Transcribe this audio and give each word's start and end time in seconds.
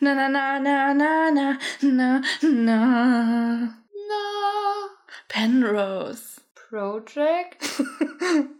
Na 0.00 0.14
na 0.14 0.28
na 0.28 0.58
na 0.58 0.94
na 0.94 1.30
na 1.30 1.58
na 1.82 2.20
na. 2.42 2.78
Na. 4.08 4.22
Penrose. 5.28 6.40
Project? 6.70 7.64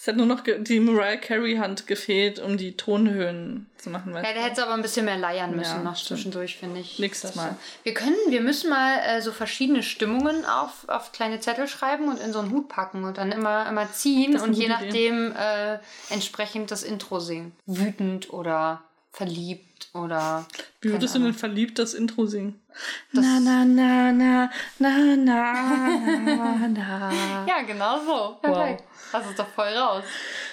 Es 0.00 0.06
hat 0.06 0.16
nur 0.16 0.26
noch 0.26 0.42
die 0.44 0.78
Mariah 0.78 1.16
Carey 1.16 1.56
Hand 1.56 1.88
gefehlt, 1.88 2.38
um 2.38 2.56
die 2.56 2.76
Tonhöhen 2.76 3.66
zu 3.76 3.90
machen. 3.90 4.14
Ja, 4.14 4.22
der 4.22 4.34
du? 4.34 4.40
hätte 4.42 4.62
aber 4.62 4.74
ein 4.74 4.80
bisschen 4.80 5.04
mehr 5.04 5.18
leiern 5.18 5.56
müssen 5.56 5.78
Ja, 5.78 5.82
noch 5.82 5.96
stimmt. 5.96 6.20
zwischendurch, 6.20 6.56
finde 6.56 6.80
ich. 6.80 7.00
Nächstes 7.00 7.34
Mal. 7.34 7.56
Wir 7.82 7.94
können, 7.94 8.14
wir 8.28 8.40
müssen 8.40 8.70
mal 8.70 8.96
äh, 9.00 9.20
so 9.20 9.32
verschiedene 9.32 9.82
Stimmungen 9.82 10.44
auf, 10.44 10.88
auf 10.88 11.10
kleine 11.10 11.40
Zettel 11.40 11.66
schreiben 11.66 12.08
und 12.08 12.20
in 12.20 12.32
so 12.32 12.38
einen 12.38 12.52
Hut 12.52 12.68
packen 12.68 13.02
und 13.04 13.18
dann 13.18 13.32
immer, 13.32 13.68
immer 13.68 13.90
ziehen 13.92 14.38
und 14.40 14.52
je 14.52 14.68
nachdem 14.68 15.34
äh, 15.36 15.78
entsprechend 16.10 16.70
das 16.70 16.84
Intro 16.84 17.18
singen. 17.18 17.52
Wütend 17.66 18.32
oder 18.32 18.80
verliebt 19.12 19.88
oder. 19.94 20.46
Wie 20.80 20.90
würdest 20.90 21.14
du 21.14 21.18
denn 21.20 21.34
verliebt 21.34 21.78
das 21.78 21.94
Intro 21.94 22.26
singen? 22.26 22.60
Das- 23.12 23.24
na 23.24 23.40
na 23.40 23.64
na 23.64 24.12
na 24.12 24.48
na 24.78 25.16
na 25.16 26.68
na. 26.68 27.44
Ja, 27.48 27.62
genau 27.62 27.98
so. 28.04 28.36
Perfekt. 28.40 28.84
Das 29.10 29.26
ist 29.26 29.38
doch 29.38 29.48
voll 29.48 29.68
raus. 29.68 30.04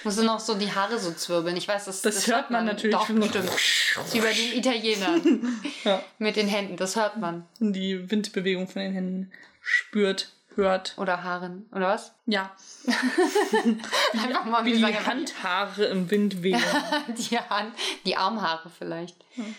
Musst 0.05 0.17
du 0.19 0.23
noch 0.23 0.39
so 0.39 0.55
die 0.55 0.71
Haare 0.71 0.97
so 0.97 1.11
zwirbeln. 1.11 1.57
Ich 1.57 1.67
weiß, 1.67 1.85
das, 1.85 2.01
Das, 2.01 2.25
hört 2.27 2.49
man 2.49 2.65
natürlich. 2.65 2.95
Doch, 2.95 3.09
man- 3.09 3.19
bestimmt. 3.19 3.49
Das 3.95 4.13
wie 4.13 4.21
bei 4.21 4.31
den 4.33 4.53
Italienern. 4.57 5.61
Ja. 5.83 6.01
Mit 6.17 6.35
den 6.37 6.47
Händen, 6.47 6.77
das 6.77 6.95
hört 6.95 7.17
man. 7.17 7.45
Die 7.59 8.09
Windbewegung 8.09 8.67
von 8.67 8.81
den 8.81 8.93
Händen 8.93 9.31
spürt, 9.61 10.31
hört. 10.55 10.93
Oder 10.97 11.23
Haaren. 11.23 11.65
Oder 11.71 11.87
was? 11.87 12.13
Ja, 12.27 12.51
Einfach 14.13 14.45
mal 14.45 14.65
wie 14.65 14.73
die 14.73 14.79
sagen 14.79 15.05
Handhaare 15.05 15.85
im 15.85 16.09
Wind 16.09 16.43
wehen. 16.43 16.61
die, 17.07 17.37
Hand, 17.37 17.73
die 18.05 18.15
Armhaare 18.17 18.69
vielleicht. 18.75 19.15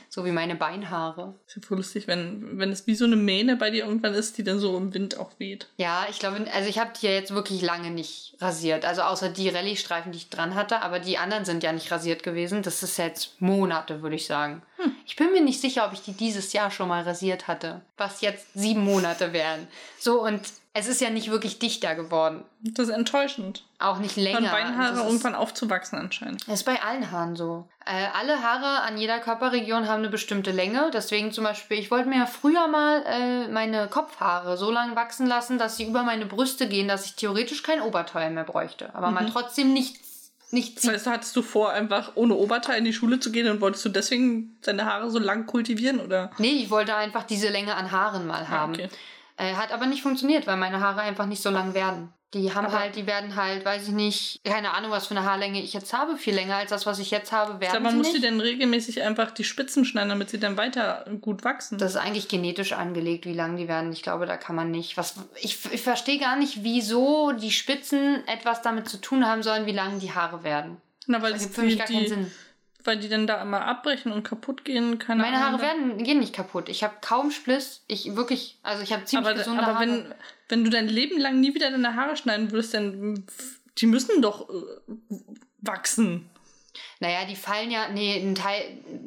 So 0.09 0.24
wie 0.24 0.32
meine 0.32 0.56
Beinhaare. 0.56 1.34
ist 1.46 1.56
ja 1.56 1.62
voll 1.62 1.78
lustig, 1.78 2.06
wenn, 2.06 2.59
wenn 2.59 2.73
es 2.73 2.87
wie 2.87 2.95
so 2.95 3.04
eine 3.04 3.16
Mähne 3.16 3.56
bei 3.56 3.70
dir 3.70 3.84
irgendwann 3.84 4.14
ist, 4.14 4.38
die 4.38 4.45
dann 4.45 4.59
so 4.59 4.76
im 4.76 4.95
Wind 4.95 5.18
auch 5.18 5.30
weht. 5.38 5.68
Ja, 5.76 6.07
ich 6.10 6.18
glaube, 6.18 6.45
also 6.52 6.68
ich 6.68 6.79
habe 6.79 6.90
die 6.98 7.07
ja 7.07 7.13
jetzt 7.13 7.35
wirklich 7.35 7.63
lange 7.63 7.90
nicht 7.90 8.37
rasiert. 8.40 8.85
Also 8.85 9.02
außer 9.02 9.29
die 9.29 9.48
Rallye-Streifen, 9.48 10.13
die 10.13 10.18
ich 10.18 10.30
dran 10.30 10.54
hatte. 10.54 10.82
Aber 10.82 10.98
die 10.98 11.18
anderen 11.18 11.45
sind 11.45 11.63
ja 11.63 11.73
nicht 11.73 11.90
rasiert 11.90 12.23
gewesen. 12.23 12.63
Das 12.63 12.82
ist 12.82 12.96
jetzt 12.96 13.40
Monate, 13.40 14.02
würde 14.02 14.16
ich 14.16 14.26
sagen. 14.26 14.63
Ich 15.04 15.16
bin 15.16 15.32
mir 15.32 15.42
nicht 15.42 15.60
sicher, 15.60 15.87
ob 15.87 15.92
ich 15.92 16.02
die 16.02 16.13
dieses 16.13 16.52
Jahr 16.52 16.70
schon 16.70 16.88
mal 16.88 17.02
rasiert 17.02 17.48
hatte. 17.48 17.82
Was 17.96 18.20
jetzt 18.20 18.46
sieben 18.54 18.82
Monate 18.82 19.32
wären. 19.32 19.66
So, 19.98 20.23
und 20.23 20.40
es 20.79 20.88
ist 20.88 21.01
ja 21.01 21.09
nicht 21.09 21.30
wirklich 21.30 21.59
dichter 21.59 21.95
geworden. 21.95 22.45
Das 22.60 22.88
ist 22.88 22.95
enttäuschend. 22.95 23.65
Auch 23.79 23.99
nicht 23.99 24.16
länger. 24.16 24.43
Dann 24.43 24.51
Beinhaare 24.51 25.01
irgendwann 25.05 25.35
aufzuwachsen 25.35 25.99
anscheinend. 25.99 26.46
Das 26.46 26.60
ist 26.60 26.65
bei 26.65 26.82
allen 26.82 27.10
Haaren 27.10 27.35
so. 27.35 27.66
Äh, 27.87 28.09
alle 28.15 28.43
Haare 28.43 28.82
an 28.82 28.99
jeder 28.99 29.19
Körperregion 29.19 29.88
haben 29.88 30.01
eine 30.01 30.10
bestimmte 30.10 30.51
Länge. 30.51 30.91
Deswegen 30.93 31.32
zum 31.32 31.45
Beispiel, 31.45 31.79
ich 31.79 31.91
wollte 31.91 32.10
mir 32.10 32.19
ja 32.19 32.27
früher 32.27 32.69
mal 32.69 33.02
äh, 33.07 33.49
meine 33.49 33.88
Kopfhaare 33.88 34.59
so 34.59 34.71
lang 34.71 34.97
wachsen 34.97 35.27
lassen, 35.27 35.57
dass 35.57 35.79
sie 35.79 35.87
über 35.87 36.02
meine 36.02 36.27
Brüste 36.27 36.69
gehen, 36.69 36.88
dass 36.88 37.07
ich 37.07 37.16
theoretisch 37.16 37.63
kein 37.63 37.80
Oberteil 37.80 38.30
mehr 38.30 38.45
bräuchte. 38.45 38.95
Aber 38.95 39.10
man 39.10 39.29
trotzdem 39.29 39.73
nichts, 39.73 40.32
nichts 40.51 40.82
Das 40.82 40.93
heißt, 40.93 41.07
hattest 41.07 41.37
du 41.37 41.41
vor, 41.41 41.71
einfach 41.71 42.13
ohne 42.16 42.35
Oberteil 42.35 42.79
in 42.79 42.85
die 42.85 42.93
Schule 42.93 43.19
zu 43.19 43.32
gehen 43.32 43.49
und 43.49 43.63
wolltest 43.63 43.85
du 43.87 43.88
deswegen 43.88 44.59
deine 44.63 44.85
Haare 44.85 45.10
so 45.10 45.19
lang 45.19 45.47
kultivieren, 45.47 46.01
oder? 46.01 46.30
Nee, 46.37 46.49
ich 46.49 46.69
wollte 46.69 46.95
einfach 46.95 47.23
diese 47.23 47.49
Länge 47.49 47.74
an 47.74 47.91
Haaren 47.93 48.27
mal 48.27 48.49
haben. 48.51 48.74
okay. 48.74 48.91
Äh, 49.37 49.54
hat 49.54 49.73
aber 49.73 49.87
nicht 49.87 50.02
funktioniert, 50.02 50.46
weil 50.46 50.56
meine 50.56 50.80
Haare 50.80 51.02
einfach 51.02 51.26
nicht 51.26 51.42
so 51.42 51.51
lang 51.51 51.74
werden. 51.74 52.12
Die 52.34 52.52
haben 52.52 52.66
Aber- 52.66 52.80
halt, 52.80 52.96
die 52.96 53.06
werden 53.06 53.37
halt, 53.37 53.65
weiß 53.65 53.87
ich 53.87 53.95
nicht, 53.95 54.40
keine 54.45 54.74
Ahnung, 54.74 54.90
was 54.90 55.06
für 55.06 55.16
eine 55.16 55.24
Haarlänge 55.24 55.62
ich 55.62 55.73
jetzt 55.73 55.92
habe. 55.92 56.16
Viel 56.16 56.34
länger 56.34 56.56
als 56.56 56.70
das, 56.70 56.84
was 56.84 56.98
ich 56.98 57.10
jetzt 57.12 57.30
habe, 57.32 57.60
werden 57.60 57.70
glaube, 57.70 57.80
man 57.84 57.92
sie 57.92 57.98
muss 57.98 58.12
die 58.12 58.20
dann 58.20 58.40
regelmäßig 58.40 59.02
einfach 59.02 59.30
die 59.30 59.45
Spitzen 59.45 59.84
schneiden, 59.84 60.09
damit 60.09 60.30
sie 60.30 60.40
dann 60.40 60.57
weiter 60.57 61.04
gut 61.20 61.45
wachsen. 61.45 61.79
Das 61.79 61.92
ist 61.92 61.96
eigentlich 61.96 62.29
genetisch 62.29 62.73
angelegt, 62.73 63.26
wie 63.26 63.32
lang 63.32 63.57
die 63.57 63.68
werden. 63.68 63.92
Ich 63.92 64.03
glaube, 64.03 64.26
da 64.26 64.37
kann 64.37 64.56
man 64.56 64.70
nicht. 64.72 64.97
Was 64.97 65.14
ich, 65.41 65.59
ich 65.72 65.82
verstehe 65.82 66.19
gar 66.19 66.37
nicht, 66.37 66.64
wieso 66.64 67.32
die 67.32 67.53
Spitzen 67.53 68.26
etwas 68.26 68.60
damit 68.62 68.88
zu 68.88 69.00
tun 69.00 69.24
haben 69.26 69.42
sollen, 69.44 69.66
wie 69.66 69.72
lang 69.72 70.00
die 70.00 70.12
Haare 70.12 70.42
werden. 70.42 70.78
Na, 71.06 71.22
weil 71.22 71.32
Das 71.32 71.42
gibt 71.42 71.54
für 71.54 71.62
mich 71.62 71.78
gar 71.78 71.86
keinen 71.86 72.08
Sinn. 72.08 72.32
Weil 72.86 72.98
die 72.98 73.08
dann 73.08 73.26
da 73.26 73.42
immer 73.42 73.62
abbrechen 73.62 74.12
und 74.12 74.22
kaputt 74.22 74.64
gehen. 74.64 74.98
Keine 74.98 75.22
Meine. 75.22 75.41
Haare 75.41 75.60
werden, 75.60 76.02
gehen 76.04 76.20
nicht 76.20 76.32
kaputt. 76.32 76.69
Ich 76.69 76.84
habe 76.84 76.94
kaum 77.00 77.32
Spliss. 77.32 77.82
Ich 77.88 78.14
wirklich, 78.14 78.58
also 78.62 78.82
ich 78.82 78.92
habe 78.92 79.04
ziemlich 79.04 79.28
aber, 79.28 79.36
gesunde 79.36 79.62
aber 79.62 79.74
Haare. 79.74 79.86
wenn, 79.88 80.14
wenn 80.48 80.64
du 80.64 80.70
dein 80.70 80.88
Leben 80.88 81.19
lang 81.19 81.41
nie 81.41 81.52
wieder 81.54 81.70
deine 81.70 81.97
Haare 81.97 82.16
schneiden 82.16 82.52
würdest, 82.52 82.74
dann 82.74 83.26
die 83.78 83.86
müssen 83.86 84.22
doch 84.22 84.48
äh, 84.48 84.52
wachsen. 85.60 86.30
Naja, 86.98 87.26
die 87.28 87.36
fallen 87.36 87.70
ja, 87.70 87.88
nee, 87.88 88.16
ein 88.18 88.34
Teil, 88.34 88.62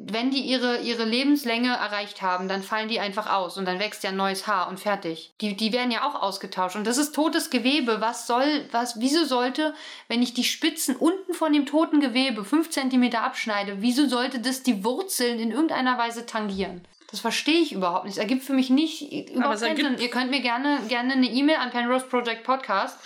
wenn 0.06 0.30
die 0.30 0.42
ihre, 0.42 0.78
ihre 0.78 1.04
Lebenslänge 1.04 1.70
erreicht 1.70 2.22
haben, 2.22 2.46
dann 2.46 2.62
fallen 2.62 2.88
die 2.88 3.00
einfach 3.00 3.28
aus 3.32 3.56
und 3.58 3.64
dann 3.66 3.80
wächst 3.80 4.04
ja 4.04 4.10
ein 4.10 4.16
neues 4.16 4.46
Haar 4.46 4.68
und 4.68 4.78
fertig. 4.78 5.32
Die, 5.40 5.56
die 5.56 5.72
werden 5.72 5.90
ja 5.90 6.08
auch 6.08 6.22
ausgetauscht 6.22 6.76
und 6.76 6.86
das 6.86 6.98
ist 6.98 7.14
totes 7.14 7.50
Gewebe. 7.50 8.00
Was 8.00 8.28
soll, 8.28 8.64
was, 8.70 9.00
wieso 9.00 9.24
sollte, 9.24 9.74
wenn 10.06 10.22
ich 10.22 10.34
die 10.34 10.44
Spitzen 10.44 10.94
unten 10.94 11.34
von 11.34 11.52
dem 11.52 11.66
toten 11.66 12.00
Gewebe 12.00 12.44
fünf 12.44 12.70
Zentimeter 12.70 13.22
abschneide, 13.22 13.78
wieso 13.80 14.06
sollte 14.06 14.38
das 14.38 14.62
die 14.62 14.84
Wurzeln 14.84 15.40
in 15.40 15.50
irgendeiner 15.50 15.98
Weise 15.98 16.26
tangieren? 16.26 16.84
Das 17.10 17.18
verstehe 17.18 17.58
ich 17.60 17.72
überhaupt 17.72 18.04
nicht. 18.04 18.12
Es 18.14 18.18
ergibt 18.18 18.44
für 18.44 18.52
mich 18.52 18.70
nicht, 18.70 19.02
überhaupt 19.32 19.56
es 19.56 19.62
keinen 19.62 19.70
ergibt- 19.76 19.88
Sinn. 19.88 19.98
Ihr 19.98 20.10
könnt 20.10 20.30
mir 20.30 20.42
gerne, 20.42 20.78
gerne 20.86 21.14
eine 21.14 21.26
E-Mail 21.26 21.56
an 21.56 21.70
Penrose 21.70 22.06
Project 22.06 22.44
Podcast 22.44 22.96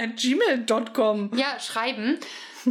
At 0.00 0.16
gmail.com. 0.16 1.30
ja, 1.36 1.58
schreiben 1.60 2.18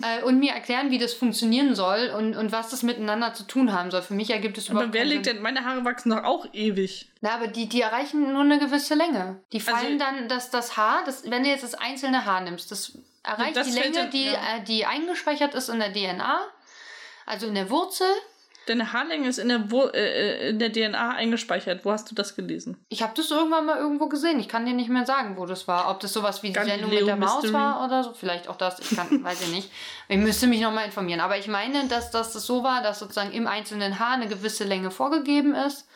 äh, 0.01 0.23
und 0.23 0.39
mir 0.39 0.53
erklären, 0.53 0.89
wie 0.91 0.97
das 0.97 1.13
funktionieren 1.13 1.75
soll 1.75 2.09
und, 2.17 2.35
und 2.35 2.51
was 2.51 2.69
das 2.69 2.83
miteinander 2.83 3.33
zu 3.33 3.43
tun 3.43 3.71
haben 3.71 3.91
soll. 3.91 4.01
Für 4.01 4.13
mich 4.13 4.29
ergibt 4.31 4.57
es 4.57 4.67
überhaupt 4.69 4.85
Aber 4.85 4.93
wer 4.93 5.05
legt 5.05 5.25
denn, 5.27 5.41
meine 5.41 5.63
Haare 5.65 5.85
wachsen 5.85 6.09
doch 6.09 6.23
auch 6.23 6.47
ewig. 6.53 7.09
Na, 7.21 7.31
aber 7.35 7.47
die, 7.47 7.67
die 7.69 7.81
erreichen 7.81 8.33
nur 8.33 8.41
eine 8.41 8.59
gewisse 8.59 8.95
Länge. 8.95 9.41
Die 9.53 9.57
Also- 9.59 9.71
fallen 9.71 9.99
dann, 9.99 10.27
dass 10.27 10.49
das 10.49 10.77
Haar, 10.77 11.03
das, 11.05 11.29
wenn 11.29 11.43
du 11.43 11.49
jetzt 11.49 11.63
das 11.63 11.75
einzelne 11.75 12.25
Haar 12.25 12.41
nimmst, 12.41 12.71
das 12.71 12.97
erreicht 13.23 13.55
das 13.55 13.67
die 13.67 13.73
Länge, 13.79 13.93
dann- 13.93 14.11
die, 14.11 14.25
ja. 14.25 14.57
äh, 14.57 14.63
die 14.63 14.85
eingespeichert 14.85 15.53
ist 15.53 15.69
in 15.69 15.79
der 15.79 15.91
DNA, 15.93 16.39
also 17.25 17.47
in 17.47 17.55
der 17.55 17.69
Wurzel. 17.69 18.07
Deine 18.69 18.93
Haarlänge 18.93 19.27
ist 19.27 19.39
in 19.39 19.49
der, 19.49 19.71
Wo 19.71 19.85
äh, 19.87 19.97
äh, 19.97 20.49
in 20.51 20.59
der 20.59 20.71
DNA 20.71 21.15
eingespeichert. 21.15 21.83
Wo 21.83 21.91
hast 21.91 22.09
du 22.09 22.15
das 22.15 22.35
gelesen? 22.35 22.77
Ich 22.89 23.01
habe 23.01 23.13
das 23.15 23.31
irgendwann 23.31 23.65
mal 23.65 23.77
irgendwo 23.77 24.07
gesehen. 24.07 24.39
Ich 24.39 24.47
kann 24.47 24.65
dir 24.65 24.73
nicht 24.73 24.89
mehr 24.89 25.05
sagen, 25.05 25.37
wo 25.37 25.45
das 25.45 25.67
war. 25.67 25.89
Ob 25.89 25.99
das 25.99 26.13
sowas 26.13 26.43
wie 26.43 26.51
die 26.53 26.59
Sendung 26.63 26.89
mit 26.91 27.05
der 27.07 27.15
Maus 27.15 27.41
Mystery. 27.41 27.53
war 27.53 27.83
oder 27.85 28.03
so. 28.03 28.13
Vielleicht 28.13 28.47
auch 28.47 28.55
das. 28.57 28.79
Ich 28.79 28.95
kann, 28.95 29.23
weiß 29.23 29.41
ich 29.41 29.49
nicht. 29.51 29.71
Ich 30.07 30.17
müsste 30.17 30.47
mich 30.47 30.61
nochmal 30.61 30.85
informieren. 30.85 31.19
Aber 31.19 31.37
ich 31.37 31.47
meine, 31.47 31.87
dass, 31.87 32.11
dass 32.11 32.31
das 32.33 32.45
so 32.45 32.63
war, 32.63 32.81
dass 32.83 32.99
sozusagen 32.99 33.31
im 33.31 33.47
einzelnen 33.47 33.99
Haar 33.99 34.13
eine 34.13 34.27
gewisse 34.27 34.63
Länge 34.63 34.91
vorgegeben 34.91 35.55
ist. 35.55 35.87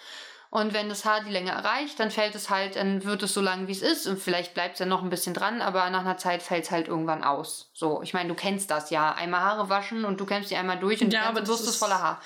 Und 0.49 0.75
wenn 0.75 0.87
das 0.87 1.03
Haar 1.03 1.21
die 1.25 1.31
Länge 1.31 1.49
erreicht, 1.49 1.99
dann 1.99 2.11
fällt 2.11 2.35
es 2.35 2.51
halt, 2.51 2.75
dann 2.75 3.03
wird 3.05 3.23
es 3.23 3.33
so 3.33 3.41
lang, 3.41 3.67
wie 3.67 3.71
es 3.71 3.81
ist. 3.81 4.05
Und 4.05 4.19
vielleicht 4.19 4.53
bleibt 4.53 4.73
es 4.73 4.79
dann 4.79 4.89
noch 4.89 5.01
ein 5.01 5.09
bisschen 5.09 5.33
dran, 5.33 5.61
aber 5.63 5.89
nach 5.89 6.01
einer 6.01 6.17
Zeit 6.17 6.43
fällt 6.43 6.65
es 6.65 6.69
halt 6.71 6.87
irgendwann 6.87 7.23
aus. 7.23 7.71
So, 7.73 8.03
ich 8.03 8.13
meine, 8.13 8.29
du 8.29 8.35
kennst 8.35 8.69
das 8.69 8.91
ja. 8.91 9.13
Einmal 9.13 9.41
Haare 9.41 9.69
waschen 9.69 10.05
und 10.05 10.19
du 10.19 10.27
kämpfst 10.27 10.51
die 10.51 10.55
einmal 10.55 10.77
durch 10.77 11.01
und 11.01 11.11
Ja, 11.11 11.21
die 11.23 11.27
aber 11.27 11.41
das 11.41 11.61
ist 11.61 11.69
ist- 11.69 11.77
voller 11.77 11.99
Haar. 11.99 12.21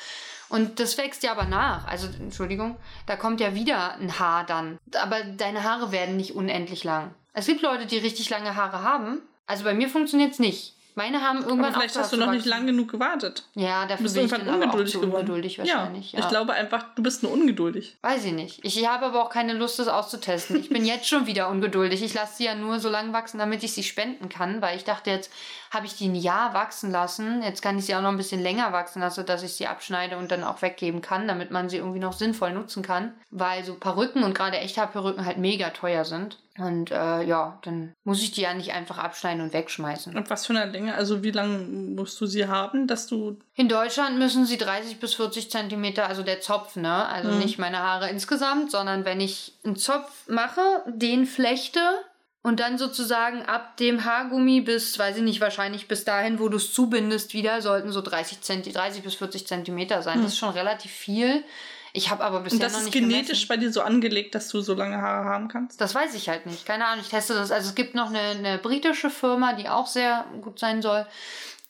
Und 0.49 0.79
das 0.79 0.97
wächst 0.97 1.23
ja 1.23 1.31
aber 1.31 1.45
nach. 1.45 1.87
Also, 1.87 2.07
Entschuldigung, 2.19 2.77
da 3.05 3.15
kommt 3.15 3.39
ja 3.39 3.53
wieder 3.53 3.95
ein 3.95 4.19
Haar 4.19 4.45
dann. 4.45 4.77
Aber 4.99 5.23
deine 5.23 5.63
Haare 5.63 5.91
werden 5.91 6.17
nicht 6.17 6.35
unendlich 6.35 6.83
lang. 6.83 7.13
Es 7.33 7.45
gibt 7.45 7.61
Leute, 7.61 7.85
die 7.85 7.97
richtig 7.97 8.29
lange 8.29 8.55
Haare 8.55 8.81
haben. 8.81 9.21
Also 9.45 9.63
bei 9.63 9.73
mir 9.73 9.89
funktioniert 9.89 10.33
es 10.33 10.39
nicht. 10.39 10.73
Meine 10.97 11.21
haben 11.21 11.43
irgendwann 11.43 11.65
Aber 11.65 11.81
vielleicht 11.81 11.95
hast 11.95 12.11
du 12.11 12.17
noch 12.17 12.31
nicht 12.31 12.47
lang 12.47 12.65
genug 12.65 12.89
gewartet. 12.89 13.43
Ja, 13.53 13.85
dafür 13.85 14.01
bist 14.01 14.15
bin 14.15 14.25
ich 14.25 14.31
irgendwann 14.31 14.47
dann 14.47 14.63
aber 14.63 14.71
auch 14.71 14.73
ungeduldig 14.73 14.93
zu 14.93 14.99
geworden. 15.01 15.19
ungeduldig 15.19 15.59
wahrscheinlich. 15.59 16.11
ja, 16.11 16.17
Ja, 16.17 16.25
ich 16.25 16.29
glaube 16.31 16.53
einfach, 16.53 16.85
du 16.95 17.03
bist 17.03 17.21
nur 17.21 17.31
ungeduldig. 17.31 17.97
Weiß 18.01 18.25
ich 18.25 18.33
nicht. 18.33 18.65
Ich 18.65 18.87
habe 18.87 19.05
aber 19.05 19.23
auch 19.23 19.29
keine 19.29 19.53
Lust, 19.53 19.77
das 19.77 19.89
auszutesten. 19.89 20.59
Ich 20.59 20.69
bin 20.69 20.85
jetzt 20.85 21.07
schon 21.07 21.27
wieder 21.27 21.49
ungeduldig. 21.49 22.01
Ich 22.01 22.15
lasse 22.15 22.37
sie 22.37 22.45
ja 22.45 22.55
nur 22.55 22.79
so 22.79 22.89
lang 22.89 23.13
wachsen, 23.13 23.37
damit 23.37 23.61
ich 23.61 23.73
sie 23.73 23.83
spenden 23.83 24.27
kann, 24.27 24.59
weil 24.63 24.75
ich 24.75 24.85
dachte, 24.85 25.11
jetzt 25.11 25.31
habe 25.69 25.85
ich 25.85 25.95
die 25.95 26.07
ein 26.07 26.15
Jahr 26.15 26.55
wachsen 26.55 26.89
lassen. 26.89 27.43
Jetzt 27.43 27.61
kann 27.61 27.77
ich 27.77 27.85
sie 27.85 27.93
auch 27.93 28.01
noch 28.01 28.09
ein 28.09 28.17
bisschen 28.17 28.41
länger 28.41 28.73
wachsen 28.73 28.99
lassen, 28.99 29.23
dass 29.23 29.43
ich 29.43 29.53
sie 29.53 29.67
abschneide 29.67 30.17
und 30.17 30.31
dann 30.31 30.43
auch 30.43 30.63
weggeben 30.63 31.01
kann, 31.01 31.27
damit 31.27 31.51
man 31.51 31.69
sie 31.69 31.77
irgendwie 31.77 31.99
noch 31.99 32.13
sinnvoll 32.13 32.53
nutzen 32.53 32.81
kann. 32.81 33.13
Weil 33.29 33.63
so 33.63 33.75
Perücken 33.75 34.23
und 34.23 34.33
gerade 34.33 34.57
Echthaarperücken 34.57 35.25
halt 35.25 35.37
mega 35.37 35.69
teuer 35.69 36.05
sind. 36.05 36.39
Und 36.57 36.89
äh, 36.91 37.23
ja, 37.23 37.59
dann 37.63 37.93
muss 38.03 38.21
ich 38.21 38.31
die 38.31 38.41
ja 38.41 38.53
nicht 38.53 38.73
einfach 38.73 38.97
abschneiden 38.97 39.41
und 39.43 39.53
wegschmeißen. 39.53 40.15
Und 40.17 40.29
was 40.29 40.45
für 40.47 40.57
eine 40.57 40.71
Länge, 40.71 40.95
also 40.95 41.21
wie 41.23 41.31
lang 41.31 41.93
musst 41.95 42.19
du 42.19 42.25
sie 42.25 42.47
haben, 42.47 42.87
dass 42.87 43.05
du. 43.07 43.37
In 43.55 43.69
Deutschland 43.69 44.17
müssen 44.17 44.45
sie 44.45 44.57
30 44.57 44.99
bis 44.99 45.13
40 45.13 45.51
Zentimeter, 45.51 46.07
also 46.07 46.23
der 46.23 46.41
Zopf, 46.41 46.75
ne? 46.75 47.05
Also 47.07 47.29
Mhm. 47.31 47.39
nicht 47.39 47.59
meine 47.59 47.79
Haare 47.79 48.09
insgesamt, 48.09 48.71
sondern 48.71 49.05
wenn 49.05 49.19
ich 49.21 49.53
einen 49.63 49.75
Zopf 49.75 50.27
mache, 50.27 50.61
den 50.87 51.25
flechte 51.27 51.79
und 52.41 52.59
dann 52.59 52.77
sozusagen 52.77 53.43
ab 53.43 53.77
dem 53.77 54.05
Haargummi 54.05 54.61
bis, 54.61 54.97
weiß 54.97 55.17
ich 55.17 55.23
nicht, 55.23 55.41
wahrscheinlich 55.41 55.87
bis 55.87 56.05
dahin, 56.05 56.39
wo 56.39 56.49
du 56.49 56.57
es 56.57 56.73
zubindest, 56.73 57.33
wieder, 57.33 57.61
sollten 57.61 57.91
so 57.91 58.01
30, 58.01 58.41
Zenti 58.41 58.71
30 58.71 59.03
bis 59.03 59.15
40 59.15 59.45
Zentimeter 59.45 60.01
sein. 60.01 60.21
Das 60.23 60.31
ist 60.31 60.37
schon 60.39 60.51
relativ 60.51 60.91
viel. 60.91 61.43
Ich 61.97 62.11
habe 62.11 62.23
aber 62.23 62.41
bisher 62.41 62.57
Und 62.57 62.63
das 62.63 62.73
noch 62.73 62.79
ist 62.79 62.85
nicht 62.85 62.93
genetisch 62.93 63.27
gemessen. 63.27 63.47
bei 63.47 63.57
dir 63.57 63.71
so 63.71 63.81
angelegt, 63.81 64.35
dass 64.35 64.49
du 64.49 64.61
so 64.61 64.75
lange 64.75 65.01
Haare 65.01 65.25
haben 65.25 65.47
kannst? 65.47 65.81
Das 65.81 65.95
weiß 65.95 66.13
ich 66.13 66.29
halt 66.29 66.45
nicht. 66.45 66.63
Keine 66.63 66.85
Ahnung, 66.85 67.03
ich 67.03 67.09
teste 67.09 67.33
das. 67.33 67.51
Also 67.51 67.69
es 67.69 67.75
gibt 67.75 67.95
noch 67.95 68.09
eine, 68.09 68.19
eine 68.19 68.59
britische 68.59 69.09
Firma, 69.09 69.53
die 69.53 69.67
auch 69.67 69.87
sehr 69.87 70.25
gut 70.41 70.59
sein 70.59 70.83
soll. 70.83 71.07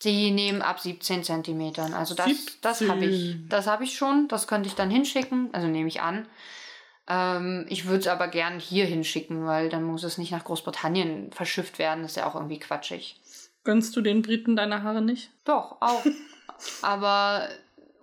Die 0.03 0.31
nehmen 0.31 0.62
ab 0.62 0.81
17 0.81 1.24
Zentimetern. 1.24 1.94
Also 1.94 2.13
das, 2.13 2.29
das 2.59 2.81
habe 2.81 3.06
ich. 3.06 3.21
17. 3.21 3.47
Das 3.47 3.68
habe 3.68 3.85
ich 3.85 3.97
schon. 3.97 4.27
Das 4.27 4.47
könnte 4.47 4.68
ich 4.68 4.75
dann 4.75 4.89
hinschicken. 4.89 5.47
Also 5.53 5.68
nehme 5.69 5.88
ich 5.88 6.01
an. 6.01 6.27
Ähm, 7.07 7.65
ich 7.69 7.85
würde 7.85 8.00
es 8.00 8.07
aber 8.07 8.27
gern 8.27 8.59
hier 8.59 8.85
hinschicken, 8.85 9.45
weil 9.45 9.69
dann 9.69 9.83
muss 9.83 10.03
es 10.03 10.18
nicht 10.18 10.31
nach 10.33 10.44
Großbritannien 10.44 11.31
verschifft 11.31 11.80
werden. 11.80 12.01
Das 12.01 12.12
ist 12.12 12.18
ja 12.18 12.27
auch 12.27 12.35
irgendwie 12.35 12.59
quatschig. 12.59 13.18
Gönnst 13.63 13.95
du 13.95 14.01
den 14.01 14.23
Briten 14.23 14.57
deine 14.57 14.83
Haare 14.83 15.01
nicht? 15.01 15.30
Doch, 15.45 15.77
auch. 15.80 16.03
aber 16.81 17.47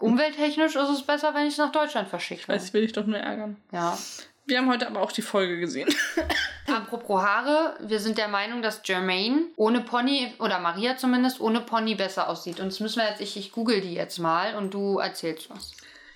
umwelttechnisch 0.05 0.77
ist 0.77 0.89
es 0.89 1.03
besser, 1.03 1.35
wenn 1.35 1.47
ich 1.47 1.55
es 1.55 1.59
nach 1.59 1.73
Deutschland 1.73 2.09
verschicke. 2.09 2.43
Ich 2.43 2.49
weiß, 2.49 2.67
ich 2.67 2.73
will 2.75 2.83
dich 2.83 2.93
doch 2.93 3.07
nur 3.07 3.19
ärgern. 3.19 3.57
Ja. 3.73 3.99
Wir 4.47 4.59
haben 4.59 4.69
heute 4.69 4.87
aber 4.87 5.01
auch 5.01 5.13
die 5.13 5.23
Folge 5.23 5.59
gesehen. 5.59 5.89
Apropos 6.67 7.23
Haare, 7.23 7.77
wir 7.81 7.99
sind 7.99 8.19
der 8.19 8.29
Meinung, 8.29 8.61
dass 8.61 8.83
Jermaine 8.85 9.47
ohne 9.57 9.81
Pony, 9.81 10.35
oder 10.39 10.59
Maria 10.59 10.99
zumindest, 10.99 11.41
ohne 11.41 11.63
Pony 11.63 11.95
besser 11.95 12.29
aussieht. 12.29 12.61
Und 12.61 12.67
das 12.67 12.81
müssen 12.81 13.01
wir 13.01 13.09
jetzt, 13.09 13.23
ich, 13.23 13.39
ich 13.39 13.53
google 13.53 13.81
die 13.81 13.95
jetzt 13.95 14.19
mal 14.19 14.55
und 14.57 14.75
du 14.75 14.99
erzählst 14.99 15.49
was. 15.49 15.73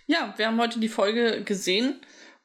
Ja, 0.07 0.35
wir 0.37 0.47
haben 0.47 0.61
heute 0.61 0.79
die 0.79 0.89
Folge 0.89 1.43
gesehen 1.43 2.01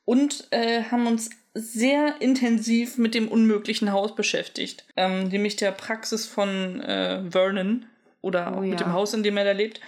und 0.06 0.48
äh, 0.52 0.84
haben 0.84 1.08
uns 1.08 1.30
sehr 1.54 2.22
intensiv 2.22 2.98
mit 2.98 3.14
dem 3.14 3.28
unmöglichen 3.28 3.92
Haus 3.92 4.16
beschäftigt. 4.16 4.86
Ähm, 4.96 5.28
nämlich 5.28 5.58
der 5.58 5.72
Praxis 5.72 6.26
von 6.26 6.82
äh, 6.82 7.30
Vernon 7.30 7.86
oder 8.22 8.54
Oh 8.54 8.58
auch 8.58 8.62
mit 8.62 8.80
ja. 8.80 8.88
dem 8.88 8.94
Haus, 8.94 9.14
in 9.14 9.24
dem 9.24 9.38
er 9.38 9.44
da 9.44 9.52
lebt. 9.52 9.82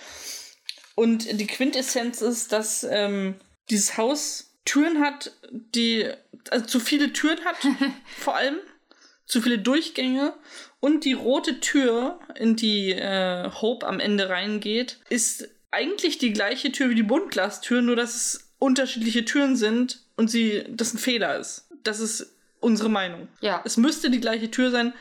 Und 0.96 1.40
die 1.40 1.48
Quintessenz 1.48 2.22
ist, 2.22 2.52
dass 2.52 2.86
ähm, 2.90 3.36
dieses 3.70 3.98
Haus 3.98 4.54
Türen 4.64 5.02
hat, 5.02 5.32
die 5.52 6.10
also 6.50 6.66
zu 6.66 6.80
viele 6.80 7.14
Türen 7.14 7.44
hat, 7.46 7.58
vor 8.18 8.36
allem 8.36 8.56
zu 9.26 9.42
viele 9.42 9.60
Durchgänge 9.60 10.34
und 10.80 11.04
die 11.04 11.14
rote 11.14 11.60
Tür, 11.60 12.20
in 12.36 12.56
die 12.56 12.92
äh, 12.92 13.50
Hope 13.50 13.86
am 13.88 14.00
Ende 14.00 14.30
reingeht, 14.30 15.00
ist 15.10 15.50
eigentlich 15.72 16.18
die 16.18 16.32
gleiche 16.32 16.72
Tür 16.72 16.90
wie 16.90 16.96
die 16.96 17.04
Buntglastür, 17.04 17.82
nur 17.82 17.96
dass 17.96 18.16
es 18.16 18.54
unterschiedliche 18.60 19.26
Türen 19.26 19.56
sind 19.56 20.04
und 20.16 20.30
sie 20.30 20.64
das 20.70 20.94
ein 20.94 21.00
Fehler 21.00 21.38
ist. 21.38 21.68
Das 21.84 22.00
ist 22.00 22.36
unsere 22.60 22.90
Meinung. 22.90 23.28
Ja. 23.42 23.62
Es 23.66 23.78
müsste 23.78 24.10
die 24.10 24.22
gleiche 24.22 24.50
Tür 24.50 24.72
sein, 24.72 24.94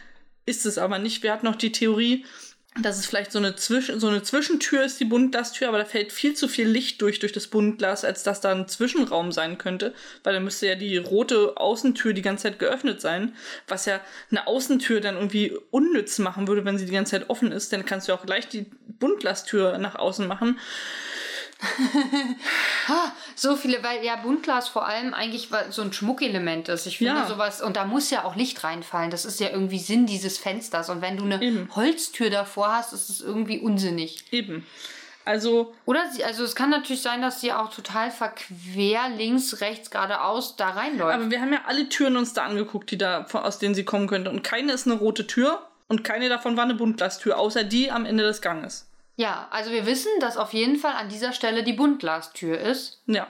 ist 0.47 0.67
es 0.67 0.79
aber 0.79 0.99
nicht. 0.99 1.23
Wir 1.23 1.33
hatten 1.33 1.47
noch 1.47 1.57
die 1.57 1.73
Theorie, 1.73 2.25
dass 2.83 2.99
es 2.99 3.07
vielleicht 3.07 3.31
so 3.31 3.39
eine, 3.39 3.55
Zwischen 3.55 4.01
so 4.01 4.09
eine 4.09 4.23
Zwischentür 4.23 4.83
ist, 4.83 4.99
die 4.99 5.05
Buntglastür, 5.05 5.69
aber 5.69 5.79
da 5.79 5.85
fällt 5.85 6.11
viel 6.13 6.35
zu 6.35 6.49
viel 6.49 6.67
Licht 6.67 7.01
durch, 7.03 7.21
durch 7.21 7.33
das 7.33 7.47
Buntglas, 7.47 8.05
als 8.05 8.25
dass 8.25 8.41
da 8.41 8.51
ein 8.51 8.67
Zwischenraum 8.67 9.31
sein 9.31 9.59
könnte, 9.59 9.95
weil 10.25 10.35
dann 10.35 10.43
müsste 10.43 10.67
ja 10.67 10.75
die 10.75 10.97
rote 10.97 11.57
Außentür 11.57 12.15
die 12.15 12.23
ganze 12.23 12.45
Zeit 12.45 12.59
geöffnet 12.59 13.01
sein, 13.01 13.37
was 13.69 13.87
ja 13.87 14.01
eine 14.31 14.49
Außentür 14.49 15.01
dann 15.01 15.15
irgendwie 15.15 15.57
unnütz 15.71 16.19
machen 16.19 16.49
würde, 16.49 16.65
wenn 16.65 16.77
sie 16.77 16.87
die 16.87 16.93
ganze 16.93 17.13
Zeit 17.13 17.31
offen 17.31 17.53
ist, 17.53 17.73
dann 17.73 17.87
kannst 17.87 18.09
du 18.09 18.13
auch 18.13 18.27
gleich 18.27 18.49
die 18.49 18.67
Buntglastür 18.99 19.79
nach 19.79 19.95
außen 19.95 20.27
machen. 20.27 20.59
So 23.37 23.57
viele, 23.57 23.83
weil 23.83 24.05
ja 24.05 24.17
Buntglas 24.17 24.69
vor 24.69 24.87
allem 24.87 25.13
eigentlich 25.15 25.49
so 25.71 25.83
ein 25.83 25.93
Schmuckelement 25.93 26.69
ist. 26.69 26.87
Ich 26.87 26.99
finde 26.99 27.15
Ja. 27.15 27.27
sowas, 27.27 27.61
und 27.63 27.77
da 27.77 27.85
muss 27.85 28.11
ja 28.11 28.25
auch 28.25 28.37
Licht 28.37 28.63
reinfallen. 28.63 29.11
Das 29.11 29.25
ist 29.25 29.41
ja 29.41 29.51
irgendwie 29.51 29.79
Sinn 29.79 30.07
dieses 30.07 30.39
Fensters. 30.39 30.89
Und 30.89 31.03
wenn 31.03 31.17
du 31.17 31.25
eine 31.25 31.43
Eben. 31.43 31.69
Holztür 31.75 32.31
davor 32.31 32.69
hast, 32.75 32.93
ist 32.93 33.11
es 33.11 33.21
irgendwie 33.21 33.59
unsinnig. 33.59 34.25
Eben. 34.31 34.67
Also, 35.27 35.75
Oder 35.87 36.11
sie, 36.13 36.23
also 36.23 36.45
es 36.45 36.55
kann 36.55 36.69
natürlich 36.69 37.01
sein, 37.01 37.23
dass 37.23 37.41
sie 37.41 37.51
auch 37.53 37.75
total 37.75 38.11
verquer 38.11 39.09
links, 39.17 39.61
rechts, 39.63 39.91
geradeaus 39.91 40.57
da 40.57 40.71
reinläuft. 40.71 41.15
aber 41.15 41.31
wir 41.31 41.41
haben 41.41 41.53
ja 41.53 41.61
alle 41.67 41.89
Türen 41.89 42.17
uns 42.19 42.35
da 42.35 42.45
angeguckt, 42.45 42.91
die 42.91 42.99
da, 42.99 43.27
aus 43.33 43.59
denen 43.59 43.75
sie 43.75 43.85
kommen 43.85 44.07
könnte. 44.07 44.31
Und 44.31 44.45
keine 44.45 44.73
ist 44.73 44.87
eine 44.87 44.97
rote 44.97 45.27
Tür 45.27 45.67
und 45.89 46.05
keine 46.05 46.29
davon 46.29 46.59
war 46.59 46.65
eine 46.65 46.75
Buntglastür, 46.75 47.39
außer 47.39 47.65
die 47.65 47.91
am 47.91 48.05
Ende 48.05 48.23
des 48.23 48.43
Ganges. 48.43 48.87
Ja, 49.17 49.49
also 49.51 49.71
wir 49.71 49.87
wissen, 49.87 50.11
dass 50.21 50.37
auf 50.37 50.53
jeden 50.53 50.77
Fall 50.77 50.95
an 50.95 51.09
dieser 51.09 51.33
Stelle 51.33 51.63
die 51.63 51.73
Buntglastür 51.73 52.59
ist. 52.59 53.03
Ja. 53.07 53.27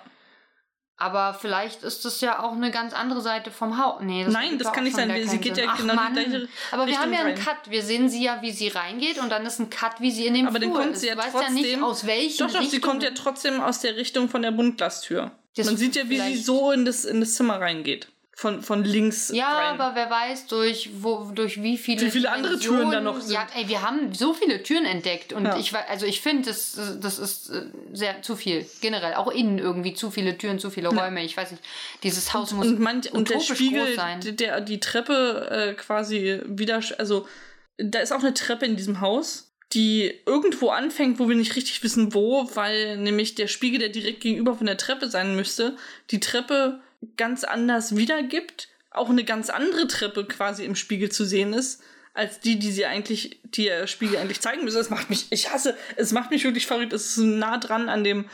Aber 0.97 1.35
vielleicht 1.35 1.83
ist 1.83 2.05
das 2.05 2.21
ja 2.21 2.41
auch 2.41 2.53
eine 2.53 2.71
ganz 2.71 2.95
andere 2.95 3.21
Seite 3.21 3.51
vom 3.51 3.79
Haus. 3.83 4.01
Nee, 4.01 4.23
das 4.25 4.33
Nein, 4.33 4.59
das 4.59 4.73
kann 4.73 4.85
nicht 4.85 4.95
sein. 4.95 5.11
Sie 5.29 5.39
geht 5.39 5.57
Sinn. 5.57 5.65
ja 5.65 5.71
Ach, 5.75 5.77
genau 5.79 5.93
die 5.95 5.97
Mann. 5.99 6.13
gleiche 6.15 6.49
Aber 6.71 6.83
wir 6.83 6.87
Richtung 6.91 7.03
haben 7.03 7.13
ja 7.13 7.19
einen 7.21 7.35
rein. 7.37 7.45
Cut. 7.45 7.69
Wir 7.69 7.83
sehen 7.83 8.09
sie 8.09 8.23
ja, 8.23 8.41
wie 8.43 8.53
sie 8.53 8.69
reingeht 8.69 9.19
und 9.19 9.29
dann 9.29 9.45
ist 9.45 9.59
ein 9.59 9.71
Cut, 9.71 10.01
wie 10.01 10.13
sie 10.13 10.27
in 10.27 10.35
den 10.35 10.47
Aber 10.47 10.61
dann 10.61 10.71
Flur 10.71 10.81
kommt 10.83 10.93
ist. 10.95 11.01
sie 11.01 11.09
ja 11.09 11.17
du 11.17 11.21
weißt 11.23 11.33
trotzdem. 11.33 11.57
ja 11.57 11.63
nicht, 11.63 11.83
aus 11.83 12.07
welchen 12.07 12.39
Doch, 12.39 12.47
doch, 12.47 12.53
sie 12.53 12.59
Richtungen- 12.77 12.83
kommt 12.83 13.03
ja 13.03 13.11
trotzdem 13.11 13.61
aus 13.61 13.81
der 13.81 13.97
Richtung 13.97 14.29
von 14.29 14.43
der 14.43 14.53
Buntglastür. 14.53 15.33
Man 15.57 15.77
sieht 15.77 15.97
ja, 15.97 16.09
wie 16.09 16.21
sie 16.21 16.37
so 16.37 16.71
in 16.71 16.85
das, 16.85 17.05
in 17.05 17.19
das 17.21 17.35
Zimmer 17.35 17.61
reingeht. 17.61 18.07
Von, 18.37 18.63
von 18.63 18.83
links 18.83 19.31
Ja, 19.33 19.47
rein. 19.59 19.81
aber 19.81 19.95
wer 19.95 20.11
weiß, 20.11 20.49
durch, 20.49 20.91
wo, 21.01 21.31
durch 21.33 21.63
wie 21.63 21.79
viele. 21.79 22.01
Wie 22.01 22.11
viele 22.11 22.33
andere 22.33 22.59
Türen 22.59 22.91
da 22.91 23.01
noch 23.01 23.21
sind. 23.21 23.33
Ja, 23.33 23.47
ey, 23.55 23.69
wir 23.69 23.83
haben 23.83 24.13
so 24.13 24.35
viele 24.35 24.63
Türen 24.63 24.85
entdeckt. 24.87 25.33
Und 25.33 25.45
Ja. 25.45 25.57
ich 25.57 25.73
also 25.75 26.05
ich 26.05 26.21
finde, 26.21 26.49
das, 26.49 26.77
das 27.01 27.21
ist 27.21 27.51
äh, 27.51 27.63
sehr 27.93 28.23
zu 28.23 28.35
viel. 28.35 28.67
Generell. 28.81 29.15
Auch 29.15 29.31
innen 29.31 29.59
irgendwie 29.59 29.95
zu 29.95 30.11
viele 30.11 30.37
Türen, 30.37 30.59
zu 30.59 30.71
viele 30.71 30.89
Räume. 30.89 31.25
Ich 31.25 31.37
weiß 31.37 31.53
nicht. 31.53 31.63
Dieses 32.03 32.35
Haus 32.35 32.53
muss 32.53 32.67
und, 32.67 32.81
manch, 32.81 33.13
und 33.13 33.31
der 33.31 33.39
Spiegel, 33.39 33.97
der 34.25 34.61
die 34.61 34.81
Treppe 34.81 35.49
äh, 35.51 35.75
quasi 35.75 36.41
wieder, 36.47 36.81
also 36.99 37.29
da 37.79 38.01
ist 38.01 38.13
auch 38.13 38.21
eine 38.21 38.35
Treppe 38.35 38.67
in 38.67 38.77
diesem 38.77 39.01
Haus, 39.01 39.53
die 39.73 40.13
irgendwo 40.27 40.71
anfängt, 40.71 41.19
wo 41.19 41.29
wir 41.29 41.37
nicht 41.37 41.57
richtig 41.57 41.83
wissen, 41.83 42.15
wo, 42.15 42.49
weil 42.55 42.97
nämlich 42.97 43.35
der 43.35 43.49
Spiegel, 43.49 43.79
der 43.81 43.89
direkt 43.89 44.21
gegenüber 44.21 44.55
von 44.55 44.67
der 44.67 44.77
Treppe 44.77 45.09
sein 45.09 45.35
müsste, 45.37 45.77
die 46.11 46.21
Treppe 46.21 46.81
ganz 47.17 47.45
anders 47.45 47.97
wiedergibt, 47.97 48.69
auch 48.91 49.11
eine 49.11 49.25
ganz 49.25 49.51
andere 49.51 49.87
Treppe 49.89 50.25
quasi 50.25 50.65
im 50.65 50.77
Spiegel 50.77 51.11
zu 51.11 51.25
sehen 51.25 51.53
ist, 51.53 51.83
als 52.15 52.39
die, 52.41 52.59
die 52.59 52.71
sie 52.71 52.87
eigentlich, 52.87 53.41
die 53.45 53.65
der 53.65 53.87
Spiegel 53.89 54.19
eigentlich 54.19 54.41
zeigen 54.41 54.65
müsste. 54.65 54.79
Es 54.81 54.91
macht 54.91 55.11
mich, 55.11 55.27
ich 55.31 55.51
hasse, 55.51 55.77
es 55.97 56.12
macht 56.12 56.31
mich 56.31 56.45
wirklich 56.45 56.67
verrückt. 56.67 56.93
Es 56.93 57.06
ist 57.06 57.15
so 57.17 57.25
nah 57.25 57.59
dran 57.59 57.89
an 57.89 58.05
dem 58.05 58.27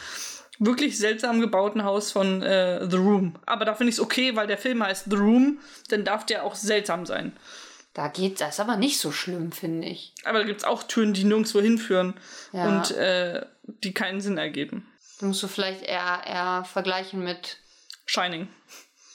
wirklich 0.58 0.99
seltsam 0.99 1.40
gebauten 1.40 1.84
Haus 1.84 2.12
von 2.12 2.43
äh, 2.43 2.87
The 2.90 2.96
Room. 2.99 3.37
Aber 3.46 3.64
da 3.64 3.75
finde 3.75 3.88
ich 3.88 3.96
es 3.96 4.00
okay, 4.00 4.37
weil 4.37 4.46
der 4.46 4.58
Film 4.58 4.82
heißt 4.82 5.06
The 5.08 5.16
Room, 5.16 5.58
dann 5.88 6.05
darf 6.05 6.26
der 6.26 6.44
auch 6.44 6.55
seltsam 6.55 7.06
sein. 7.06 7.32
Da 7.94 8.08
geht 8.08 8.40
das 8.40 8.55
ist 8.55 8.61
aber 8.61 8.76
nicht 8.76 9.00
so 9.00 9.11
schlimm, 9.11 9.50
finde 9.52 9.88
ich. 9.88 10.12
Aber 10.25 10.38
da 10.40 10.44
gibt 10.44 10.61
es 10.61 10.64
auch 10.64 10.82
Türen, 10.82 11.14
die 11.14 11.25
nirgendwo 11.25 11.61
hinführen 11.61 12.14
Ja. 12.52 12.69
und 12.69 12.90
äh, 12.93 13.44
die 13.64 13.94
keinen 13.94 14.20
Sinn 14.20 14.37
ergeben. 14.37 14.87
Du 15.19 15.26
musst 15.26 15.43
du 15.43 15.49
vielleicht 15.49 15.82
eher, 15.82 16.23
eher 16.26 16.64
vergleichen 16.70 17.25
mit 17.25 17.56
Shining. 18.10 18.48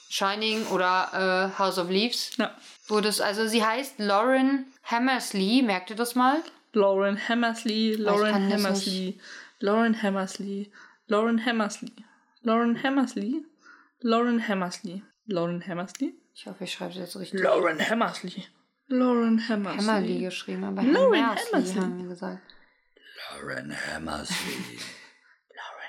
Shining 0.09 0.65
oder 0.67 1.51
äh, 1.53 1.59
House 1.59 1.77
of 1.77 1.89
Leaves. 1.89 2.37
Ja. 2.37 2.55
Wo 2.87 3.01
das, 3.01 3.19
also 3.19 3.45
sie 3.45 3.61
heißt 3.61 3.99
Lauren 3.99 4.67
Hammersley, 4.83 5.61
merkt 5.61 5.89
ihr 5.89 5.97
das 5.97 6.15
mal? 6.15 6.41
Lauren 6.71 7.17
Hammersley, 7.27 7.95
Lauren 7.95 8.33
Hammersley, 8.33 9.19
Lauren 9.59 10.01
Hammersley, 10.01 10.71
Lauren 11.07 11.45
Hammersley, 11.45 11.91
Lauren 12.41 12.81
Hammersley, 12.83 13.45
Lauren 13.99 14.47
Hammersley, 14.47 15.03
Lauren 15.25 15.67
Hammersley, 15.67 16.15
Ich 16.33 16.47
hoffe, 16.47 16.63
ich 16.63 16.71
schreibe 16.71 16.91
es 16.93 16.97
jetzt 16.99 17.17
richtig. 17.17 17.41
Lauren 17.41 17.79
Hammersley, 17.89 18.45
Lauren 18.87 19.45
Hammersley. 19.49 19.81
Hammerly 19.81 20.19
geschrieben, 20.19 20.63
aber 20.63 20.83
Lauren 20.83 21.21
Hammersley 21.21 21.51
Hammersley. 21.51 21.81
haben 21.81 21.97
wir 22.01 22.07
gesagt. 22.07 22.41
Lauren 23.41 23.75
Hammersley. 23.93 24.79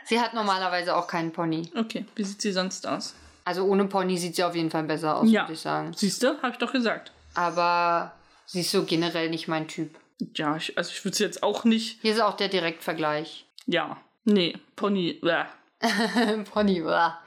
Sie 0.08 0.20
hat 0.20 0.34
normalerweise 0.34 0.96
auch 0.96 1.06
keinen 1.08 1.32
Pony. 1.32 1.70
Okay, 1.76 2.04
wie 2.14 2.24
sieht 2.24 2.40
sie 2.40 2.52
sonst 2.52 2.86
aus? 2.86 3.14
Also 3.44 3.64
ohne 3.64 3.86
Pony 3.86 4.16
sieht 4.18 4.36
sie 4.36 4.44
auf 4.44 4.54
jeden 4.54 4.70
Fall 4.70 4.84
besser 4.84 5.16
aus, 5.18 5.28
Ja. 5.30 5.42
würde 5.42 5.52
ich 5.54 5.60
sagen. 5.60 5.92
Siehst 5.94 6.22
du, 6.22 6.36
habe 6.42 6.50
ich 6.52 6.58
doch 6.58 6.72
gesagt. 6.72 7.12
Aber 7.34 8.12
sie 8.46 8.60
ist 8.60 8.70
so 8.70 8.84
generell 8.84 9.30
nicht 9.30 9.46
mein 9.48 9.68
Typ. 9.68 9.96
Ja, 10.34 10.56
ich, 10.56 10.76
also 10.78 10.90
ich 10.90 11.04
würde 11.04 11.16
sie 11.16 11.24
jetzt 11.24 11.42
auch 11.42 11.64
nicht. 11.64 11.98
Hier 12.02 12.12
ist 12.14 12.20
auch 12.20 12.36
der 12.36 12.48
Direktvergleich. 12.48 13.44
Ja, 13.66 13.98
nee, 14.24 14.56
Pony. 14.74 15.18
Bäh. 15.22 15.44
Pony, 16.52 16.82
uah. 16.82 17.18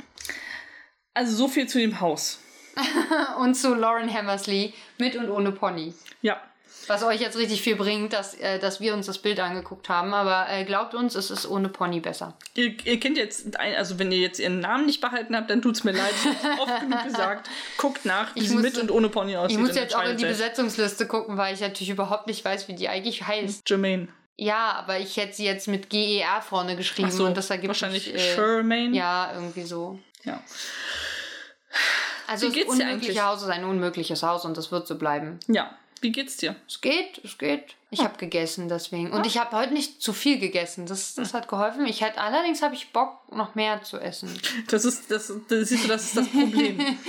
Also 1.13 1.35
so 1.35 1.47
viel 1.47 1.67
zu 1.67 1.77
dem 1.79 1.99
Haus. 2.01 2.39
Und 3.39 3.55
zu 3.55 3.75
Lauren 3.75 4.11
Hammersley 4.13 4.73
mit 4.97 5.15
und 5.17 5.29
ohne 5.29 5.51
Pony. 5.51 5.93
Ja, 6.21 6.41
Was 6.89 7.03
euch 7.03 7.21
jetzt 7.21 7.37
richtig 7.37 7.61
viel 7.61 7.75
bringt, 7.75 8.11
dass, 8.13 8.33
äh, 8.33 8.59
dass 8.59 8.81
wir 8.81 8.93
uns 8.93 9.05
das 9.05 9.19
Bild 9.19 9.39
angeguckt 9.39 9.87
haben. 9.89 10.13
Aber 10.13 10.47
äh, 10.49 10.65
glaubt 10.65 10.93
uns, 10.95 11.15
es 11.15 11.29
ist 11.31 11.47
ohne 11.47 11.69
Pony 11.69 11.99
besser. 11.99 12.33
ihr, 12.55 12.73
ihr 12.85 12.99
kennt 12.99 13.17
jetzt, 13.17 13.57
ein, 13.59 13.75
also 13.75 13.99
wenn 13.99 14.11
ihr 14.11 14.17
jetzt 14.17 14.39
ihren 14.39 14.59
Namen 14.59 14.85
nicht 14.87 14.99
behalten 14.99 15.35
habt, 15.35 15.49
dann 15.49 15.61
tut's 15.61 15.83
mir 15.83 15.91
leid. 15.91 16.11
Ich 16.21 16.25
hab's 16.43 16.59
oft 16.59 16.79
genug 16.81 17.03
gesagt. 17.05 17.49
Guckt 17.77 18.05
nach, 18.05 18.35
wie 18.35 18.39
Ich 18.39 18.49
sie 18.49 18.55
muss- 18.55 18.63
mit 18.63 18.77
und 18.79 18.91
ohne 18.91 19.09
Pony 19.09 19.37
aussieht. 19.37 19.57
Ich 19.59 19.63
muss 19.65 19.75
jetzt 19.75 19.95
auch 19.95 20.03
in 20.03 20.17
die. 20.17 20.25
Besetzungsliste 20.25 21.05
gucken, 21.07 21.37
weil 21.37 21.53
ich 21.53 21.61
natürlich 21.61 21.89
überhaupt 21.91 22.27
nicht 22.27 22.43
weiß, 22.43 22.67
wie 22.67 22.73
die 22.75 22.89
eigentlich 22.89 23.25
heißt. 23.25 23.69
Jermaine. 23.69 24.07
Ja, 24.35 24.71
aber 24.73 24.99
ich 24.99 25.17
hätte 25.17 25.33
sie 25.33 25.45
jetzt 25.45 25.67
mit 25.67 25.89
GER 25.89 26.41
vorne 26.41 26.75
geschrieben 26.75 27.11
so, 27.11 27.25
und 27.25 27.35
das 27.37 27.49
ergibt 27.49 27.67
wahrscheinlich 27.67 28.07
nicht, 28.11 28.15
äh, 28.15 28.35
Shermaine. 28.35 28.95
Ja, 28.95 29.31
irgendwie 29.35 29.63
so. 29.63 29.99
ja. 30.23 30.41
Also 32.27 32.43
Wie 32.43 32.47
das 32.47 32.53
geht's 32.55 32.65
dir 32.77 32.83
unmögliche 32.83 33.11
eigentlich? 33.11 33.21
Haus 33.21 33.41
ist 33.41 33.49
ein 33.49 33.63
unmögliches 33.63 34.23
Haus 34.23 34.45
und 34.45 34.55
das 34.57 34.71
wird 34.71 34.87
so 34.87 34.97
bleiben. 34.97 35.39
Ja. 35.47 35.71
Wie 36.01 36.11
geht's 36.11 36.37
dir? 36.37 36.55
Es 36.67 36.81
geht, 36.81 37.19
es 37.23 37.37
geht. 37.37 37.75
Ich 37.91 38.01
habe 38.01 38.17
gegessen 38.17 38.69
deswegen. 38.69 39.11
Und 39.11 39.25
ich 39.25 39.37
habe 39.37 39.55
heute 39.55 39.73
nicht 39.73 40.01
zu 40.01 40.13
viel 40.13 40.39
gegessen. 40.39 40.85
Das, 40.85 41.15
das 41.15 41.33
hat 41.33 41.47
geholfen. 41.47 41.85
Ich 41.87 42.01
hätte, 42.01 42.19
allerdings 42.19 42.61
habe 42.61 42.75
ich 42.75 42.91
Bock, 42.91 43.31
noch 43.31 43.55
mehr 43.55 43.81
zu 43.83 43.97
essen. 43.97 44.29
Das 44.69 44.85
ist, 44.85 45.09
das, 45.09 45.33
das 45.47 45.69
siehst 45.69 45.85
du, 45.85 45.87
das 45.87 46.03
ist 46.05 46.17
das 46.17 46.27
Problem. 46.29 46.97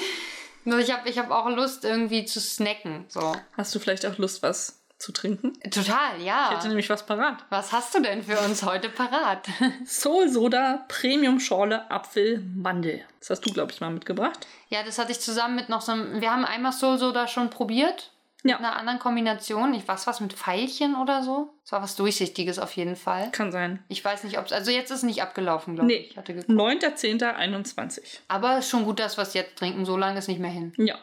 Ich 0.67 0.93
habe 0.93 1.09
ich 1.09 1.19
hab 1.19 1.31
auch 1.31 1.49
Lust, 1.49 1.87
irgendwie 1.87 2.27
zu 2.27 2.39
snacken. 2.39 3.07
So. 3.09 3.35
Hast 3.57 3.75
du 3.75 3.79
vielleicht 3.79 4.05
auch 4.05 4.19
Lust, 4.19 4.43
was 4.43 4.81
zu 5.01 5.13
trinken. 5.13 5.59
Total, 5.71 6.19
Ich 6.19 6.25
ja. 6.27 6.51
hätte 6.51 6.69
nämlich 6.69 6.91
was 6.91 7.07
parat. 7.07 7.39
Was 7.49 7.73
hast 7.73 7.95
du 7.95 8.03
denn 8.03 8.23
für 8.23 8.39
uns 8.41 8.63
heute 8.63 8.91
parat? 8.91 9.49
Soul 9.87 10.29
Soda 10.29 10.85
Premium 10.89 11.41
Schorle 11.41 11.91
Apfel 11.91 12.41
Mandel. 12.55 13.03
Das 13.19 13.31
hast 13.31 13.41
du, 13.47 13.53
glaube 13.53 13.73
ich, 13.73 13.81
mal 13.81 13.91
mitgebracht. 13.91 14.47
ja, 14.69 14.83
das 14.83 14.99
hatte 14.99 15.13
ich 15.13 15.21
zusammen 15.21 15.57
mit 15.57 15.71
noch 15.71 15.81
so 15.81 15.93
einem. 15.93 16.21
Wir 16.21 16.31
haben 16.31 16.45
einmal 16.45 16.73
Soul 16.73 16.99
Soda 16.99 17.27
schon 17.27 17.49
probiert. 17.49 18.13
Ja. 18.43 18.57
Mit 18.57 18.65
einer 18.67 18.77
anderen 18.77 18.99
Kombination. 18.99 19.75
Ich 19.75 19.87
weiß 19.87 20.07
was 20.07 20.21
mit 20.21 20.33
Pfeilchen 20.33 20.95
oder 20.97 21.23
so. 21.23 21.53
Es 21.65 21.73
war 21.73 21.83
was 21.83 21.97
Durchsichtiges 21.97 22.59
auf 22.59 22.73
jeden 22.73 22.97
Fall. 22.97 23.31
Kann 23.33 23.53
sein. 23.53 23.85
Ich 23.89 24.05
weiß 24.05 24.25
nicht, 24.25 24.39
ob 24.39 24.47
es. 24.47 24.53
Also 24.53 24.71
jetzt 24.71 24.91
ist 24.91 24.99
es 24.99 25.03
nicht 25.03 25.23
abgelaufen, 25.23 25.75
glaube 25.75 25.89
Nee. 25.89 26.09
ich. 26.09 26.25
Geguckt. 26.25 26.49
9.10.21. 26.49 28.01
Aber 28.29 28.59
ist 28.59 28.71
schon 28.71 28.85
gut, 28.85 28.99
dass 28.99 29.17
wir 29.19 29.23
es 29.23 29.35
jetzt 29.35 29.57
trinken. 29.57 29.85
So 29.85 29.97
lange 29.97 30.19
ist 30.19 30.29
nicht 30.29 30.41
mehr 30.41 30.51
hin. 30.51 30.73
Ja. 30.79 30.97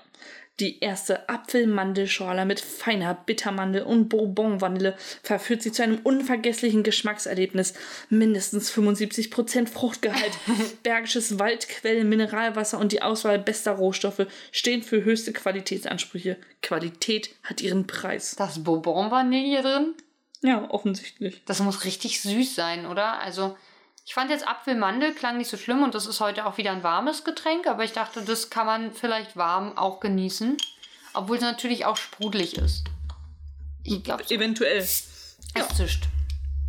Die 0.59 0.79
erste 0.79 1.29
Apfelmandelschorle 1.29 2.43
mit 2.43 2.59
feiner 2.59 3.13
Bittermandel 3.13 3.83
und 3.83 4.09
Bourbon-Vanille 4.09 4.97
verführt 5.21 5.61
sie 5.61 5.71
zu 5.71 5.83
einem 5.83 5.99
unvergesslichen 5.99 6.81
Geschmackserlebnis. 6.81 7.75
Mindestens 8.09 8.73
75% 8.73 9.67
Fruchtgehalt, 9.67 10.31
bergisches 10.83 11.37
Waldquell, 11.37 12.03
Mineralwasser 12.03 12.79
und 12.79 12.91
die 12.91 13.03
Auswahl 13.03 13.37
bester 13.37 13.73
Rohstoffe 13.73 14.25
stehen 14.51 14.81
für 14.81 15.03
höchste 15.03 15.31
Qualitätsansprüche. 15.31 16.37
Qualität 16.63 17.35
hat 17.43 17.61
ihren 17.61 17.85
Preis. 17.85 18.35
Da 18.35 18.47
ist 18.47 18.63
Bourbon-Vanille 18.63 19.61
drin. 19.61 19.93
Ja, 20.41 20.69
offensichtlich. 20.71 21.43
Das 21.45 21.59
muss 21.59 21.83
richtig 21.83 22.21
süß 22.21 22.55
sein, 22.55 22.87
oder? 22.87 23.19
Also, 23.19 23.55
ich 24.07 24.13
fand 24.13 24.29
jetzt 24.29 24.47
Apfelmandel 24.47 25.13
klang 25.13 25.37
nicht 25.37 25.49
so 25.49 25.57
schlimm 25.57 25.83
und 25.83 25.93
das 25.93 26.05
ist 26.07 26.21
heute 26.21 26.45
auch 26.45 26.57
wieder 26.57 26.71
ein 26.71 26.81
warmes 26.81 27.25
Getränk, 27.25 27.67
aber 27.67 27.83
ich 27.83 27.91
dachte, 27.91 28.21
das 28.21 28.49
kann 28.49 28.65
man 28.65 28.93
vielleicht 28.93 29.35
warm 29.35 29.77
auch 29.77 29.99
genießen. 29.99 30.55
Obwohl 31.13 31.35
es 31.35 31.41
natürlich 31.41 31.83
auch 31.83 31.97
sprudelig 31.97 32.55
ist. 32.57 32.85
Ich 33.83 34.05
glaube, 34.05 34.23
Eventuell. 34.29 34.77
es 34.77 35.35
zischt. 35.75 36.05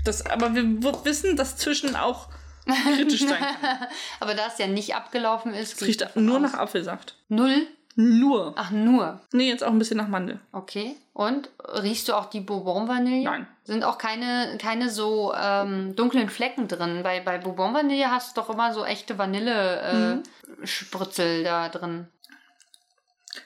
Das, 0.04 0.26
aber 0.26 0.52
wir 0.52 0.64
wissen, 1.04 1.36
dass 1.36 1.56
zwischen 1.56 1.94
auch 1.94 2.28
kritisch 2.66 3.20
sein 3.20 3.38
kann. 3.60 3.86
Aber 4.18 4.34
da 4.34 4.48
es 4.48 4.58
ja 4.58 4.66
nicht 4.66 4.96
abgelaufen 4.96 5.54
ist, 5.54 5.80
Es 5.80 5.86
riecht 5.86 6.16
nur 6.16 6.36
aus. 6.38 6.42
nach 6.42 6.54
Apfelsaft. 6.54 7.14
Null? 7.28 7.68
Nur. 8.00 8.52
Ach, 8.54 8.70
nur. 8.70 9.20
Nee, 9.32 9.48
jetzt 9.48 9.64
auch 9.64 9.72
ein 9.72 9.78
bisschen 9.80 9.96
nach 9.96 10.06
Mandel. 10.06 10.38
Okay. 10.52 10.94
Und 11.14 11.50
riechst 11.82 12.08
du 12.08 12.14
auch 12.14 12.26
die 12.26 12.38
Bourbon-Vanille? 12.38 13.24
Nein. 13.24 13.48
Sind 13.64 13.82
auch 13.82 13.98
keine, 13.98 14.56
keine 14.58 14.88
so 14.88 15.34
ähm, 15.36 15.96
dunklen 15.96 16.28
Flecken 16.28 16.68
drin. 16.68 17.00
Bei, 17.02 17.18
bei 17.18 17.38
Bourbon-Vanille 17.38 18.08
hast 18.08 18.36
du 18.36 18.40
doch 18.40 18.50
immer 18.50 18.72
so 18.72 18.84
echte 18.84 19.18
Vanille-Spritzel 19.18 21.42
da 21.42 21.68
drin. 21.70 22.06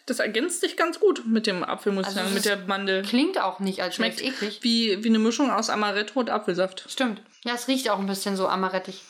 Das 0.05 0.19
ergänzt 0.19 0.61
sich 0.61 0.77
ganz 0.77 1.01
gut 1.01 1.23
mit 1.25 1.47
dem 1.47 1.65
Apfel, 1.65 1.93
muss 1.93 2.05
Also 2.05 2.19
ich 2.19 2.23
sagen, 2.23 2.37
es 2.37 2.45
mit 2.45 2.45
der 2.45 2.59
Mandel. 2.67 3.01
Klingt 3.05 3.41
auch 3.41 3.59
nicht, 3.59 3.83
als 3.83 3.95
Schmeckt 3.95 4.23
eklig. 4.23 4.59
wie, 4.61 5.03
wie 5.03 5.09
eine 5.09 5.19
Mischung 5.19 5.51
aus 5.51 5.71
Amaretto 5.71 6.21
und 6.21 6.29
Apfelsaft. 6.29 6.85
Stimmt. 6.91 7.23
Ja, 7.45 7.55
es 7.55 7.69
riecht 7.69 7.89
auch 7.89 7.99
ein 7.99 8.07
bisschen 8.07 8.37
so 8.37 8.49
amarettig. 8.49 9.03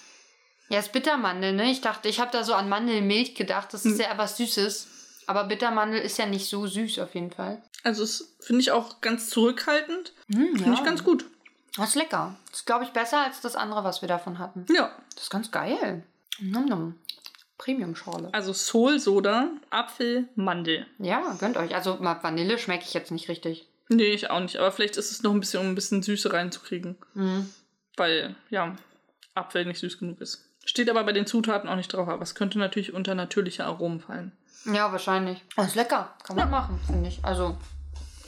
Ja, 0.68 0.78
es 0.78 0.86
ist 0.86 0.92
Bittermandel, 0.92 1.52
ne? 1.52 1.72
Ich 1.72 1.80
dachte, 1.80 2.08
ich 2.08 2.20
habe 2.20 2.30
da 2.30 2.44
so 2.44 2.54
an 2.54 2.68
Mandelmilch 2.68 3.34
gedacht. 3.34 3.74
Das 3.74 3.84
ist 3.84 3.98
ja 3.98 4.06
was 4.16 4.36
Süßes. 4.36 4.86
Aber 5.26 5.44
Bittermandel 5.44 6.00
ist 6.00 6.18
ja 6.18 6.26
nicht 6.26 6.48
so 6.48 6.66
süß 6.66 6.98
auf 6.98 7.14
jeden 7.14 7.30
Fall. 7.30 7.62
Also 7.84 8.02
es 8.02 8.34
finde 8.40 8.60
ich 8.60 8.70
auch 8.72 9.00
ganz 9.00 9.28
zurückhaltend. 9.28 10.12
Hm, 10.32 10.56
Finde 10.56 10.74
ich 10.74 10.84
ganz 10.84 11.04
gut. 11.04 11.24
Das 11.76 11.90
ist 11.90 11.94
lecker. 11.94 12.36
Das 12.50 12.60
ist, 12.60 12.66
glaube 12.66 12.84
ich, 12.84 12.90
besser 12.90 13.24
als 13.24 13.40
das 13.40 13.56
andere, 13.56 13.82
was 13.84 14.02
wir 14.02 14.08
davon 14.08 14.38
hatten. 14.38 14.66
Ja. 14.72 14.94
Das 15.14 15.24
ist 15.24 15.30
ganz 15.30 15.50
geil. 15.50 16.02
Nom 16.40 16.66
nom. 16.66 16.94
Premium-Schorle. 17.58 18.30
Also 18.32 18.52
Soul 18.52 18.98
Soda, 18.98 19.48
Apfel, 19.70 20.28
Mandel. 20.34 20.86
Ja, 20.98 21.36
gönnt 21.38 21.56
euch. 21.56 21.74
Also 21.74 21.96
mal 22.00 22.18
Vanille 22.22 22.58
schmecke 22.58 22.84
ich 22.84 22.92
jetzt 22.92 23.12
nicht 23.12 23.28
richtig. 23.28 23.68
Nee, 23.88 24.12
ich 24.12 24.30
auch 24.30 24.40
nicht. 24.40 24.56
Aber 24.56 24.72
vielleicht 24.72 24.96
ist 24.96 25.12
es 25.12 25.22
noch 25.22 25.32
ein 25.32 25.40
bisschen, 25.40 25.60
um 25.60 25.68
ein 25.68 25.74
bisschen 25.74 26.02
Süße 26.02 26.32
reinzukriegen. 26.32 26.96
Mhm. 27.14 27.52
Weil, 27.96 28.34
ja, 28.50 28.74
Apfel 29.34 29.64
nicht 29.64 29.78
süß 29.78 29.98
genug 29.98 30.20
ist. 30.20 30.48
Steht 30.64 30.90
aber 30.90 31.04
bei 31.04 31.12
den 31.12 31.26
Zutaten 31.26 31.68
auch 31.68 31.76
nicht 31.76 31.92
drauf. 31.92 32.08
Aber 32.08 32.22
es 32.22 32.34
könnte 32.34 32.58
natürlich 32.58 32.92
unter 32.92 33.14
natürliche 33.14 33.64
Aromen 33.64 34.00
fallen. 34.00 34.32
Ja, 34.64 34.92
wahrscheinlich. 34.92 35.42
Oh, 35.56 35.62
ist 35.62 35.74
lecker. 35.74 36.14
Kann 36.24 36.36
man 36.36 36.50
machen, 36.50 36.80
finde 36.86 37.08
ich. 37.08 37.24
Also 37.24 37.56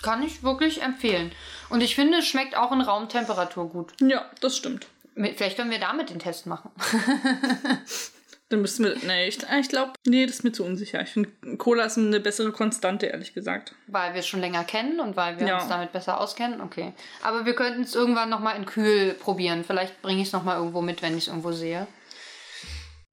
kann 0.02 0.22
ich 0.22 0.42
wirklich 0.42 0.82
empfehlen. 0.82 1.32
Und 1.70 1.80
ich 1.82 1.94
finde, 1.94 2.18
es 2.18 2.26
schmeckt 2.26 2.56
auch 2.56 2.72
in 2.72 2.80
Raumtemperatur 2.80 3.68
gut. 3.70 3.92
Ja, 4.00 4.24
das 4.40 4.56
stimmt. 4.56 4.86
Vielleicht 5.16 5.56
können 5.56 5.70
wir 5.70 5.78
damit 5.78 6.10
den 6.10 6.18
Test 6.18 6.46
machen. 6.46 6.70
Dann 8.50 8.60
müssen 8.60 8.84
wir. 8.84 8.96
Nee, 9.06 9.26
ich, 9.28 9.38
ich 9.42 9.68
glaube, 9.68 9.92
nee, 10.06 10.26
das 10.26 10.36
ist 10.36 10.44
mir 10.44 10.52
zu 10.52 10.64
unsicher. 10.64 11.00
Ich 11.00 11.10
finde, 11.10 11.30
Cola 11.56 11.84
ist 11.84 11.96
eine 11.96 12.20
bessere 12.20 12.52
Konstante, 12.52 13.06
ehrlich 13.06 13.32
gesagt. 13.32 13.74
Weil 13.86 14.12
wir 14.12 14.20
es 14.20 14.26
schon 14.26 14.40
länger 14.40 14.64
kennen 14.64 15.00
und 15.00 15.16
weil 15.16 15.40
wir 15.40 15.46
Ja. 15.46 15.58
uns 15.60 15.68
damit 15.68 15.92
besser 15.92 16.20
auskennen. 16.20 16.60
Okay. 16.60 16.92
Aber 17.22 17.46
wir 17.46 17.54
könnten 17.54 17.82
es 17.82 17.94
irgendwann 17.94 18.28
nochmal 18.28 18.56
in 18.56 18.66
kühl 18.66 19.14
probieren. 19.14 19.64
Vielleicht 19.64 20.02
bringe 20.02 20.20
ich 20.20 20.28
es 20.28 20.32
nochmal 20.32 20.58
irgendwo 20.58 20.82
mit, 20.82 21.00
wenn 21.00 21.16
ich 21.16 21.24
es 21.24 21.28
irgendwo 21.28 21.52
sehe. 21.52 21.86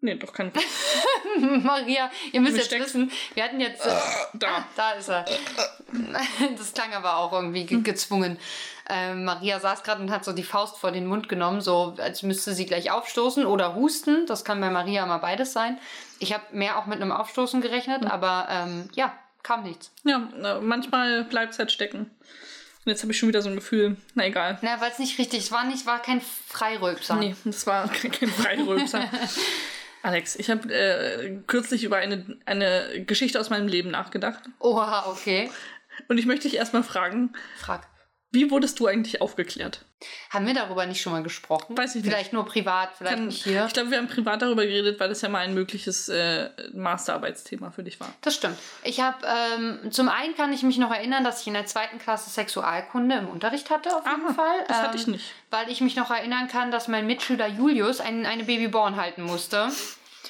Nee, 0.03 0.15
doch 0.15 0.33
kein. 0.33 0.51
Maria, 1.63 2.09
ihr 2.31 2.41
müsst 2.41 2.57
jetzt 2.57 2.71
wissen, 2.71 3.11
wir 3.35 3.43
hatten 3.43 3.59
jetzt. 3.61 3.85
Äh, 3.85 3.91
Da. 4.33 4.65
da 4.75 4.91
ist 4.93 5.09
er. 5.09 5.25
Das 6.57 6.73
klang 6.73 6.93
aber 6.93 7.17
auch 7.17 7.33
irgendwie 7.33 7.65
ge 7.65 7.81
gezwungen. 7.81 8.37
Ähm, 8.89 9.25
Maria 9.25 9.59
saß 9.59 9.83
gerade 9.83 10.01
und 10.01 10.09
hat 10.09 10.25
so 10.25 10.31
die 10.33 10.43
Faust 10.43 10.77
vor 10.77 10.91
den 10.91 11.05
Mund 11.05 11.29
genommen, 11.29 11.61
so 11.61 11.95
als 11.97 12.23
müsste 12.23 12.53
sie 12.53 12.65
gleich 12.65 12.91
aufstoßen 12.91 13.45
oder 13.45 13.75
husten. 13.75 14.25
Das 14.25 14.43
kann 14.43 14.59
bei 14.59 14.69
Maria 14.69 15.05
mal 15.05 15.17
beides 15.19 15.53
sein. 15.53 15.77
Ich 16.19 16.33
habe 16.33 16.43
mehr 16.51 16.77
auch 16.77 16.87
mit 16.87 17.01
einem 17.01 17.11
Aufstoßen 17.11 17.61
gerechnet, 17.61 18.05
aber 18.05 18.47
ähm, 18.49 18.89
ja, 18.95 19.13
kam 19.43 19.63
nichts. 19.63 19.91
Ja, 20.03 20.29
äh, 20.43 20.59
manchmal 20.61 21.25
bleibt 21.25 21.53
es 21.53 21.59
halt 21.59 21.71
stecken. 21.71 22.09
Und 22.83 22.89
jetzt 22.91 23.03
habe 23.03 23.11
ich 23.11 23.19
schon 23.19 23.29
wieder 23.29 23.41
so 23.43 23.49
ein 23.49 23.55
Gefühl, 23.55 23.95
na 24.15 24.25
egal. 24.25 24.57
Na, 24.61 24.81
weil 24.81 24.91
es 24.91 24.97
nicht 24.97 25.19
richtig, 25.19 25.39
es 25.41 25.51
war 25.51 25.65
nicht, 25.65 25.85
war 25.85 26.01
kein 26.01 26.19
Freirülpser. 26.21 27.15
Nee, 27.15 27.35
das 27.45 27.67
war 27.67 27.87
kein 27.89 28.29
Freirülpser. 28.29 29.03
Alex, 30.03 30.35
ich 30.35 30.49
habe 30.49 30.73
äh, 30.73 31.37
kürzlich 31.47 31.83
über 31.83 31.97
eine, 31.97 32.37
eine 32.45 33.03
Geschichte 33.05 33.39
aus 33.39 33.49
meinem 33.49 33.67
Leben 33.67 33.91
nachgedacht. 33.91 34.43
Oha, 34.59 35.05
okay. 35.07 35.51
Und 36.07 36.17
ich 36.17 36.25
möchte 36.25 36.47
dich 36.47 36.57
erstmal 36.57 36.83
fragen, 36.83 37.33
Frag. 37.57 37.87
Wie 38.31 38.49
wurdest 38.49 38.79
du 38.79 38.87
eigentlich 38.87 39.21
aufgeklärt? 39.21 39.83
Haben 40.31 40.47
wir 40.47 40.53
darüber 40.53 40.85
nicht 40.85 41.01
schon 41.01 41.13
mal 41.13 41.21
gesprochen? 41.21 41.77
Weiß 41.77 41.95
ich 41.95 42.03
nicht. 42.03 42.11
Vielleicht 42.11 42.33
nur 42.33 42.45
privat, 42.45 42.89
vielleicht 42.97 43.15
Kann- 43.17 43.27
nicht 43.27 43.43
hier. 43.43 43.65
Ich 43.67 43.73
glaube, 43.73 43.91
wir 43.91 43.97
haben 43.99 44.07
privat 44.07 44.41
darüber 44.41 44.63
geredet, 44.65 44.99
weil 44.99 45.09
das 45.09 45.21
ja 45.21 45.29
mal 45.29 45.39
ein 45.39 45.53
mögliches 45.53 46.09
äh, 46.09 46.49
Masterarbeitsthema 46.73 47.71
für 47.71 47.83
dich 47.83 47.99
war. 47.99 48.11
Das 48.21 48.33
stimmt. 48.35 48.57
Ich 48.83 48.99
habe, 48.99 49.17
ähm, 49.27 49.91
zum 49.91 50.09
einen 50.09 50.35
kann 50.35 50.51
ich 50.53 50.63
mich 50.63 50.77
noch 50.77 50.91
erinnern, 50.91 51.23
dass 51.23 51.41
ich 51.41 51.47
in 51.47 51.53
der 51.53 51.65
zweiten 51.65 51.99
Klasse 51.99 52.29
Sexualkunde 52.29 53.15
im 53.15 53.27
Unterricht 53.29 53.69
hatte, 53.69 53.95
auf 53.95 54.05
jeden 54.05 54.25
Aha, 54.27 54.33
Fall. 54.33 54.63
das 54.67 54.77
hatte 54.77 54.95
Ähm, 54.95 55.01
ich 55.01 55.07
nicht. 55.07 55.25
Weil 55.51 55.69
ich 55.69 55.81
mich 55.81 55.95
noch 55.95 56.09
erinnern 56.09 56.47
kann, 56.47 56.71
dass 56.71 56.87
mein 56.87 57.05
Mitschüler 57.05 57.47
Julius 57.47 57.99
ein, 58.01 58.25
eine 58.25 58.45
Babyborn 58.45 58.95
halten 58.95 59.23
musste. 59.23 59.69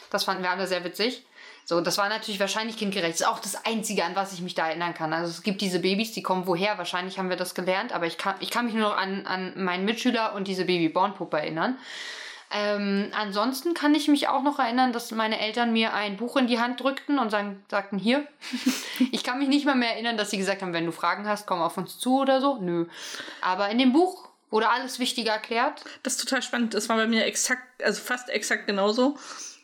Das 0.10 0.25
fanden 0.25 0.43
wir 0.43 0.50
alle 0.51 0.67
sehr 0.67 0.84
witzig. 0.84 1.24
So, 1.72 1.80
das 1.80 1.98
war 1.98 2.10
natürlich 2.10 2.42
wahrscheinlich 2.42 2.75
kindgerecht. 2.75 3.13
Das 3.13 3.22
ist 3.22 3.28
auch 3.28 3.40
das 3.40 3.66
Einzige, 3.66 4.04
an 4.04 4.13
was 4.13 4.34
ich 4.34 4.42
mich 4.42 4.56
da 4.56 4.68
erinnern 4.68 4.94
kann. 4.94 5.13
Also 5.13 5.30
es 5.30 5.42
gibt 5.42 5.62
diese 5.62 5.80
Babys, 5.80 6.12
die 6.12 6.22
kommen 6.22 6.46
woher. 6.46 6.78
Wahrscheinlich 6.78 7.18
haben 7.18 7.30
wir 7.30 7.38
das 7.38 7.56
gelernt, 7.56 7.94
aber 7.94 8.08
ich 8.08 8.18
kann, 8.18 8.36
ich 8.42 8.50
kann 8.50 8.66
mich 8.66 8.74
nur 8.74 8.90
noch 8.90 8.98
an, 8.98 9.25
an 9.25 9.54
meinen 9.56 9.86
Mitschüler 9.86 10.36
und 10.36 10.50
diese 10.50 10.66
Babyborn-Puppe 10.66 11.38
erinnern. 11.40 11.78
Ähm, 12.54 13.10
ansonsten 13.13 13.74
kann 13.74 13.96
ich 13.96 14.10
mich 14.10 14.28
auch 14.28 14.44
noch 14.44 14.60
erinnern, 14.60 14.92
dass 14.92 15.12
meine 15.12 15.40
Eltern 15.40 15.72
mir 15.72 15.94
ein 15.94 16.18
Buch 16.18 16.36
in 16.36 16.48
die 16.48 16.60
Hand 16.60 16.82
drückten 16.82 17.20
und 17.20 17.30
sagen, 17.30 17.63
sagten, 17.70 17.98
hier. 17.98 18.28
ich 19.13 19.24
kann 19.24 19.40
mich 19.40 19.48
nicht 19.48 19.66
mal 19.66 19.75
mehr 19.75 19.94
erinnern, 19.94 20.18
dass 20.18 20.30
sie 20.30 20.38
gesagt 20.38 20.62
haben, 20.63 20.74
wenn 20.74 20.86
du 20.86 20.92
Fragen 20.92 21.25
hast, 21.25 21.48
komm 21.48 21.62
auf 21.62 21.78
uns 21.78 21.98
zu 22.00 22.20
oder 22.20 22.42
so. 22.42 22.58
Nö. 22.60 22.88
Aber 23.40 23.70
in 23.70 23.78
dem 23.78 23.94
Buch 23.94 24.28
wurde 24.50 24.68
alles 24.68 25.00
Wichtige 25.00 25.30
erklärt. 25.30 25.86
Das 26.04 26.18
ist 26.18 26.20
total 26.20 26.42
spannend. 26.42 26.74
Das 26.74 26.90
war 26.90 26.98
bei 26.98 27.08
mir 27.08 27.24
exakt, 27.24 27.82
also 27.82 28.01
fast 28.01 28.28
exakt 28.30 28.68
genauso. 28.68 29.18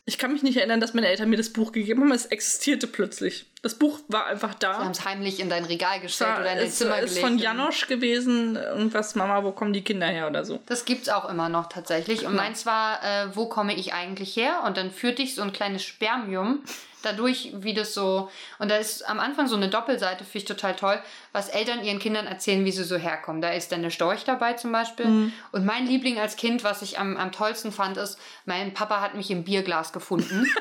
Ich 0.09 0.17
kann 0.17 0.31
mich 0.31 0.41
nicht 0.41 0.55
erinnern, 0.55 0.79
dass 0.79 0.93
meine 0.93 1.09
Eltern 1.09 1.29
mir 1.29 1.35
das 1.35 1.51
Buch 1.51 1.73
gegeben 1.73 2.01
haben. 2.01 2.13
Es 2.13 2.27
existierte 2.27 2.87
plötzlich. 2.87 3.45
Das 3.67 3.75
Buch 3.75 3.99
war 4.07 4.27
einfach 4.27 4.55
Sie 4.61 4.65
haben 4.65 4.85
da. 4.85 4.91
es 4.91 5.03
heimlich 5.03 5.41
in 5.41 5.49
dein 5.49 5.65
Regal 5.65 5.97
Es 5.97 6.03
gestellt 6.03 6.31
war, 6.31 6.39
oder 6.39 6.51
in 6.53 6.57
dein 6.59 6.67
es, 6.67 6.77
Zimmer 6.77 6.99
ist 6.99 7.15
gelegt. 7.15 7.27
von 7.27 7.37
Janosch 7.37 7.87
gewesen. 7.87 8.55
Irgendwas, 8.55 9.13
Mama, 9.15 9.43
wo 9.43 9.51
kommen 9.51 9.73
die 9.73 9.83
Kinder 9.83 10.07
her 10.07 10.27
oder 10.27 10.45
so. 10.45 10.61
Das 10.67 10.85
gibt's 10.85 11.09
auch 11.09 11.27
immer 11.27 11.49
noch 11.49 11.67
tatsächlich. 11.67 12.25
Und 12.25 12.33
meins 12.33 12.65
war, 12.65 13.03
äh, 13.03 13.35
wo 13.35 13.47
komme 13.49 13.75
ich 13.75 13.93
eigentlich 13.93 14.37
her? 14.37 14.63
Und 14.65 14.77
dann 14.77 14.89
führte 14.89 15.21
ich 15.21 15.35
so 15.35 15.41
ein 15.41 15.51
kleines 15.51 15.83
Spermium 15.83 16.63
dadurch, 17.01 17.51
wie 17.57 17.73
das 17.73 17.93
so. 17.93 18.31
Und 18.57 18.71
da 18.71 18.77
ist 18.77 19.05
am 19.09 19.19
Anfang 19.19 19.47
so 19.47 19.57
eine 19.57 19.67
Doppelseite, 19.67 20.23
finde 20.23 20.37
ich 20.37 20.45
total 20.45 20.73
toll, 20.77 21.01
was 21.33 21.49
Eltern 21.49 21.83
ihren 21.83 21.99
Kindern 21.99 22.25
erzählen, 22.25 22.63
wie 22.63 22.71
sie 22.71 22.85
so 22.85 22.95
herkommen. 22.95 23.41
Da 23.41 23.49
ist 23.49 23.73
dann 23.73 23.81
der 23.81 23.89
Storch 23.89 24.23
dabei 24.23 24.53
zum 24.53 24.71
Beispiel. 24.71 25.33
Und 25.51 25.65
mein 25.65 25.87
Liebling 25.87 26.19
als 26.19 26.37
Kind, 26.37 26.63
was 26.63 26.81
ich 26.81 26.99
am, 26.99 27.17
am 27.17 27.33
tollsten 27.33 27.73
fand, 27.73 27.97
ist, 27.97 28.17
mein 28.45 28.73
Papa 28.73 29.01
hat 29.01 29.13
mich 29.13 29.29
im 29.29 29.43
Bierglas 29.43 29.91
gefunden. 29.91 30.47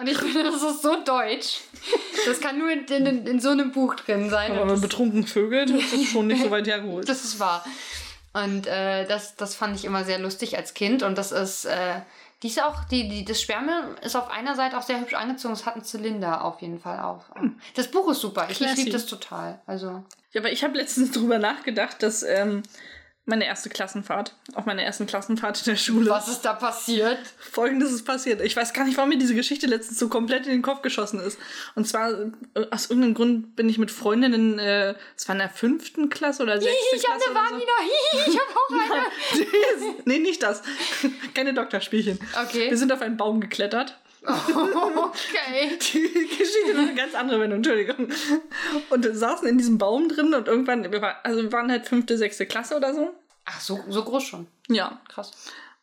Und 0.00 0.08
ich 0.08 0.18
finde, 0.18 0.42
das 0.44 0.62
ist 0.62 0.82
so 0.82 1.02
deutsch. 1.04 1.60
Das 2.26 2.40
kann 2.40 2.58
nur 2.58 2.70
in, 2.70 2.84
in, 2.86 3.26
in 3.26 3.40
so 3.40 3.50
einem 3.50 3.72
Buch 3.72 3.94
drin 3.94 4.30
sein. 4.30 4.52
Aber 4.52 4.62
Und 4.62 4.66
man 4.68 4.76
das- 4.76 4.82
betrunken 4.82 5.26
vögelt, 5.26 5.70
das 5.70 5.92
ist 5.92 6.10
schon 6.12 6.26
nicht 6.26 6.42
so 6.42 6.50
weit 6.50 6.66
hergeholt. 6.66 7.08
das 7.08 7.24
ist 7.24 7.38
wahr. 7.40 7.64
Und 8.32 8.66
äh, 8.66 9.06
das, 9.06 9.36
das 9.36 9.54
fand 9.54 9.76
ich 9.76 9.84
immer 9.84 10.04
sehr 10.04 10.18
lustig 10.18 10.56
als 10.56 10.74
Kind. 10.74 11.02
Und 11.02 11.16
das 11.18 11.30
ist 11.32 11.66
äh, 11.66 12.00
Die 12.42 12.48
ist 12.48 12.60
auch, 12.62 12.84
die, 12.90 13.08
die, 13.08 13.24
das 13.24 13.40
Spermium 13.40 13.94
ist 14.02 14.16
auf 14.16 14.28
einer 14.30 14.56
Seite 14.56 14.76
auch 14.76 14.82
sehr 14.82 15.00
hübsch 15.00 15.14
angezogen. 15.14 15.54
Es 15.54 15.64
hat 15.66 15.74
einen 15.74 15.84
Zylinder 15.84 16.44
auf 16.44 16.60
jeden 16.60 16.80
Fall 16.80 16.98
auf. 17.00 17.22
Das 17.76 17.88
Buch 17.90 18.10
ist 18.10 18.20
super. 18.20 18.46
Ich 18.50 18.56
Classy. 18.58 18.76
liebe 18.82 18.90
das 18.90 19.06
total. 19.06 19.60
Also. 19.66 20.02
Ja, 20.32 20.40
aber 20.40 20.50
ich 20.50 20.64
habe 20.64 20.76
letztens 20.76 21.10
drüber 21.12 21.38
nachgedacht, 21.38 22.02
dass 22.02 22.22
ähm, 22.24 22.62
meine 23.26 23.46
erste 23.46 23.70
Klassenfahrt, 23.70 24.34
auf 24.54 24.66
meiner 24.66 24.82
ersten 24.82 25.06
Klassenfahrt 25.06 25.58
in 25.60 25.64
der 25.72 25.76
Schule, 25.76 26.10
Was 26.10 26.28
ist 26.28 26.42
da 26.42 26.52
passiert? 26.52 27.18
folgendes 27.38 27.90
ist 27.92 28.04
passiert. 28.04 28.40
Ich 28.42 28.54
weiß 28.54 28.72
gar 28.74 28.84
nicht, 28.84 28.96
warum 28.96 29.08
mir 29.08 29.18
diese 29.18 29.34
Geschichte 29.34 29.66
letztens 29.66 29.98
so 29.98 30.08
komplett 30.08 30.44
in 30.46 30.52
den 30.52 30.62
Kopf 30.62 30.82
geschossen 30.82 31.20
ist. 31.20 31.38
Und 31.74 31.88
zwar, 31.88 32.10
äh, 32.10 32.66
aus 32.70 32.90
irgendeinem 32.90 33.14
Grund 33.14 33.56
bin 33.56 33.68
ich 33.68 33.78
mit 33.78 33.90
Freundinnen, 33.90 34.58
äh, 34.58 34.94
es 35.16 35.26
war 35.26 35.34
in 35.34 35.38
der 35.38 35.48
fünften 35.48 36.10
Klasse 36.10 36.42
oder 36.42 36.60
sechsten 36.60 36.96
Ich 36.96 37.08
habe 37.08 37.18
Klasse. 37.18 37.30
eine 37.30 37.38
oder 37.38 37.48
so. 37.48 37.54
Vagina. 37.54 38.26
Ich 38.26 38.38
habe 38.38 38.50
auch 38.58 39.84
eine. 39.86 39.94
nee, 40.04 40.18
nicht 40.18 40.42
das. 40.42 40.62
Keine 41.34 41.54
Doktorspielchen. 41.54 42.18
Okay. 42.46 42.68
Wir 42.70 42.76
sind 42.76 42.92
auf 42.92 43.00
einen 43.00 43.16
Baum 43.16 43.40
geklettert. 43.40 43.98
Okay. 44.26 45.78
Die 45.92 46.28
Geschichte 46.28 46.70
ist 46.70 46.78
eine 46.78 46.94
ganz 46.94 47.14
andere 47.14 47.40
Wendung, 47.40 47.58
Entschuldigung. 47.58 48.08
Und 48.90 49.04
saßen 49.04 49.46
in 49.48 49.58
diesem 49.58 49.78
Baum 49.78 50.08
drin 50.08 50.34
und 50.34 50.48
irgendwann, 50.48 50.90
wir, 50.90 51.02
war, 51.02 51.16
also 51.24 51.42
wir 51.42 51.52
waren 51.52 51.70
halt 51.70 51.86
fünfte, 51.86 52.16
sechste 52.16 52.46
Klasse 52.46 52.76
oder 52.76 52.94
so. 52.94 53.14
Ach, 53.44 53.60
so, 53.60 53.80
so 53.88 54.02
groß 54.04 54.24
schon. 54.24 54.46
Ja. 54.68 55.00
Krass. 55.08 55.32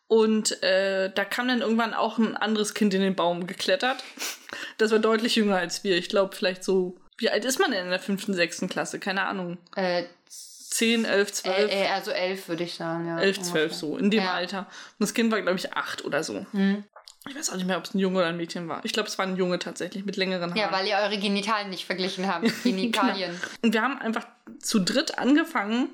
Und 0.07 0.61
äh, 0.63 1.09
da 1.13 1.23
kam 1.23 1.47
dann 1.47 1.61
irgendwann 1.61 1.93
auch 1.93 2.17
ein 2.17 2.35
anderes 2.35 2.73
Kind 2.73 2.93
in 2.93 3.01
den 3.01 3.15
Baum 3.15 3.47
geklettert. 3.47 4.03
Das 4.77 4.91
war 4.91 4.99
deutlich 4.99 5.35
jünger 5.35 5.57
als 5.57 5.83
wir. 5.83 5.95
Ich 5.95 6.09
glaube, 6.09 6.35
vielleicht 6.35 6.63
so. 6.63 6.97
Wie 7.17 7.29
alt 7.29 7.45
ist 7.45 7.59
man 7.59 7.71
denn 7.71 7.85
in 7.85 7.91
der 7.91 7.99
fünften, 7.99 8.33
sechsten 8.33 8.67
Klasse? 8.67 8.99
Keine 8.99 9.23
Ahnung. 9.23 9.57
Äh, 9.75 10.03
10, 10.27 11.05
11, 11.05 11.29
äh, 11.29 11.33
12, 11.33 11.71
äh, 11.71 11.87
also 11.87 12.11
elf 12.11 12.47
würde 12.47 12.63
ich 12.63 12.75
sagen, 12.75 13.07
ja. 13.07 13.19
11, 13.19 13.41
12 13.41 13.73
so. 13.73 13.97
In 13.97 14.09
dem 14.09 14.23
Ja. 14.23 14.33
Alter. 14.33 14.59
Und 14.59 14.99
das 14.99 15.13
Kind 15.13 15.31
war, 15.31 15.41
glaube 15.41 15.59
ich, 15.59 15.73
acht 15.73 16.03
oder 16.03 16.23
so. 16.23 16.45
Hm. 16.51 16.83
Ich 17.29 17.35
weiß 17.35 17.51
auch 17.51 17.55
nicht 17.55 17.67
mehr, 17.67 17.77
ob 17.77 17.85
es 17.85 17.93
ein 17.93 17.99
Junge 17.99 18.19
oder 18.19 18.27
ein 18.27 18.37
Mädchen 18.37 18.67
war. 18.67 18.83
Ich 18.83 18.93
glaube, 18.93 19.07
es 19.07 19.17
war 19.19 19.27
ein 19.27 19.35
Junge 19.35 19.59
tatsächlich 19.59 20.05
mit 20.05 20.17
längeren 20.17 20.49
Haaren. 20.49 20.57
Ja, 20.57 20.71
weil 20.71 20.87
ihr 20.87 20.95
eure 20.95 21.19
Genitalien 21.19 21.69
nicht 21.69 21.85
verglichen 21.85 22.27
habt. 22.27 22.51
Genitalien. 22.63 23.39
Und 23.61 23.73
wir 23.73 23.81
haben 23.83 23.99
einfach 23.99 24.25
zu 24.59 24.79
dritt 24.79 25.19
angefangen, 25.19 25.89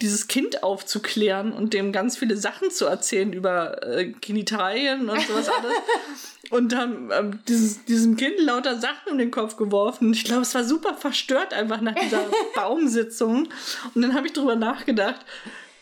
dieses 0.00 0.28
Kind 0.28 0.62
aufzuklären 0.62 1.52
und 1.52 1.74
dem 1.74 1.92
ganz 1.92 2.16
viele 2.16 2.36
Sachen 2.36 2.70
zu 2.70 2.86
erzählen 2.86 3.32
über 3.34 3.86
äh, 3.86 4.06
Genitalien 4.06 5.10
und 5.10 5.20
sowas 5.20 5.50
alles. 5.50 5.72
und 6.50 6.74
haben 6.74 7.10
ähm, 7.12 7.40
dieses, 7.46 7.84
diesem 7.84 8.16
Kind 8.16 8.40
lauter 8.40 8.78
Sachen 8.78 9.12
um 9.12 9.18
den 9.18 9.30
Kopf 9.30 9.56
geworfen. 9.56 10.08
Und 10.08 10.16
ich 10.16 10.24
glaube, 10.24 10.42
es 10.42 10.54
war 10.54 10.64
super 10.64 10.94
verstört 10.94 11.52
einfach 11.52 11.82
nach 11.82 11.94
dieser 11.94 12.24
Baumsitzung. 12.54 13.48
Und 13.94 14.02
dann 14.02 14.14
habe 14.14 14.26
ich 14.26 14.32
darüber 14.32 14.56
nachgedacht, 14.56 15.20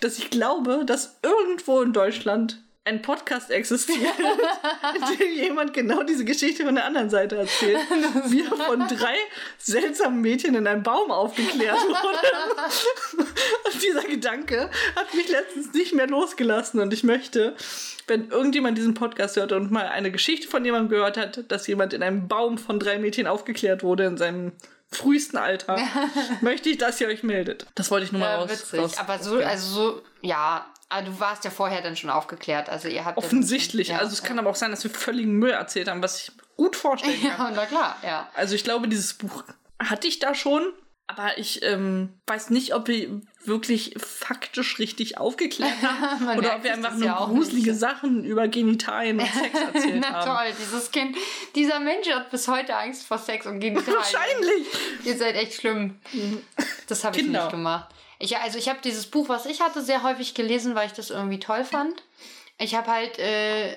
dass 0.00 0.18
ich 0.18 0.30
glaube, 0.30 0.82
dass 0.84 1.18
irgendwo 1.22 1.80
in 1.82 1.92
Deutschland 1.92 2.60
ein 2.88 3.02
Podcast 3.02 3.50
existiert, 3.50 4.14
in 4.18 5.18
dem 5.18 5.32
jemand 5.32 5.72
genau 5.74 6.02
diese 6.02 6.24
Geschichte 6.24 6.64
von 6.64 6.74
der 6.74 6.84
anderen 6.86 7.10
Seite 7.10 7.36
erzählt. 7.36 7.78
Wie 8.26 8.42
er 8.42 8.56
von 8.56 8.80
drei 8.88 9.14
seltsamen 9.58 10.20
Mädchen 10.20 10.54
in 10.54 10.66
einem 10.66 10.82
Baum 10.82 11.10
aufgeklärt 11.10 11.76
wurde. 11.86 13.24
Und 13.72 13.82
dieser 13.82 14.02
Gedanke 14.02 14.70
hat 14.96 15.14
mich 15.14 15.28
letztens 15.28 15.72
nicht 15.74 15.94
mehr 15.94 16.06
losgelassen. 16.06 16.80
Und 16.80 16.92
ich 16.92 17.04
möchte, 17.04 17.54
wenn 18.06 18.28
irgendjemand 18.30 18.78
diesen 18.78 18.94
Podcast 18.94 19.36
hört 19.36 19.52
und 19.52 19.70
mal 19.70 19.86
eine 19.86 20.10
Geschichte 20.10 20.48
von 20.48 20.64
jemandem 20.64 20.88
gehört 20.88 21.16
hat, 21.16 21.50
dass 21.50 21.66
jemand 21.66 21.92
in 21.92 22.02
einem 22.02 22.28
Baum 22.28 22.58
von 22.58 22.78
drei 22.80 22.98
Mädchen 22.98 23.26
aufgeklärt 23.26 23.82
wurde 23.82 24.04
in 24.04 24.16
seinem 24.16 24.52
frühesten 24.90 25.36
Alter, 25.36 25.78
möchte 26.40 26.70
ich, 26.70 26.78
dass 26.78 26.98
ihr 27.00 27.08
euch 27.08 27.22
meldet. 27.22 27.66
Das 27.74 27.90
wollte 27.90 28.06
ich 28.06 28.12
nur 28.12 28.22
mal 28.22 28.40
Ja, 28.40 28.50
witzig. 28.50 28.80
raus 28.80 28.96
aber 28.96 29.18
so, 29.18 29.36
also 29.36 29.66
so, 29.74 30.02
ja. 30.22 30.66
Aber 30.90 31.02
du 31.02 31.20
warst 31.20 31.44
ja 31.44 31.50
vorher 31.50 31.82
dann 31.82 31.96
schon 31.96 32.08
aufgeklärt. 32.10 32.68
Also 32.70 32.88
ihr 32.88 33.04
habt. 33.04 33.18
Offensichtlich. 33.18 33.88
schon- 33.88 33.96
ja, 33.96 34.00
also 34.02 34.12
es 34.12 34.20
ja. 34.22 34.26
kann 34.26 34.38
aber 34.38 34.48
auch 34.50 34.54
sein, 34.56 34.70
dass 34.70 34.84
wir 34.84 34.90
völligen 34.90 35.32
Müll 35.32 35.50
erzählt 35.50 35.88
haben, 35.88 36.02
was 36.02 36.22
ich 36.22 36.32
gut 36.56 36.76
vorstellen 36.76 37.20
kann. 37.20 37.30
Ja, 37.30 37.52
na 37.54 37.66
klar, 37.66 37.96
ja. 38.02 38.28
Also 38.34 38.54
ich 38.54 38.64
glaube, 38.64 38.88
dieses 38.88 39.14
Buch 39.14 39.44
hatte 39.78 40.08
ich 40.08 40.18
da 40.18 40.34
schon, 40.34 40.62
aber 41.06 41.36
ich 41.38 41.62
ähm, 41.62 42.14
weiß 42.26 42.50
nicht, 42.50 42.74
ob 42.74 42.88
wir 42.88 43.20
wirklich 43.44 43.94
faktisch 43.98 44.78
richtig 44.78 45.18
aufgeklärt 45.18 45.72
haben 45.82 46.36
oder 46.38 46.56
ob 46.56 46.64
wir 46.64 46.72
einfach 46.72 46.94
nur 46.94 47.04
ja 47.06 47.18
auch 47.18 47.28
gruselige 47.28 47.70
nicht. 47.70 47.80
Sachen 47.80 48.24
über 48.24 48.48
Genitalien 48.48 49.20
und 49.20 49.26
Sex 49.32 49.58
erzählt 49.74 50.00
Na 50.00 50.12
haben. 50.12 50.26
toll, 50.54 50.54
dieses 50.60 50.90
Kind, 50.90 51.16
dieser 51.54 51.80
Mensch 51.80 52.08
hat 52.10 52.30
bis 52.30 52.48
heute 52.48 52.74
Angst 52.74 53.06
vor 53.06 53.18
Sex 53.18 53.46
und 53.46 53.60
Genitalien. 53.60 53.94
Wahrscheinlich. 53.98 54.66
Ihr 55.04 55.16
seid 55.16 55.34
echt 55.36 55.52
schlimm. 55.54 55.98
Das 56.88 57.04
habe 57.04 57.18
ich 57.20 57.26
nicht 57.26 57.50
gemacht. 57.50 57.88
Ich, 58.18 58.36
also 58.36 58.58
ich 58.58 58.68
habe 58.68 58.80
dieses 58.82 59.06
Buch, 59.06 59.28
was 59.28 59.46
ich 59.46 59.60
hatte, 59.60 59.82
sehr 59.82 60.02
häufig 60.02 60.34
gelesen, 60.34 60.74
weil 60.74 60.86
ich 60.86 60.92
das 60.92 61.10
irgendwie 61.10 61.38
toll 61.38 61.64
fand. 61.64 62.02
Ich 62.58 62.74
habe 62.74 62.90
halt 62.90 63.18
äh, 63.18 63.76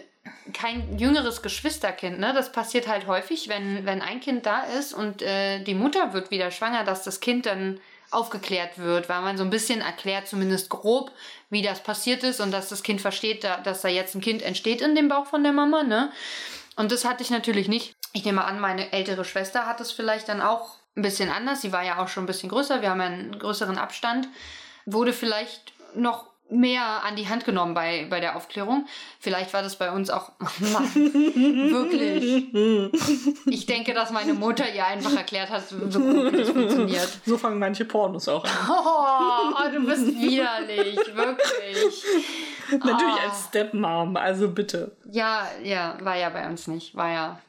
kein 0.54 0.98
jüngeres 0.98 1.42
Geschwisterkind. 1.42 2.20
Ne? 2.20 2.34
Das 2.34 2.52
passiert 2.52 2.88
halt 2.88 3.08
häufig, 3.08 3.48
wenn, 3.50 3.86
wenn 3.86 4.02
ein 4.02 4.20
Kind 4.20 4.46
da 4.46 4.64
ist 4.64 4.94
und 4.94 5.22
äh, 5.22 5.64
die 5.64 5.76
Mutter 5.76 6.14
wird 6.14 6.32
wieder 6.32 6.52
schwanger, 6.52 6.84
dass 6.84 7.04
das 7.04 7.20
Kind 7.20 7.46
dann 7.46 7.80
aufgeklärt 8.10 8.78
wird, 8.78 9.08
weil 9.08 9.22
man 9.22 9.38
so 9.38 9.44
ein 9.44 9.50
bisschen 9.50 9.82
erklärt, 9.82 10.28
zumindest 10.28 10.70
grob, 10.70 11.12
wie 11.50 11.62
das 11.62 11.82
passiert 11.82 12.24
ist 12.24 12.42
und 12.42 12.52
dass 12.52 12.70
das 12.70 12.84
Kind 12.84 13.00
versteht, 13.00 13.44
da, 13.44 13.58
dass 13.58 13.82
da 13.82 13.88
jetzt 13.88 14.16
ein 14.16 14.22
Kind 14.22 14.42
entsteht 14.42 14.82
in 14.82 14.96
dem 14.96 15.08
Bauch 15.08 15.28
von 15.28 15.44
der 15.44 15.54
Mama. 15.54 15.84
Ne? 15.84 16.12
Und 16.76 16.92
das 16.92 17.06
hatte 17.06 17.24
ich 17.24 17.30
natürlich 17.30 17.68
nicht. 17.68 17.94
Ich 18.14 18.26
nehme 18.26 18.44
an, 18.44 18.60
meine 18.60 18.92
ältere 18.92 19.24
Schwester 19.24 19.66
hat 19.66 19.80
es 19.80 19.92
vielleicht 19.92 20.28
dann 20.28 20.42
auch 20.42 20.76
ein 20.96 21.02
bisschen 21.02 21.30
anders. 21.30 21.62
Sie 21.62 21.72
war 21.72 21.84
ja 21.84 22.00
auch 22.02 22.08
schon 22.08 22.24
ein 22.24 22.28
bisschen 22.28 22.50
größer. 22.50 22.82
Wir 22.82 22.90
haben 22.90 23.02
einen 23.02 23.38
größeren 23.40 23.78
Abstand. 23.78 24.28
Wurde 24.86 25.14
vielleicht 25.14 25.74
noch 25.96 26.26
mehr 26.50 27.04
an 27.06 27.16
die 27.16 27.30
Hand 27.30 27.46
genommen 27.46 27.74
bei, 27.74 28.08
bei 28.10 28.20
der 28.20 28.36
Aufklärung. 28.36 28.86
Vielleicht 29.22 29.54
war 29.54 29.62
das 29.62 29.78
bei 29.78 29.90
uns 29.90 30.10
auch. 30.10 30.34
Mann, 30.60 30.94
wirklich. 30.94 32.54
Ich 33.46 33.66
denke, 33.68 33.94
dass 33.94 34.12
meine 34.12 34.34
Mutter 34.34 34.66
ihr 34.74 34.86
einfach 34.86 35.16
erklärt 35.16 35.50
hat, 35.50 35.70
so 35.70 35.78
gut 35.78 36.34
wie 36.34 36.38
das 36.40 36.50
funktioniert. 36.50 37.08
So 37.26 37.38
fangen 37.38 37.58
manche 37.58 37.86
Pornos 37.86 38.28
auch 38.28 38.44
an. 38.44 38.52
Oh, 38.70 39.54
oh, 39.56 39.72
du 39.72 39.86
bist 39.86 40.08
widerlich, 40.08 40.98
wirklich. 41.16 42.04
Natürlich 42.70 43.16
Ah. 43.16 43.30
als 43.30 43.46
Stepmom, 43.48 44.18
also 44.18 44.50
bitte. 44.50 44.92
Ja, 45.10 45.48
ja, 45.64 45.98
war 46.02 46.18
ja 46.18 46.30
bei 46.30 46.46
uns 46.48 46.68
nicht. 46.68 46.96
War 46.96 47.10
ja 47.14 47.40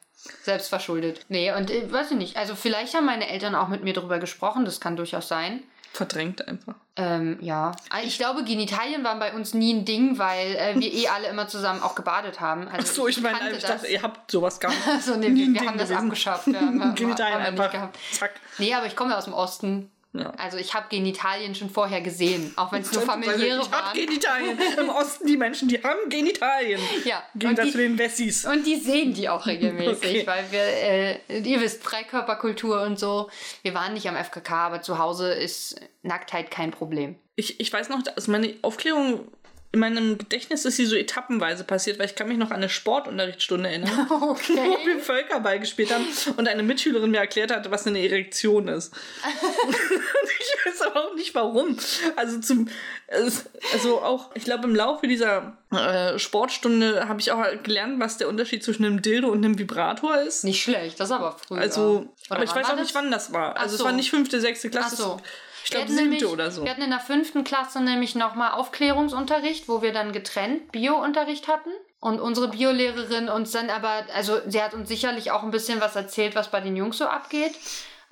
selbst 0.43 0.69
verschuldet. 0.69 1.25
Nee, 1.29 1.53
und 1.53 1.71
äh, 1.71 1.91
weiß 1.91 2.13
ich 2.13 2.17
nicht. 2.17 2.37
Also 2.37 2.55
vielleicht 2.55 2.95
haben 2.95 3.07
meine 3.07 3.29
Eltern 3.29 3.55
auch 3.55 3.69
mit 3.69 3.83
mir 3.85 3.93
drüber 3.93 4.19
gesprochen, 4.19 4.65
das 4.65 4.81
kann 4.81 4.97
durchaus 4.97 5.29
sein. 5.29 5.63
Verdrängt 5.93 6.49
einfach. 6.49 6.75
Ähm, 6.97 7.37
ja. 7.43 7.73
Also 7.91 8.07
Ich 8.07 8.17
glaube, 8.17 8.45
Genitalien 8.45 9.05
waren 9.05 9.19
bei 9.19 9.35
uns 9.35 9.53
nie 9.53 9.75
ein 9.75 9.85
Ding, 9.85 10.17
weil 10.19 10.57
äh, 10.57 10.75
wir 10.75 10.91
eh 10.91 11.09
alle 11.09 11.29
immer 11.29 11.49
zusammen 11.49 11.83
auch 11.83 11.95
gebadet 11.95 12.41
haben. 12.41 12.67
Also 12.69 12.79
Ach 12.89 12.95
so, 12.95 13.09
ich 13.09 13.21
meine, 13.21 13.51
ich 13.51 13.63
dachte, 13.63 13.87
ihr 13.87 14.03
habt 14.03 14.31
sowas 14.31 14.59
gar 14.59 14.71
nicht. 14.75 14.89
Also, 14.89 15.17
nee, 15.17 15.29
wir, 15.35 15.53
wir 15.53 15.69
haben 15.69 15.77
das 15.77 15.91
gewesen. 15.91 16.07
abgeschafft. 16.07 16.47
Haben, 16.55 16.95
Genitalien 16.95 17.41
einfach. 17.41 17.71
gehabt. 17.71 17.99
Zack. 18.11 18.33
Nee, 18.57 18.73
aber 18.73 18.87
ich 18.87 18.97
komme 18.97 19.11
ja 19.11 19.19
aus 19.19 19.25
dem 19.25 19.35
Osten. 19.35 19.91
Ja. 20.15 20.31
Also 20.33 20.59
ich 20.59 20.75
habe 20.75 20.87
Genitalien 20.91 21.55
schon 21.55 21.71
vorher 21.71 22.03
gesehen, 22.03 22.53
auch 22.57 22.71
wenn 22.71 22.83
es 22.83 22.93
nur 22.93 23.01
familiäre 23.15 23.61
ich 23.63 23.71
hab 23.71 23.87
waren. 23.87 23.97
Genitalien. 23.97 24.59
Im 24.79 24.89
Osten 24.91 25.27
die 25.27 25.39
Menschen, 25.39 25.69
die 25.69 25.83
haben 25.83 26.09
Genitalien. 26.11 26.81
Ja, 27.07 27.23
Gegensatz 27.35 27.67
die- 27.67 27.73
zu 27.73 27.79
den 27.79 27.99
Wessis. 27.99 28.45
Und 28.45 28.67
die 28.67 28.77
sehen 28.77 29.15
die 29.15 29.29
auch 29.31 29.47
regelmäßig, 29.47 30.05
Okay. 30.23 30.27
weil 30.27 30.45
wir, 30.51 30.61
äh, 30.61 31.39
ihr 31.41 31.61
wisst, 31.63 31.83
Freikörperkultur 31.83 32.83
und 32.83 32.99
so. 32.99 33.31
Wir 33.63 33.73
waren 33.75 33.95
nicht 33.95 34.07
am 34.09 34.17
FKK, 34.17 34.67
aber 34.67 34.83
zu 34.83 34.99
Hause 34.99 35.33
ist 35.33 35.81
Nacktheit 36.03 36.51
kein 36.51 36.73
Problem. 36.73 37.17
Ich, 37.37 37.59
ich 37.61 37.73
weiß 37.73 37.89
noch, 37.89 38.01
also 38.15 38.31
meine 38.31 38.55
Aufklärung 38.61 39.29
in 39.73 39.81
meinem 39.81 40.19
Gedächtnis 40.19 40.65
ist 40.67 40.77
sie 40.77 40.85
so 40.87 40.97
etappenweise 40.97 41.65
passiert, 41.65 41.99
weil 41.99 42.07
ich 42.07 42.15
kann 42.15 42.29
mich 42.29 42.37
noch 42.37 42.51
an 42.51 42.59
eine 42.59 42.69
Sportunterrichtsstunde 42.69 43.69
erinnern, 43.71 44.07
wo 44.09 44.31
Okay. 44.33 44.77
wir 44.85 45.01
Völkerball 45.01 45.59
gespielt 45.61 45.93
haben 45.93 46.07
und 46.37 46.47
eine 46.47 46.63
Mitschülerin 46.63 47.11
mir 47.11 47.19
erklärt 47.19 47.51
hat, 47.51 47.71
was 47.71 47.87
eine 47.87 47.99
Erektion 48.07 48.69
ist. 48.69 48.93
ich 49.71 50.67
weiß 50.67 50.83
aber 50.83 51.07
auch 51.09 51.15
nicht 51.15 51.35
warum. 51.35 51.77
Also 52.17 52.41
zum 52.41 52.69
also 53.11 54.01
auch, 54.03 54.31
ich 54.35 54.45
glaube 54.45 54.65
im 54.65 54.75
Laufe 54.75 55.07
dieser 55.07 55.57
äh, 55.71 56.19
Sportstunde 56.19 57.09
habe 57.09 57.21
ich 57.21 57.33
auch 57.33 57.43
gelernt, 57.63 58.01
was 58.01 58.17
der 58.19 58.29
Unterschied 58.29 58.63
zwischen 58.65 58.85
einem 58.85 59.03
Dildo 59.03 59.29
und 59.29 59.45
einem 59.45 59.59
Vibrator 59.59 60.19
ist. 60.21 60.45
Nicht 60.45 60.63
schlecht, 60.63 61.01
das 61.01 61.09
ist 61.09 61.15
aber 61.15 61.33
früh. 61.33 61.59
Also, 61.59 62.11
Oder 62.29 62.37
aber 62.37 62.45
ich 62.45 62.55
weiß 62.55 62.71
auch 62.71 62.77
nicht, 62.77 62.95
wann 62.95 63.11
das 63.11 63.33
war. 63.33 63.57
Also 63.57 63.61
Ach 63.61 63.73
es 63.73 63.79
so. 63.79 63.85
war 63.85 63.93
nicht 63.93 64.11
fünfte, 64.11 64.41
sechste 64.41 64.71
Klasse. 64.71 64.97
Ach 64.99 64.99
so. 64.99 65.21
Ich 65.65 65.71
glaube 65.71 65.89
siebte 65.89 66.03
nämlich- 66.03 66.27
oder 66.27 66.51
so. 66.51 66.65
Wir 66.65 66.71
hatten 66.71 66.83
in 66.83 66.91
der 66.91 67.01
fünften 67.01 67.45
Klasse 67.45 67.81
nämlich 67.81 68.15
nochmal 68.15 68.53
Aufklärungsunterricht, 68.53 69.69
wo 69.69 69.83
wir 69.83 69.93
dann 69.93 70.13
getrennt 70.13 70.73
Bio-Unterricht 70.73 71.49
hatten. 71.49 71.71
Und 72.01 72.21
unsere 72.21 72.49
Biolehrerin 72.49 73.29
uns 73.29 73.53
dann 73.53 73.71
aber, 73.71 74.07
also 74.15 74.41
sie 74.47 74.61
hat 74.61 74.75
uns 74.75 74.89
sicherlich 74.89 75.31
auch 75.31 75.45
ein 75.45 75.53
bisschen 75.53 75.81
was 75.81 75.95
erzählt, 75.95 76.35
was 76.35 76.51
bei 76.51 76.61
den 76.61 76.77
Jungs 76.77 76.99
so 76.99 77.07
abgeht. 77.07 77.53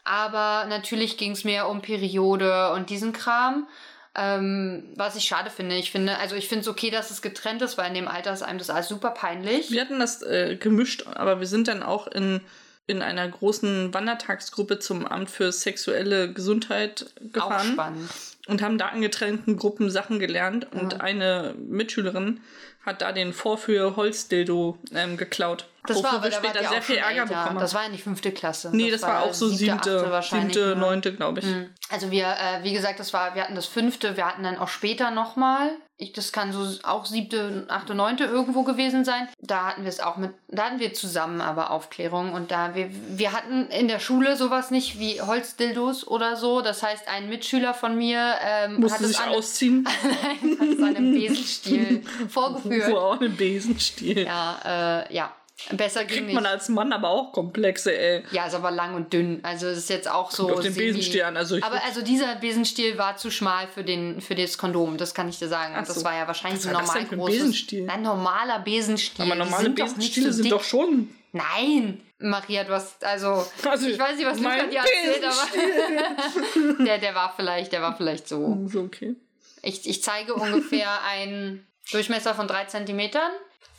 Aber 0.05 0.67
natürlich 0.69 1.19
ging 1.19 1.33
es 1.33 1.45
mehr 1.45 1.69
um 1.69 1.83
Periode 1.83 2.73
und 2.73 2.91
diesen 2.91 3.13
Kram. 3.13 3.67
Ähm, 4.15 4.93
was 4.97 5.15
ich 5.15 5.25
schade 5.25 5.51
finde. 5.51 5.77
Ich 5.77 5.93
finde, 5.93 6.19
also 6.19 6.35
ich 6.35 6.49
finde 6.49 6.63
es 6.63 6.69
okay, 6.69 6.91
dass 6.91 7.13
es 7.13 7.23
getrennt 7.23 7.63
ist, 7.63 7.79
weil 7.79 7.89
in 7.89 7.95
dem 7.95 8.09
Alter 8.09 8.33
ist 8.33 8.43
einem 8.43 8.59
das 8.59 8.69
alles 8.69 8.89
super 8.89 9.11
peinlich. 9.11 9.71
Wir 9.71 9.83
hatten 9.83 10.01
das 10.01 10.21
äh, 10.23 10.57
gemischt, 10.57 11.07
aber 11.07 11.39
wir 11.39 11.47
sind 11.47 11.69
dann 11.69 11.85
auch 11.85 12.09
in, 12.09 12.41
in 12.91 13.03
einer 13.03 13.27
großen 13.29 13.95
Wandertagsgruppe 13.95 14.79
zum 14.81 15.07
Amt 15.07 15.31
für 15.31 15.53
sexuelle 15.53 16.33
Gesundheit 16.33 17.07
Auch 17.29 17.33
gefahren. 17.49 17.73
spannend. 17.73 18.11
und 18.49 18.63
haben 18.63 18.79
da 18.79 18.89
in 18.91 19.01
getrennten 19.01 19.57
Gruppen 19.57 19.91
Sachen 19.91 20.19
gelernt. 20.19 20.67
Und 20.73 20.95
Ja. 20.95 21.01
eine 21.01 21.55
Mitschülerin 21.59 22.41
hat 22.85 23.01
da 23.03 23.13
den 23.13 23.33
Vorführ-Holzdildo 23.33 24.79
ähm, 24.95 25.17
geklaut. 25.17 25.67
Das 25.87 25.97
wofür 25.97 26.11
war 26.11 26.19
aber 26.19 26.25
wir 26.25 26.33
später 26.33 26.69
sehr 26.69 26.83
viel 26.83 26.97
Ärger 26.97 27.23
älter. 27.23 27.43
bekommen 27.43 27.59
Das 27.59 27.75
war 27.75 27.85
ja 27.85 27.89
nicht 27.89 28.05
fünfte 28.05 28.33
Klasse. 28.33 28.71
Nee, 28.73 28.91
das, 28.91 29.03
war 29.03 29.23
auch 29.23 29.33
so 29.33 29.49
siebte, 29.49 30.21
siebte, 30.23 30.69
ne? 30.69 30.77
neunte, 30.77 31.15
glaube 31.15 31.41
ich. 31.41 31.47
Also 31.89 32.11
wir, 32.11 32.27
äh, 32.27 32.63
wie 32.63 32.73
gesagt, 32.73 33.01
das 33.01 33.13
war, 33.13 33.35
wir 33.35 33.43
hatten 33.43 33.55
das 33.55 33.67
fünfte, 33.67 34.17
wir 34.17 34.27
hatten 34.27 34.43
dann 34.43 34.59
auch 34.59 34.69
später 34.69 35.11
nochmal. 35.11 35.71
Ich, 35.97 36.13
das 36.13 36.33
kann 36.33 36.51
so 36.51 36.67
auch 36.85 37.05
siebte, 37.05 37.67
achte, 37.69 37.95
neunte 37.95 38.25
irgendwo 38.25 38.63
gewesen 38.63 39.05
sein. 39.05 39.29
Da 39.39 39.67
hatten 39.67 39.83
wir 39.83 39.89
es 39.91 40.01
auch 40.01 40.17
mit, 40.17 40.31
da 40.49 40.65
hatten 40.65 40.79
wir 40.79 40.95
zusammen 40.95 41.43
aber 41.43 41.71
Aufklärung 41.71 42.33
und 42.33 42.51
da 42.51 42.75
wir, 42.75 42.89
wir 42.91 43.33
hatten 43.33 43.67
in 43.67 43.87
der 43.87 43.99
Schule 43.99 44.37
sowas 44.37 44.71
nicht 44.71 44.99
wie 44.99 45.21
Holzdildos 45.21 46.07
oder 46.07 46.37
so. 46.37 46.63
Das 46.63 46.83
heißt, 46.83 47.07
ein 47.09 47.29
Mitschüler 47.29 47.75
von 47.75 47.99
mir 47.99 48.19
ähm, 48.43 48.73
hat 48.73 48.79
Musste 48.79 49.05
es 49.05 49.11
sich 49.11 49.21
ausziehen. 49.21 49.83
Nein, 50.03 50.59
hat 50.59 50.69
es 50.69 50.83
an 50.83 50.97
einem 50.97 51.13
Besenstiel 51.13 52.03
vorgeführt. 52.29 52.93
Wow, 52.93 53.21
einen 53.21 53.37
Besenstiel. 53.37 54.25
Ja, 54.25 55.05
äh, 55.05 55.15
ja. 55.15 55.35
Besser 55.73 56.05
ging 56.05 56.09
Kriegt 56.17 56.27
nicht. 56.27 56.35
man 56.35 56.47
als 56.47 56.69
Mann 56.69 56.93
aber 56.93 57.09
auch 57.11 57.33
Komplexe, 57.33 57.97
ey. 57.97 58.25
Ja, 58.33 58.47
ist 58.47 58.55
aber 58.55 58.71
lang 58.71 58.95
und 58.95 59.13
dünn. 59.13 59.41
Also 59.43 59.67
es 59.67 59.79
ist 59.79 59.91
jetzt 59.91 60.11
auch 60.11 60.31
so. 60.31 60.45
Kommt 60.45 60.59
auf 60.59 60.63
den 60.63 60.75
Besenstiel 60.75 61.23
an, 61.23 61.37
also 61.37 61.57
aber 61.61 61.83
also 61.85 62.03
dieser 62.03 62.35
Besenstiel 62.37 62.99
war 62.99 63.17
zu 63.17 63.31
schmal 63.31 63.69
für 63.69 63.85
den 63.85 64.21
für 64.21 64.35
das 64.35 64.59
Kondom. 64.59 64.97
Das 64.97 65.15
kann 65.15 65.29
ich 65.29 65.39
dir 65.39 65.49
sagen. 65.49 65.73
Ach 65.75 65.81
Und 65.81 65.89
das 65.89 65.97
so. 65.97 66.05
war 66.05 66.15
ja 66.17 66.27
wahrscheinlich 66.27 66.65
ein 66.67 66.73
normal 66.73 67.05
großes. 67.05 67.39
Besenstiel? 67.39 67.89
Ein 67.91 68.03
normaler 68.03 68.59
Besenstiel. 68.61 69.25
Aber 69.25 69.35
normale 69.35 69.63
sind 69.65 69.79
doch 69.79 69.85
Besenstiele 69.85 70.27
so 70.27 70.33
sind 70.33 70.45
dick. 70.45 70.53
doch 70.53 70.65
schon. 70.65 71.09
Nein, 71.33 72.01
Maria, 72.19 72.65
du 72.65 72.73
hast 72.73 73.05
also, 73.05 73.47
Also, 73.69 73.87
ich 73.89 73.99
weiß 73.99 74.17
nicht, 74.17 74.27
was 74.27 74.39
Luca 74.39 74.49
mein 74.57 74.71
dir 74.71 74.79
erzählt, 74.79 75.25
aber 75.25 76.85
der, 76.85 76.99
der 76.99 77.15
war 77.15 77.33
vielleicht, 77.37 77.73
der 77.73 77.83
war 77.83 77.97
vielleicht 77.97 78.27
so. 78.29 78.59
So, 78.67 78.81
okay. 78.81 79.15
Ich, 79.63 79.89
ich 79.89 80.03
zeige 80.03 80.35
ungefähr 80.35 81.03
einen 81.05 81.67
Durchmesser 81.93 82.35
von 82.35 82.49
drei 82.49 82.65
Zentimetern. 82.65 83.31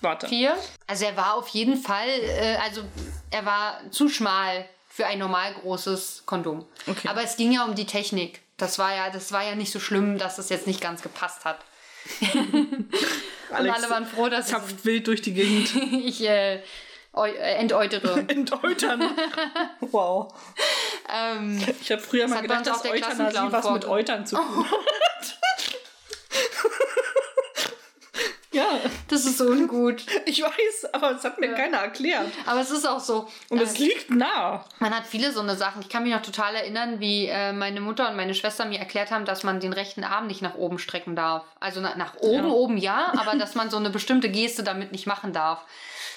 Warte. 0.02 0.28
Vier. 0.28 0.58
Also 0.88 1.06
er 1.06 1.16
war 1.16 1.36
auf 1.36 1.48
jeden 1.50 1.78
Fall, 1.78 2.08
äh, 2.08 2.58
also 2.64 2.82
er 3.30 3.46
war 3.46 3.80
zu 3.92 4.10
schmal 4.10 4.66
für 4.90 5.06
ein 5.06 5.20
normal 5.20 5.54
großes 5.62 6.24
Kondom. 6.26 6.66
Okay. 6.88 7.08
Aber 7.08 7.24
es 7.24 7.38
ging 7.38 7.52
ja 7.52 7.64
um 7.64 7.76
die 7.76 7.86
Technik. 7.86 8.42
Das 8.58 8.78
war 8.78 8.94
ja, 8.94 9.10
das 9.10 9.32
war 9.32 9.44
ja 9.44 9.56
nicht 9.56 9.72
so 9.72 9.80
schlimm, 9.80 10.18
dass 10.18 10.38
es 10.38 10.50
jetzt 10.50 10.68
nicht 10.68 10.82
ganz 10.82 11.02
gepasst 11.02 11.46
hat. 11.46 11.60
Und 12.34 13.58
Alex 13.58 13.78
alle 13.78 13.90
waren 13.90 14.06
froh, 14.06 14.30
dass 14.30 14.48
zapft 14.48 14.86
wild 14.86 15.08
durch 15.08 15.22
die 15.22 15.34
Gegend. 15.34 15.76
ich 16.06 16.24
äh, 16.24 16.56
äh, 16.56 17.56
entäutere. 17.58 18.20
Enteutern. 18.28 19.02
wow. 19.82 20.34
ähm, 21.14 21.62
Ich 21.82 21.92
habe 21.92 22.02
früher 22.02 22.28
mal 22.28 22.42
gedacht, 22.42 22.66
dass 22.66 22.82
der 22.82 22.92
Euthanasie 22.94 23.52
was 23.52 23.70
mit 23.70 23.86
Eutern 23.86 24.26
zu 24.26 24.36
tun 24.38 24.66
hat. 24.70 25.40
Ja, 28.52 28.66
das 29.08 29.26
ist 29.26 29.38
so 29.38 29.46
ungut. 29.48 30.04
ich 30.26 30.42
weiß, 30.42 30.94
aber 30.94 31.12
es 31.12 31.24
hat 31.24 31.40
mir 31.40 31.54
keiner 31.54 31.78
erklärt. 31.80 32.28
Aber 32.46 32.60
es 32.62 32.72
ist 32.72 32.86
auch 32.88 33.00
so. 33.00 33.28
Und 33.50 33.60
äh, 33.60 33.64
es 33.64 33.78
liegt 33.78 34.10
nah. 34.12 34.66
Man 34.80 34.94
hat 34.96 35.08
viele 35.08 35.32
so 35.32 35.40
eine 35.42 35.56
Sachen. 35.56 35.82
Ich 35.82 35.90
kann 35.90 36.04
mich 36.04 36.14
noch 36.14 36.22
total 36.22 36.56
erinnern, 36.56 37.00
wie 37.00 37.28
äh, 37.28 37.54
meine 37.54 37.82
Mutter 37.82 38.10
und 38.10 38.16
meine 38.18 38.34
Schwester 38.34 38.66
mir 38.66 38.80
erklärt 38.80 39.12
haben, 39.12 39.26
dass 39.26 39.44
man 39.44 39.60
den 39.60 39.74
rechten 39.74 40.04
Arm 40.04 40.28
nicht 40.28 40.42
nach 40.42 40.56
oben 40.56 40.80
strecken 40.80 41.16
darf. 41.16 41.44
Also 41.60 41.80
na, 41.82 41.96
nach 41.96 42.16
oben, 42.18 42.48
Ja. 42.48 42.54
oben 42.54 42.78
ja, 42.78 43.14
aber 43.18 43.38
dass 43.38 43.56
man 43.56 43.70
so 43.70 43.78
eine 43.78 43.90
bestimmte 43.90 44.30
Geste 44.30 44.64
damit 44.64 44.92
nicht 44.92 45.08
machen 45.08 45.34
darf. 45.34 45.64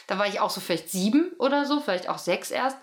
Da 0.07 0.19
war 0.19 0.27
ich 0.27 0.39
auch 0.41 0.51
so 0.51 0.61
vielleicht 0.61 0.91
sieben 0.91 1.33
oder 1.39 1.65
so, 1.65 1.81
vielleicht 1.81 2.09
auch 2.09 2.19
sechs 2.19 2.51
erst. 2.51 2.77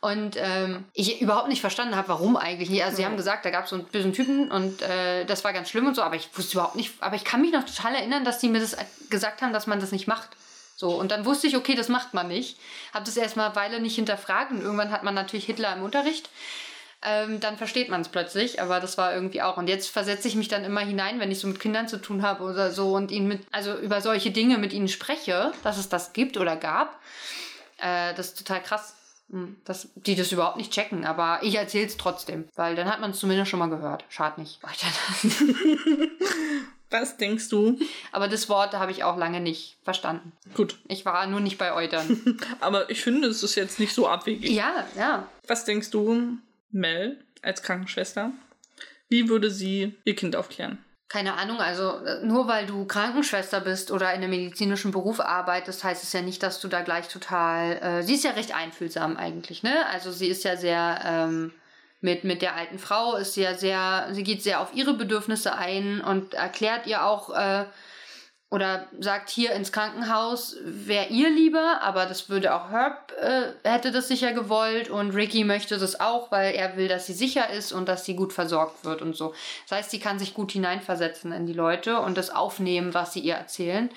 Und 0.00 0.36
ähm, 0.36 0.84
ich 0.92 1.20
überhaupt 1.20 1.48
nicht 1.48 1.60
verstanden 1.60 1.96
habe, 1.96 2.08
warum 2.08 2.36
eigentlich 2.36 2.70
nicht. 2.70 2.84
Also 2.84 2.98
sie 2.98 3.04
haben 3.04 3.16
gesagt, 3.16 3.44
da 3.44 3.50
gab 3.50 3.64
es 3.64 3.70
so 3.70 3.76
einen 3.76 3.84
bösen 3.86 4.12
Typen 4.12 4.48
und 4.50 4.80
äh, 4.80 5.24
das 5.24 5.42
war 5.42 5.52
ganz 5.52 5.70
schlimm 5.70 5.86
und 5.86 5.96
so, 5.96 6.02
aber 6.02 6.14
ich 6.14 6.28
wusste 6.36 6.52
überhaupt 6.54 6.76
nicht, 6.76 6.94
aber 7.00 7.16
ich 7.16 7.24
kann 7.24 7.40
mich 7.40 7.52
noch 7.52 7.64
total 7.64 7.96
erinnern, 7.96 8.24
dass 8.24 8.38
die 8.38 8.48
mir 8.48 8.60
das 8.60 8.76
gesagt 9.10 9.42
haben, 9.42 9.52
dass 9.52 9.66
man 9.66 9.80
das 9.80 9.90
nicht 9.90 10.06
macht. 10.06 10.30
So, 10.76 10.90
und 10.90 11.10
dann 11.10 11.24
wusste 11.24 11.48
ich, 11.48 11.56
okay, 11.56 11.74
das 11.74 11.88
macht 11.88 12.14
man 12.14 12.28
nicht. 12.28 12.56
Hab 12.94 13.04
das 13.04 13.16
erstmal 13.16 13.46
eine 13.46 13.56
Weile 13.56 13.80
nicht 13.80 13.96
hinterfragt 13.96 14.52
und 14.52 14.62
irgendwann 14.62 14.92
hat 14.92 15.02
man 15.02 15.14
natürlich 15.14 15.46
Hitler 15.46 15.74
im 15.74 15.82
Unterricht. 15.82 16.30
Ähm, 17.02 17.40
dann 17.40 17.56
versteht 17.56 17.88
man 17.88 18.00
es 18.00 18.08
plötzlich, 18.08 18.62
aber 18.62 18.78
das 18.78 18.98
war 18.98 19.12
irgendwie 19.12 19.42
auch. 19.42 19.56
Und 19.56 19.68
jetzt 19.68 19.88
versetze 19.88 20.28
ich 20.28 20.36
mich 20.36 20.46
dann 20.46 20.64
immer 20.64 20.80
hinein, 20.80 21.18
wenn 21.18 21.32
ich 21.32 21.40
so 21.40 21.48
mit 21.48 21.58
Kindern 21.58 21.88
zu 21.88 22.00
tun 22.00 22.22
habe 22.22 22.44
oder 22.44 22.70
so 22.70 22.94
und 22.94 23.10
ihnen 23.10 23.26
mit, 23.26 23.42
also 23.50 23.74
über 23.74 24.00
solche 24.00 24.30
Dinge 24.30 24.58
mit 24.58 24.72
ihnen 24.72 24.88
spreche, 24.88 25.52
dass 25.64 25.78
es 25.78 25.88
das 25.88 26.12
gibt 26.12 26.36
oder 26.36 26.54
gab. 26.54 27.00
Äh, 27.78 28.14
das 28.14 28.28
ist 28.28 28.38
total 28.38 28.62
krass, 28.62 28.94
dass 29.64 29.90
die 29.94 30.14
das 30.14 30.32
überhaupt 30.32 30.56
nicht 30.56 30.72
checken. 30.72 31.04
Aber 31.04 31.40
ich 31.42 31.54
erzähle 31.54 31.86
es 31.86 31.96
trotzdem, 31.96 32.48
weil 32.56 32.76
dann 32.76 32.90
hat 32.90 33.00
man 33.00 33.10
es 33.10 33.18
zumindest 33.18 33.50
schon 33.50 33.58
mal 33.58 33.68
gehört. 33.68 34.04
Schad 34.08 34.38
nicht. 34.38 34.60
Was 36.90 37.18
denkst 37.18 37.50
du? 37.50 37.78
Aber 38.12 38.28
das 38.28 38.48
Wort 38.48 38.72
habe 38.72 38.90
ich 38.92 39.04
auch 39.04 39.18
lange 39.18 39.40
nicht 39.40 39.76
verstanden. 39.82 40.32
Gut, 40.54 40.78
Ich 40.88 41.04
war 41.04 41.26
nur 41.26 41.40
nicht 41.40 41.58
bei 41.58 41.74
Eutern. 41.74 42.38
aber 42.60 42.88
ich 42.88 43.02
finde, 43.02 43.28
es 43.28 43.42
ist 43.42 43.56
jetzt 43.56 43.78
nicht 43.78 43.94
so 43.94 44.08
abwegig. 44.08 44.50
ja, 44.50 44.86
ja. 44.96 45.28
Was 45.46 45.66
denkst 45.66 45.90
du, 45.90 46.38
Mel, 46.70 47.22
als 47.42 47.62
Krankenschwester? 47.62 48.32
Wie 49.10 49.28
würde 49.28 49.50
sie 49.50 49.94
ihr 50.04 50.16
Kind 50.16 50.34
aufklären? 50.36 50.78
Keine 51.08 51.34
Ahnung, 51.34 51.58
also 51.58 52.04
äh, 52.04 52.22
nur 52.22 52.48
weil 52.48 52.66
du 52.66 52.84
Krankenschwester 52.84 53.60
bist 53.60 53.90
oder 53.90 54.12
in 54.12 54.22
einem 54.22 54.30
medizinischen 54.30 54.90
Beruf 54.90 55.20
arbeitest, 55.20 55.82
heißt 55.82 56.02
es 56.02 56.12
ja 56.12 56.20
nicht, 56.20 56.42
dass 56.42 56.60
du 56.60 56.68
da 56.68 56.82
gleich 56.82 57.08
total. 57.08 57.76
Äh, 57.76 58.02
sie 58.02 58.14
ist 58.14 58.24
ja 58.24 58.32
recht 58.32 58.54
einfühlsam 58.54 59.16
eigentlich, 59.16 59.62
ne? 59.62 59.86
Also 59.90 60.12
sie 60.12 60.28
ist 60.28 60.44
ja 60.44 60.56
sehr 60.56 61.00
ähm, 61.06 61.52
mit, 62.02 62.24
mit 62.24 62.42
der 62.42 62.56
alten 62.56 62.78
Frau, 62.78 63.16
ist 63.16 63.36
ja 63.36 63.54
sehr, 63.54 64.08
sie 64.12 64.22
geht 64.22 64.42
sehr 64.42 64.60
auf 64.60 64.74
ihre 64.74 64.94
Bedürfnisse 64.94 65.54
ein 65.54 66.02
und 66.02 66.34
erklärt 66.34 66.86
ihr 66.86 67.04
auch 67.04 67.30
äh, 67.30 67.64
oder 68.50 68.86
sagt 68.98 69.28
hier 69.28 69.52
ins 69.52 69.72
Krankenhaus 69.72 70.56
wäre 70.62 71.08
ihr 71.08 71.28
lieber, 71.28 71.82
aber 71.82 72.06
das 72.06 72.30
würde 72.30 72.54
auch 72.54 72.70
Herb 72.70 73.12
äh, 73.20 73.52
hätte 73.62 73.92
das 73.92 74.08
sicher 74.08 74.32
gewollt 74.32 74.88
und 74.88 75.10
Ricky 75.14 75.44
möchte 75.44 75.76
das 75.76 76.00
auch, 76.00 76.30
weil 76.30 76.54
er 76.54 76.76
will, 76.76 76.88
dass 76.88 77.06
sie 77.06 77.12
sicher 77.12 77.50
ist 77.50 77.72
und 77.72 77.88
dass 77.88 78.06
sie 78.06 78.16
gut 78.16 78.32
versorgt 78.32 78.84
wird 78.84 79.02
und 79.02 79.14
so. 79.14 79.34
Das 79.68 79.78
heißt, 79.78 79.90
sie 79.90 80.00
kann 80.00 80.18
sich 80.18 80.32
gut 80.32 80.52
hineinversetzen 80.52 81.32
in 81.32 81.46
die 81.46 81.52
Leute 81.52 82.00
und 82.00 82.16
das 82.16 82.30
aufnehmen, 82.30 82.94
was 82.94 83.12
sie 83.12 83.20
ihr 83.20 83.34
erzählen. 83.34 83.90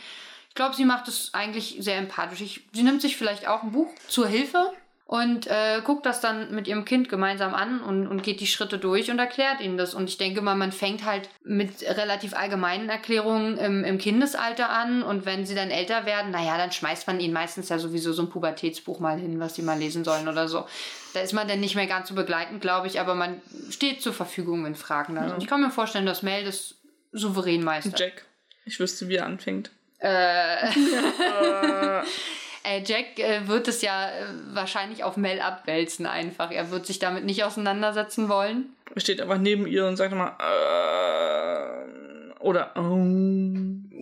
Ich 0.50 0.56
glaube, 0.56 0.76
sie 0.76 0.84
macht 0.84 1.08
es 1.08 1.34
eigentlich 1.34 1.78
sehr 1.80 1.98
empathisch. 1.98 2.42
Ich, 2.42 2.68
sie 2.74 2.84
nimmt 2.84 3.02
sich 3.02 3.16
vielleicht 3.16 3.48
auch 3.48 3.64
ein 3.64 3.72
Buch 3.72 3.88
zur 4.10 4.28
Hilfe 4.28 4.74
und 5.12 5.46
äh, 5.48 5.82
guckt 5.84 6.06
das 6.06 6.22
dann 6.22 6.56
mit 6.56 6.70
ihrem 6.70 6.86
Kind 6.86 7.10
gemeinsam 7.10 7.54
an 7.54 7.82
und, 7.82 8.08
und 8.08 8.24
geht 8.24 8.40
die 8.40 8.48
Schritte 8.48 8.78
durch 8.78 9.12
und 9.12 9.20
erklärt 9.20 9.60
ihnen 9.60 9.78
das. 9.78 9.94
Und 9.94 10.08
ich 10.08 10.18
denke 10.18 10.42
mal, 10.42 10.56
man 10.56 10.72
fängt 10.72 11.04
halt 11.04 11.28
mit 11.44 11.82
relativ 11.82 12.34
allgemeinen 12.34 12.88
Erklärungen 12.88 13.58
im, 13.58 13.84
im 13.84 13.98
Kindesalter 13.98 14.70
an 14.70 15.04
und 15.04 15.26
wenn 15.26 15.46
sie 15.46 15.54
dann 15.54 15.70
älter 15.70 16.06
werden, 16.06 16.32
naja, 16.32 16.58
dann 16.58 16.72
schmeißt 16.72 17.08
man 17.08 17.20
ihnen 17.20 17.34
meistens 17.34 17.68
ja 17.68 17.78
sowieso 17.78 18.14
so 18.14 18.22
ein 18.22 18.30
Pubertätsbuch 18.30 19.02
mal 19.02 19.20
hin, 19.20 19.38
was 19.42 19.56
sie 19.56 19.64
mal 19.64 19.78
lesen 19.78 20.06
sollen 20.06 20.30
oder 20.30 20.48
so. 20.48 20.66
Da 21.14 21.20
ist 21.20 21.34
man 21.34 21.46
dann 21.50 21.60
nicht 21.60 21.76
mehr 21.76 21.88
ganz 21.88 22.08
so 22.08 22.16
begleitend, 22.16 22.62
glaube 22.62 22.88
ich, 22.88 23.02
aber 23.02 23.14
man 23.14 23.42
steht 23.70 24.02
zur 24.02 24.14
Verfügung, 24.14 24.64
wenn 24.64 24.76
Fragen 24.76 25.16
da 25.16 25.28
sind. 25.28 25.44
Ich 25.44 25.50
kann 25.50 25.60
mir 25.60 25.72
vorstellen, 25.72 26.06
dass 26.06 26.24
Mel 26.24 26.46
das 26.46 26.76
souverän 27.12 27.66
meistert. 27.66 28.00
Jack. 28.00 28.26
Ich 28.64 28.80
wüsste, 28.80 29.10
wie 29.10 29.18
er 29.18 29.26
anfängt. 29.26 29.72
Äh, 30.00 30.70
äh, 32.64 32.82
Jack 32.86 33.20
äh, 33.20 33.48
wird 33.48 33.68
es 33.68 33.82
ja 33.82 34.10
äh, 34.10 34.26
wahrscheinlich 34.54 35.04
auf 35.04 35.18
Mel 35.18 35.42
abwälzen 35.42 36.06
einfach. 36.06 36.52
Er 36.52 36.72
wird 36.72 36.86
sich 36.86 37.00
damit 37.00 37.24
nicht 37.24 37.44
auseinandersetzen 37.44 38.30
wollen. 38.30 38.74
Er 38.94 39.02
steht 39.02 39.22
einfach 39.22 39.38
neben 39.38 39.68
ihr 39.68 39.88
und 39.88 39.98
sagt 39.98 40.12
immer, 40.12 40.38
äh, 40.40 42.42
oder, 42.42 42.72
oh. 42.76 43.06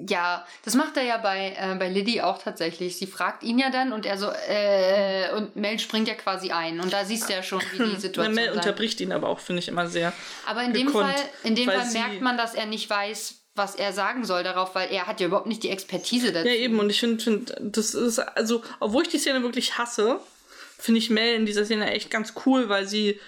Ja, 0.07 0.45
das 0.63 0.73
macht 0.73 0.97
er 0.97 1.03
ja 1.03 1.17
bei, 1.17 1.55
äh, 1.59 1.75
bei 1.75 1.89
Liddy 1.89 2.21
auch 2.21 2.41
tatsächlich. 2.41 2.97
Sie 2.97 3.05
fragt 3.05 3.43
ihn 3.43 3.59
ja 3.59 3.69
dann 3.69 3.93
und 3.93 4.05
er 4.05 4.17
so, 4.17 4.31
äh, 4.47 5.31
und 5.35 5.55
Mel 5.55 5.77
springt 5.77 6.07
ja 6.07 6.15
quasi 6.15 6.51
ein. 6.51 6.79
Und 6.79 6.91
da 6.91 7.05
siehst 7.05 7.29
du 7.29 7.33
ja 7.33 7.43
schon, 7.43 7.61
wie 7.73 7.83
die 7.83 7.95
Situation 7.99 8.33
Mel 8.33 8.45
sein. 8.45 8.55
unterbricht 8.55 8.99
ihn 9.01 9.11
aber 9.11 9.29
auch, 9.29 9.39
finde 9.39 9.59
ich 9.59 9.67
immer 9.67 9.87
sehr. 9.87 10.13
Aber 10.47 10.63
in 10.63 10.73
dem 10.73 10.87
gekonnt, 10.87 11.13
Fall, 11.13 11.25
in 11.43 11.55
dem 11.55 11.65
Fall 11.65 11.85
merkt 11.91 12.21
man, 12.21 12.37
dass 12.37 12.55
er 12.55 12.65
nicht 12.65 12.89
weiß, 12.89 13.38
was 13.59 13.75
er 13.75 13.93
sagen 13.93 14.23
soll 14.23 14.43
darauf, 14.43 14.73
weil 14.73 14.89
er 14.91 15.05
hat 15.05 15.19
ja 15.19 15.27
überhaupt 15.27 15.45
nicht 15.45 15.61
die 15.61 15.69
Expertise 15.69 16.31
dazu. 16.31 16.47
Ja, 16.47 16.55
eben, 16.55 16.79
und 16.79 16.89
ich 16.89 16.99
finde, 16.99 17.23
find, 17.23 17.53
das 17.61 17.93
ist, 17.93 18.17
also, 18.17 18.63
obwohl 18.79 19.03
ich 19.03 19.09
die 19.09 19.19
Szene 19.19 19.43
wirklich 19.43 19.77
hasse, 19.77 20.19
finde 20.79 20.97
ich 20.97 21.09
Mel 21.09 21.35
in 21.35 21.45
dieser 21.45 21.65
Szene 21.65 21.91
echt 21.91 22.09
ganz 22.09 22.33
cool, 22.45 22.69
weil 22.69 22.87
sie, 22.87 23.19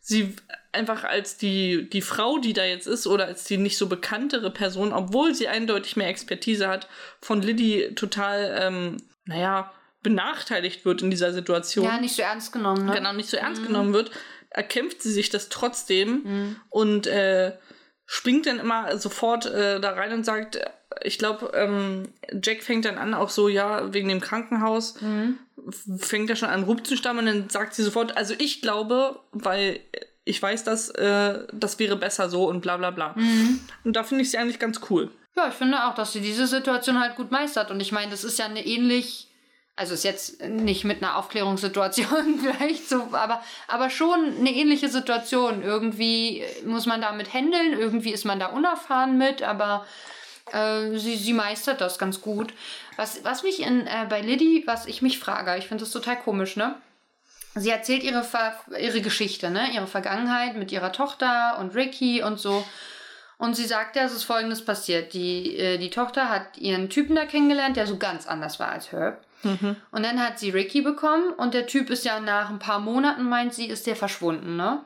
sie 0.00 0.34
einfach 0.72 1.04
als 1.04 1.38
die, 1.38 1.88
die 1.88 2.02
Frau, 2.02 2.38
die 2.38 2.52
da 2.52 2.64
jetzt 2.64 2.86
ist, 2.86 3.06
oder 3.06 3.26
als 3.26 3.44
die 3.44 3.56
nicht 3.56 3.78
so 3.78 3.86
bekanntere 3.86 4.50
Person, 4.50 4.92
obwohl 4.92 5.34
sie 5.34 5.48
eindeutig 5.48 5.96
mehr 5.96 6.08
Expertise 6.08 6.68
hat, 6.68 6.88
von 7.20 7.40
Liddy 7.40 7.94
total, 7.94 8.58
ähm, 8.60 8.96
naja, 9.24 9.72
benachteiligt 10.02 10.84
wird 10.84 11.00
in 11.00 11.10
dieser 11.10 11.32
Situation. 11.32 11.86
Ja, 11.86 11.98
nicht 11.98 12.16
so 12.16 12.22
ernst 12.22 12.52
genommen, 12.52 12.86
ne? 12.86 12.92
genau 12.92 13.12
nicht 13.14 13.30
so 13.30 13.36
ernst 13.38 13.64
genommen 13.64 13.94
wird, 13.94 14.10
erkämpft 14.50 15.00
sie 15.00 15.12
sich 15.12 15.30
das 15.30 15.48
trotzdem 15.48 16.56
und 16.68 17.06
äh, 17.06 17.52
springt 18.06 18.46
dann 18.46 18.58
immer 18.58 18.98
sofort 18.98 19.46
äh, 19.46 19.80
da 19.80 19.90
rein 19.90 20.12
und 20.12 20.24
sagt, 20.24 20.60
ich 21.02 21.18
glaube, 21.18 21.52
ähm, 21.54 22.08
Jack 22.42 22.62
fängt 22.62 22.84
dann 22.84 22.98
an, 22.98 23.14
auch 23.14 23.30
so, 23.30 23.48
ja, 23.48 23.92
wegen 23.92 24.08
dem 24.08 24.20
Krankenhaus, 24.20 24.96
fängt 25.98 26.30
er 26.30 26.36
schon 26.36 26.50
an 26.50 26.64
rumzustammen 26.64 27.26
und 27.26 27.34
dann 27.34 27.50
sagt 27.50 27.74
sie 27.74 27.82
sofort, 27.82 28.16
also 28.16 28.34
ich 28.38 28.60
glaube, 28.60 29.20
weil 29.32 29.80
ich 30.24 30.40
weiß, 30.40 30.64
dass 30.64 30.90
äh, 30.90 31.46
das 31.52 31.78
wäre 31.78 31.96
besser 31.96 32.28
so 32.30 32.48
und 32.48 32.60
bla 32.60 32.76
bla 32.76 32.90
bla. 32.90 33.14
Mhm. 33.16 33.60
Und 33.84 33.94
da 33.96 34.04
finde 34.04 34.22
ich 34.22 34.30
sie 34.30 34.38
eigentlich 34.38 34.58
ganz 34.58 34.80
cool. 34.90 35.10
Ja, 35.36 35.48
ich 35.48 35.54
finde 35.54 35.84
auch, 35.84 35.94
dass 35.94 36.12
sie 36.12 36.20
diese 36.20 36.46
Situation 36.46 37.00
halt 37.00 37.16
gut 37.16 37.30
meistert. 37.30 37.70
Und 37.70 37.80
ich 37.80 37.92
meine, 37.92 38.10
das 38.10 38.24
ist 38.24 38.38
ja 38.38 38.46
eine 38.46 38.64
ähnlich, 38.64 39.28
also 39.76 39.94
ist 39.94 40.04
jetzt 40.04 40.40
nicht 40.42 40.84
mit 40.84 41.02
einer 41.02 41.16
Aufklärungssituation 41.16 42.38
vielleicht 42.42 42.88
so, 42.88 43.08
aber, 43.12 43.42
aber 43.66 43.90
schon 43.90 44.36
eine 44.38 44.50
ähnliche 44.50 44.88
Situation. 44.88 45.62
Irgendwie 45.62 46.44
muss 46.64 46.86
man 46.86 47.00
damit 47.00 47.32
handeln, 47.32 47.72
irgendwie 47.72 48.12
ist 48.12 48.24
man 48.24 48.38
da 48.38 48.46
unerfahren 48.46 49.18
mit, 49.18 49.42
aber 49.42 49.84
äh, 50.52 50.96
sie, 50.96 51.16
sie 51.16 51.32
meistert 51.32 51.80
das 51.80 51.98
ganz 51.98 52.20
gut. 52.20 52.54
Was, 52.96 53.24
was 53.24 53.42
mich 53.42 53.60
in, 53.60 53.86
äh, 53.86 54.06
bei 54.08 54.20
Liddy, 54.20 54.62
was 54.66 54.86
ich 54.86 55.02
mich 55.02 55.18
frage, 55.18 55.56
ich 55.58 55.66
finde 55.66 55.82
das 55.82 55.92
total 55.92 56.18
komisch, 56.18 56.56
ne? 56.56 56.76
Sie 57.56 57.70
erzählt 57.70 58.02
ihre, 58.02 58.24
Ver 58.24 58.54
ihre 58.80 59.00
Geschichte, 59.00 59.50
ne? 59.50 59.70
Ihre 59.72 59.86
Vergangenheit 59.86 60.56
mit 60.56 60.72
ihrer 60.72 60.92
Tochter 60.92 61.58
und 61.58 61.74
Ricky 61.74 62.22
und 62.22 62.38
so. 62.38 62.64
Und 63.38 63.54
sie 63.54 63.66
sagt 63.66 63.96
ja, 63.96 64.04
es 64.04 64.12
ist 64.12 64.24
folgendes 64.24 64.64
passiert. 64.64 65.12
Die, 65.12 65.56
äh, 65.56 65.78
die 65.78 65.90
Tochter 65.90 66.28
hat 66.28 66.56
ihren 66.58 66.90
Typen 66.90 67.16
da 67.16 67.26
kennengelernt, 67.26 67.76
der 67.76 67.86
so 67.86 67.96
ganz 67.96 68.26
anders 68.26 68.60
war 68.60 68.68
als 68.68 68.92
Herb. 68.92 69.24
Und 69.44 70.02
dann 70.02 70.20
hat 70.20 70.38
sie 70.38 70.50
Ricky 70.50 70.80
bekommen 70.82 71.32
und 71.32 71.54
der 71.54 71.66
Typ 71.66 71.90
ist 71.90 72.04
ja 72.04 72.20
nach 72.20 72.50
ein 72.50 72.58
paar 72.58 72.80
Monaten, 72.80 73.22
meint 73.28 73.54
sie, 73.54 73.66
ist 73.66 73.86
der 73.86 73.96
verschwunden, 73.96 74.56
ne? 74.56 74.80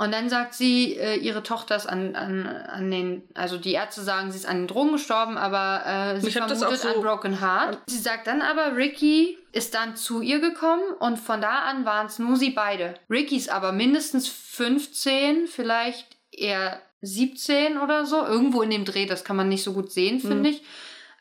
Und 0.00 0.12
dann 0.14 0.28
sagt 0.28 0.54
sie, 0.54 0.94
äh, 0.94 1.16
ihre 1.16 1.42
Tochter 1.42 1.74
ist 1.74 1.86
an, 1.88 2.14
an, 2.14 2.46
an 2.46 2.88
den, 2.88 3.24
also 3.34 3.56
die 3.58 3.72
Ärzte 3.72 4.00
sagen, 4.02 4.30
sie 4.30 4.38
ist 4.38 4.46
an 4.46 4.58
den 4.58 4.66
Drogen 4.68 4.92
gestorben, 4.92 5.36
aber 5.36 5.82
äh, 6.14 6.20
sie 6.20 6.28
Ich 6.28 6.34
vermutet 6.34 6.58
so- 6.78 6.88
an 6.88 7.00
Broken 7.02 7.40
Heart. 7.40 7.78
Sie 7.88 7.98
sagt 7.98 8.28
dann 8.28 8.40
aber, 8.40 8.76
Ricky 8.76 9.36
ist 9.50 9.74
dann 9.74 9.96
zu 9.96 10.20
ihr 10.20 10.38
gekommen 10.38 10.84
und 11.00 11.18
von 11.18 11.40
da 11.40 11.62
an 11.62 11.84
waren 11.84 12.06
es 12.06 12.20
nur 12.20 12.36
sie 12.36 12.50
beide. 12.50 12.94
Ricky 13.10 13.36
ist 13.36 13.50
aber 13.50 13.72
mindestens 13.72 14.28
15, 14.28 15.48
vielleicht 15.48 16.06
eher 16.30 16.80
17 17.02 17.78
oder 17.78 18.06
so, 18.06 18.24
irgendwo 18.24 18.62
in 18.62 18.70
dem 18.70 18.84
Dreh, 18.84 19.06
das 19.06 19.24
kann 19.24 19.34
man 19.36 19.48
nicht 19.48 19.64
so 19.64 19.72
gut 19.72 19.90
sehen, 19.90 20.16
Mhm. 20.16 20.20
finde 20.28 20.50
ich. 20.50 20.62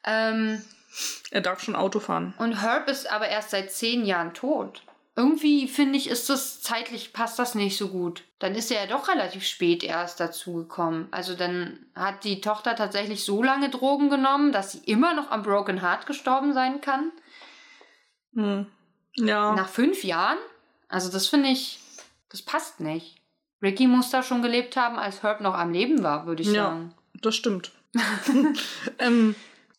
Ähm, 0.04 0.62
Er 1.32 1.42
darf 1.42 1.62
schon 1.62 1.76
Auto 1.76 2.00
fahren. 2.00 2.34
und 2.38 2.62
Herb 2.62 2.88
ist 2.90 3.12
aber 3.12 3.28
erst 3.28 3.52
seit 3.52 3.72
zehn 3.72 4.06
Jahren 4.06 4.34
tot. 4.34 4.82
Irgendwie 5.16 5.68
finde 5.68 5.98
ich, 5.98 6.08
ist 6.10 6.30
das 6.30 6.62
zeitlich, 6.62 7.12
passt 7.12 7.40
das 7.40 7.56
nicht 7.56 7.76
so 7.76 7.88
gut. 7.88 8.24
Dann 8.38 8.54
ist 8.54 8.70
er 8.72 8.82
ja 8.86 8.88
doch 8.88 9.08
relativ 9.08 9.44
spät 9.48 9.84
erst 9.84 10.20
dazugekommen. 10.20 11.08
Also 11.10 11.34
dann 11.34 11.80
hat 11.96 12.24
die 12.24 12.40
Tochter 12.40 12.76
tatsächlich 12.76 13.24
so 13.24 13.42
lange 13.42 13.70
Drogen 13.72 14.12
genommen, 14.12 14.52
dass 14.52 14.74
sie 14.74 14.80
immer 14.86 15.16
noch 15.16 15.32
am 15.32 15.42
Broken 15.42 15.82
Heart 15.82 16.06
gestorben 16.06 16.54
sein 16.54 16.82
kann. 16.82 17.12
Hm. 18.36 18.68
Ja. 19.16 19.54
Nach 19.56 19.70
fünf 19.70 20.04
Jahren? 20.04 20.38
Also 20.88 21.12
das 21.12 21.28
finde 21.28 21.50
ich, 21.50 21.80
das 22.30 22.44
passt 22.44 22.80
nicht. 22.80 23.16
Ricky 23.62 23.88
muss 23.88 24.12
da 24.12 24.22
schon 24.22 24.44
gelebt 24.44 24.78
haben, 24.78 24.98
als 25.00 25.24
Herb 25.24 25.42
noch 25.42 25.56
am 25.56 25.72
Leben 25.72 26.04
war, 26.04 26.28
würde 26.28 26.44
ich 26.44 26.50
Ja. 26.50 26.66
sagen. 26.66 26.94
Das 27.16 27.36
stimmt. 27.36 27.72
ähm, 29.00 29.34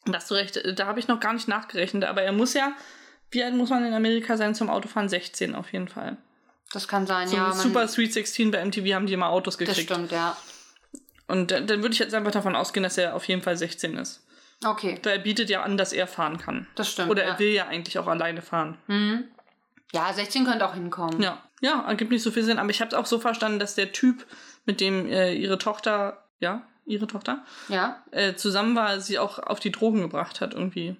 da 0.07 0.15
hast 0.15 0.31
du 0.31 0.35
recht, 0.35 0.61
da 0.79 0.87
habe 0.87 1.01
ich 1.01 1.09
noch 1.09 1.21
gar 1.21 1.33
nicht 1.33 1.49
nachgerechnet, 1.49 2.05
aber 2.05 2.23
er 2.23 2.33
muss 2.33 2.55
ja, 2.55 2.73
wie 3.31 3.43
alt 3.45 3.55
muss 3.55 3.71
man 3.71 3.85
in 3.85 3.93
Amerika 3.95 4.37
sein 4.37 4.55
zum 4.55 4.71
Autofahren? 4.71 5.09
16 5.09 5.55
auf 5.55 5.73
jeden 5.73 5.89
Fall. 5.89 6.17
Das 6.73 6.87
kann 6.89 7.07
sein, 7.07 7.29
So 7.29 7.37
ja. 7.37 7.53
Super 7.53 7.89
Sweet 7.89 8.13
16 8.13 8.51
bei 8.51 8.65
MTV 8.65 8.95
haben 8.95 9.07
die 9.07 9.15
immer 9.15 9.29
Autos 9.29 9.57
das 9.57 9.67
gekriegt. 9.67 9.91
stimmt, 9.91 10.13
ja. 10.13 10.37
Und 11.27 11.51
dann, 11.51 11.67
dann 11.67 11.83
würde 11.83 11.93
ich 11.93 11.99
jetzt 11.99 12.15
einfach 12.15 12.31
davon 12.31 12.57
ausgehen, 12.57 12.83
dass 12.83 12.97
er 12.99 13.15
auf 13.15 13.25
jeden 13.27 13.43
Fall 13.43 13.57
16 13.57 13.97
ist. 13.97 14.27
Okay, 14.65 14.99
Weil 15.03 15.19
er 15.19 15.23
bietet 15.23 15.51
ja 15.51 15.63
an, 15.63 15.77
dass 15.77 15.93
er 15.93 16.07
fahren 16.07 16.39
kann. 16.39 16.67
das 16.75 16.91
stimmt. 16.91 17.11
Oder 17.11 17.25
ja. 17.25 17.33
er 17.33 17.39
will 17.39 17.51
ja 17.51 17.67
eigentlich 17.69 17.99
auch 17.99 18.07
alleine 18.07 18.43
fahren. 18.43 18.79
Mhm. 18.87 19.25
Ja, 19.93 20.13
16 20.13 20.45
könnte 20.45 20.67
auch 20.67 20.75
hinkommen. 20.75 21.23
Ja, 21.23 21.43
ja, 21.61 21.85
ergibt 21.87 22.11
nicht 22.11 22.23
so 22.23 22.31
viel 22.31 22.43
Sinn. 22.43 22.59
Aber 22.59 22.71
ich 22.71 22.81
habe 22.81 22.89
es 22.89 22.95
auch 22.95 23.07
so 23.07 23.19
verstanden, 23.19 23.59
dass 23.59 23.75
der 23.75 23.93
Typ, 23.93 24.27
mit 24.67 24.81
dem 24.81 25.07
äh, 25.07 25.33
ihre 25.33 25.59
Tochter, 25.59 26.25
ja, 26.41 26.67
ihre 26.89 27.07
Tochter, 27.07 27.45
Ja, 27.69 28.03
äh, 28.11 28.35
zusammen 28.35 28.75
war, 28.75 29.01
sie 29.01 29.19
auch 29.19 29.39
auf 29.39 29.61
die 29.61 29.71
Drogen 29.73 30.01
gebracht 30.03 30.41
hat 30.41 30.55
irgendwie. 30.55 30.97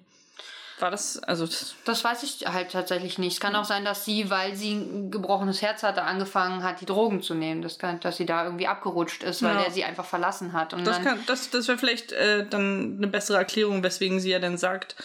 War 0.79 0.91
das, 0.91 1.21
also, 1.23 1.45
das, 1.45 1.75
das 1.83 2.03
weiß 2.05 2.23
ich 2.23 2.45
halt 2.47 2.71
tatsächlich 2.71 3.17
nicht. 3.17 3.33
Es 3.33 3.39
kann 3.41 3.53
auch 3.57 3.65
sein, 3.65 3.83
dass 3.83 4.05
sie, 4.05 4.29
weil 4.29 4.55
sie 4.55 4.75
ein 4.75 5.11
gebrochenes 5.11 5.61
Herz 5.61 5.83
hatte, 5.83 6.03
angefangen 6.03 6.63
hat, 6.63 6.79
die 6.79 6.85
Drogen 6.85 7.21
zu 7.21 7.33
nehmen. 7.35 7.61
Das 7.61 7.79
kann, 7.79 7.99
dass 7.99 8.15
sie 8.15 8.25
da 8.25 8.45
irgendwie 8.45 8.67
abgerutscht 8.67 9.23
ist, 9.23 9.43
weil 9.43 9.55
Ja. 9.55 9.63
er 9.63 9.71
sie 9.71 9.83
einfach 9.83 10.05
verlassen 10.05 10.53
hat. 10.53 10.73
Und 10.73 10.85
das, 10.85 10.95
dann, 10.95 11.03
kann, 11.03 11.19
das, 11.27 11.49
das 11.49 11.67
wäre 11.67 11.77
vielleicht 11.77 12.13
äh, 12.13 12.45
dann 12.47 12.95
eine 12.97 13.07
bessere 13.07 13.37
Erklärung, 13.37 13.83
weswegen 13.83 14.21
sie 14.21 14.29
ja 14.29 14.39
dann 14.39 14.57
sagt, 14.57 14.95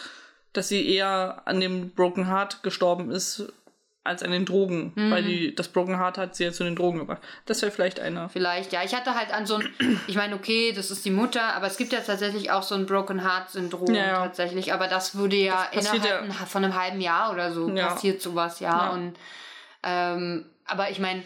dass 0.52 0.68
sie 0.68 0.88
eher 0.88 1.42
an 1.44 1.58
dem 1.58 1.90
Broken 1.90 2.28
Heart 2.28 2.62
gestorben 2.62 3.10
ist, 3.10 3.52
als 4.04 4.22
an 4.22 4.30
den 4.30 4.44
Drogen. 4.44 4.92
Mhm. 4.94 5.10
Weil 5.10 5.22
die, 5.24 5.54
das 5.54 5.68
Broken 5.68 5.98
Heart 5.98 6.18
hat 6.18 6.36
sie 6.36 6.44
ja 6.44 6.52
zu 6.52 6.62
den 6.62 6.76
Drogen 6.76 6.98
gebracht. 7.00 7.22
Das 7.46 7.62
wäre 7.62 7.72
vielleicht 7.72 7.98
eine. 8.00 8.28
Vielleicht, 8.28 8.72
ja. 8.72 8.82
Ich 8.84 8.94
hatte 8.94 9.14
halt 9.14 9.32
an 9.32 9.46
so 9.46 9.56
ein, 9.56 9.68
ich 10.06 10.14
meine, 10.16 10.34
okay, 10.34 10.72
das 10.72 10.90
ist 10.90 11.04
die 11.04 11.10
Mutter, 11.10 11.54
aber 11.56 11.66
es 11.66 11.76
gibt 11.78 11.92
ja 11.92 12.00
tatsächlich 12.00 12.50
auch 12.50 12.62
so 12.62 12.74
ein 12.74 12.86
Broken 12.86 13.22
Heart 13.22 13.50
Syndrom 13.50 13.94
Ja, 13.94 14.06
ja. 14.06 14.14
tatsächlich. 14.22 14.72
Aber 14.72 14.86
das 14.88 15.16
würde 15.16 15.36
ja 15.36 15.66
Das 15.74 15.86
innerhalb 15.92 16.28
ja- 16.28 16.32
von 16.46 16.64
einem 16.64 16.78
halben 16.78 17.00
Jahr 17.00 17.32
oder 17.32 17.52
so 17.52 17.66
passiert 17.74 18.20
sowas, 18.22 18.60
ja. 18.60 18.70
Ja. 18.86 18.90
Und 18.90 19.16
ähm, 19.82 20.44
aber 20.66 20.90
ich 20.90 20.98
meine, 20.98 21.22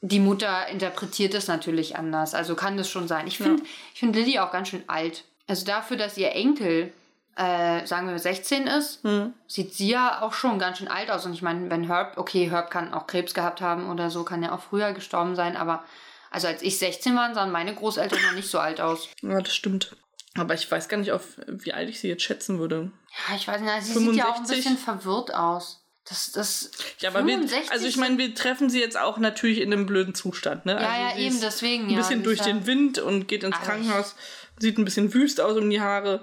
die 0.00 0.20
Mutter 0.20 0.68
interpretiert 0.68 1.34
es 1.34 1.48
natürlich 1.48 1.96
anders. 1.96 2.34
Also 2.34 2.54
kann 2.54 2.76
das 2.76 2.88
schon 2.90 3.08
sein. 3.08 3.26
Ich 3.26 3.38
finde, 3.38 3.62
ich 3.94 4.00
finde 4.00 4.18
Lilly 4.20 4.38
auch 4.38 4.52
ganz 4.52 4.68
schön 4.68 4.84
alt. 4.86 5.24
Also 5.48 5.64
dafür, 5.64 5.96
dass 5.96 6.16
ihr 6.18 6.32
Enkel, 6.32 6.92
äh, 7.36 7.86
sagen 7.86 8.08
wir 8.08 8.18
16 8.18 8.66
ist, 8.66 9.04
Hm. 9.04 9.34
sieht 9.46 9.74
sie 9.74 9.88
ja 9.88 10.22
auch 10.22 10.32
schon 10.32 10.58
ganz 10.58 10.78
schön 10.78 10.88
alt 10.88 11.10
aus. 11.10 11.26
Und 11.26 11.34
ich 11.34 11.42
meine, 11.42 11.70
wenn 11.70 11.84
Herb, 11.84 12.16
okay, 12.16 12.50
Herb 12.50 12.70
kann 12.70 12.94
auch 12.94 13.06
Krebs 13.06 13.34
gehabt 13.34 13.60
haben 13.60 13.90
oder 13.90 14.10
so, 14.10 14.24
kann 14.24 14.42
ja 14.42 14.52
auch 14.54 14.62
früher 14.62 14.92
gestorben 14.92 15.36
sein, 15.36 15.56
aber 15.56 15.84
also 16.30 16.48
als 16.48 16.62
ich 16.62 16.78
16 16.78 17.14
war, 17.14 17.32
sahen 17.34 17.52
meine 17.52 17.74
Großeltern 17.74 18.20
noch 18.22 18.32
nicht 18.32 18.50
so 18.50 18.58
alt 18.58 18.80
aus. 18.80 19.08
Ja, 19.22 19.40
das 19.40 19.54
stimmt. 19.54 19.96
Aber 20.36 20.52
ich 20.54 20.70
weiß 20.70 20.88
gar 20.88 20.98
nicht, 20.98 21.12
auf 21.12 21.22
wie 21.46 21.72
alt 21.72 21.88
ich 21.88 22.00
sie 22.00 22.08
jetzt 22.08 22.22
schätzen 22.22 22.58
würde. 22.58 22.90
Ja, 23.28 23.36
ich 23.36 23.48
weiß 23.48 23.60
nicht, 23.60 23.82
sie 23.82 23.92
sieht 23.98 24.14
ja 24.16 24.24
auch 24.24 24.36
ein 24.36 24.46
65? 24.46 24.56
bisschen 24.56 24.76
verwirrt 24.78 25.34
aus. 25.34 25.82
Das, 26.08 26.30
das. 26.32 26.70
Ja, 27.00 27.10
aber 27.10 27.26
wir, 27.26 27.34
65 27.34 27.72
also 27.72 27.86
ich 27.86 27.96
meine, 27.96 28.16
wir 28.18 28.34
treffen 28.34 28.70
sie 28.70 28.80
jetzt 28.80 28.96
auch 28.98 29.18
natürlich 29.18 29.60
in 29.60 29.72
einem 29.72 29.86
blöden 29.86 30.14
Zustand, 30.14 30.64
ne? 30.66 30.72
Ja, 30.72 30.78
also 30.78 31.18
ja, 31.18 31.26
eben 31.26 31.40
deswegen, 31.40 31.84
Ein 31.84 31.90
ja, 31.90 31.96
bisschen 31.98 32.18
sie 32.18 32.24
durch 32.24 32.38
ja- 32.40 32.44
den 32.46 32.66
Wind 32.66 32.98
und 32.98 33.28
geht 33.28 33.42
ins 33.42 33.56
Krankenhaus. 33.58 34.14
Sieht 34.58 34.78
ein 34.78 34.84
bisschen 34.84 35.12
wüst 35.14 35.40
aus 35.40 35.56
um 35.56 35.68
die 35.68 35.80
Haare. 35.80 36.22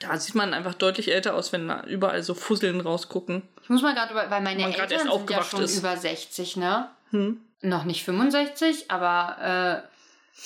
Da 0.00 0.18
sieht 0.18 0.34
man 0.34 0.52
einfach 0.54 0.74
deutlich 0.74 1.12
älter 1.12 1.34
aus, 1.34 1.52
wenn 1.52 1.70
überall 1.86 2.22
so 2.22 2.34
Fusseln 2.34 2.80
rausgucken. 2.80 3.42
Ich 3.62 3.68
muss 3.68 3.82
mal 3.82 3.94
gerade 3.94 4.12
über, 4.12 4.30
weil 4.30 4.40
meine 4.42 4.62
man 4.62 4.72
Eltern 4.72 4.88
sind 5.08 5.30
ja 5.30 5.42
schon 5.42 5.62
ist. 5.62 5.78
über 5.78 5.96
60, 5.96 6.56
ne? 6.56 6.88
Hm. 7.10 7.40
Noch 7.62 7.84
nicht 7.84 8.04
65, 8.04 8.90
aber 8.90 9.82
äh, 9.84 9.88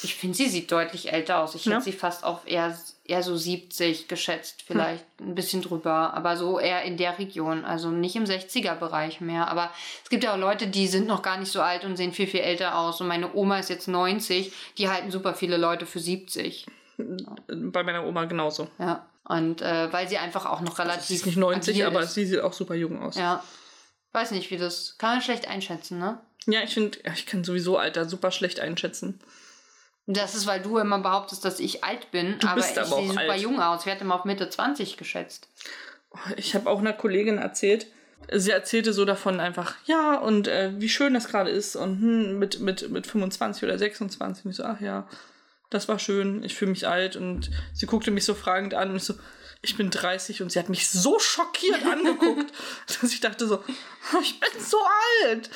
ich 0.04 0.14
finde, 0.14 0.36
sie 0.36 0.48
sieht 0.48 0.70
deutlich 0.70 1.12
älter 1.12 1.40
aus. 1.40 1.54
Ich 1.54 1.64
Ja. 1.64 1.72
hätte 1.74 1.84
sie 1.84 1.92
fast 1.92 2.22
auf 2.22 2.46
eher, 2.46 2.78
eher 3.04 3.22
so 3.22 3.36
70 3.36 4.06
geschätzt, 4.08 4.62
vielleicht 4.66 5.04
ein 5.20 5.34
bisschen 5.34 5.62
drüber, 5.62 6.14
aber 6.14 6.36
so 6.36 6.58
eher 6.60 6.82
in 6.82 6.96
der 6.96 7.18
Region, 7.18 7.64
also 7.64 7.88
nicht 7.90 8.14
im 8.16 8.24
60er-Bereich 8.24 9.20
mehr. 9.20 9.48
Aber 9.48 9.70
es 10.04 10.10
gibt 10.10 10.22
ja 10.22 10.32
auch 10.34 10.38
Leute, 10.38 10.68
die 10.68 10.86
sind 10.86 11.06
noch 11.08 11.22
gar 11.22 11.38
nicht 11.38 11.50
so 11.50 11.60
alt 11.60 11.84
und 11.84 11.96
sehen 11.96 12.12
viel, 12.12 12.28
viel 12.28 12.40
älter 12.40 12.78
aus. 12.78 13.00
Und 13.00 13.08
meine 13.08 13.34
Oma 13.34 13.58
ist 13.58 13.68
jetzt 13.70 13.88
90, 13.88 14.52
die 14.78 14.88
halten 14.88 15.10
super 15.10 15.34
viele 15.34 15.56
Leute 15.56 15.86
für 15.86 15.98
70. 15.98 16.66
Bei 17.48 17.82
meiner 17.82 18.04
Oma 18.06 18.26
genauso. 18.26 18.68
Ja. 18.78 19.04
Und 19.30 19.62
äh, 19.62 19.92
weil 19.92 20.08
sie 20.08 20.18
einfach 20.18 20.44
auch 20.44 20.60
noch 20.60 20.80
relativ. 20.80 21.06
Sie 21.06 21.14
ist 21.14 21.24
nicht 21.24 21.38
90, 21.38 21.76
agil 21.76 21.86
aber 21.86 22.02
ist. 22.02 22.14
sie 22.14 22.26
sieht 22.26 22.40
auch 22.40 22.52
super 22.52 22.74
jung 22.74 23.00
aus. 23.00 23.14
Ja. 23.14 23.44
Weiß 24.10 24.32
nicht, 24.32 24.50
wie 24.50 24.56
das. 24.56 24.96
Kann 24.98 25.10
man 25.10 25.22
schlecht 25.22 25.46
einschätzen, 25.46 26.00
ne? 26.00 26.18
Ja, 26.46 26.62
ich 26.64 26.74
finde, 26.74 26.98
ich 27.14 27.26
kann 27.26 27.44
sowieso 27.44 27.78
Alter 27.78 28.08
super 28.08 28.32
schlecht 28.32 28.58
einschätzen. 28.58 29.20
Das 30.06 30.34
ist, 30.34 30.48
weil 30.48 30.60
du 30.60 30.78
immer 30.78 30.98
behauptest, 30.98 31.44
dass 31.44 31.60
ich 31.60 31.84
alt 31.84 32.10
bin, 32.10 32.40
Du 32.40 32.48
aber 32.48 32.58
ich 32.60 32.76
aber 32.76 32.84
sehe 32.86 33.08
super 33.08 33.20
alt. 33.30 33.40
jung 33.40 33.60
aus. 33.60 33.86
Wir 33.86 33.92
hatten 33.92 34.02
immer 34.02 34.16
auf 34.16 34.24
Mitte 34.24 34.50
20 34.50 34.96
geschätzt. 34.96 35.46
Ich 36.36 36.56
habe 36.56 36.68
auch 36.68 36.80
einer 36.80 36.92
Kollegin 36.92 37.38
erzählt, 37.38 37.86
sie 38.32 38.50
erzählte 38.50 38.92
so 38.92 39.04
davon 39.04 39.38
einfach, 39.38 39.76
ja, 39.84 40.18
und 40.18 40.48
äh, 40.48 40.72
wie 40.78 40.88
schön 40.88 41.14
das 41.14 41.28
gerade 41.28 41.50
ist 41.50 41.76
und 41.76 42.00
hm, 42.00 42.38
mit, 42.40 42.58
mit, 42.58 42.90
mit 42.90 43.06
25 43.06 43.62
oder 43.62 43.78
26. 43.78 44.44
Und 44.44 44.50
ich 44.50 44.56
so, 44.56 44.64
ach 44.64 44.80
ja, 44.80 45.06
das 45.70 45.88
war 45.88 45.98
schön, 45.98 46.42
ich 46.42 46.54
fühle 46.54 46.72
mich 46.72 46.86
alt. 46.86 47.16
Und 47.16 47.50
sie 47.72 47.86
guckte 47.86 48.10
mich 48.10 48.24
so 48.24 48.34
fragend 48.34 48.74
an 48.74 48.90
und 48.90 48.96
ich 48.96 49.04
so, 49.04 49.14
ich 49.62 49.76
bin 49.76 49.90
30 49.90 50.42
und 50.42 50.52
sie 50.52 50.58
hat 50.58 50.68
mich 50.68 50.88
so 50.88 51.18
schockiert 51.18 51.84
angeguckt, 51.84 52.52
dass 52.86 53.12
ich 53.12 53.20
dachte 53.20 53.46
so, 53.46 53.62
ich 54.22 54.40
bin 54.40 54.60
so 54.60 54.78
alt. 55.24 55.50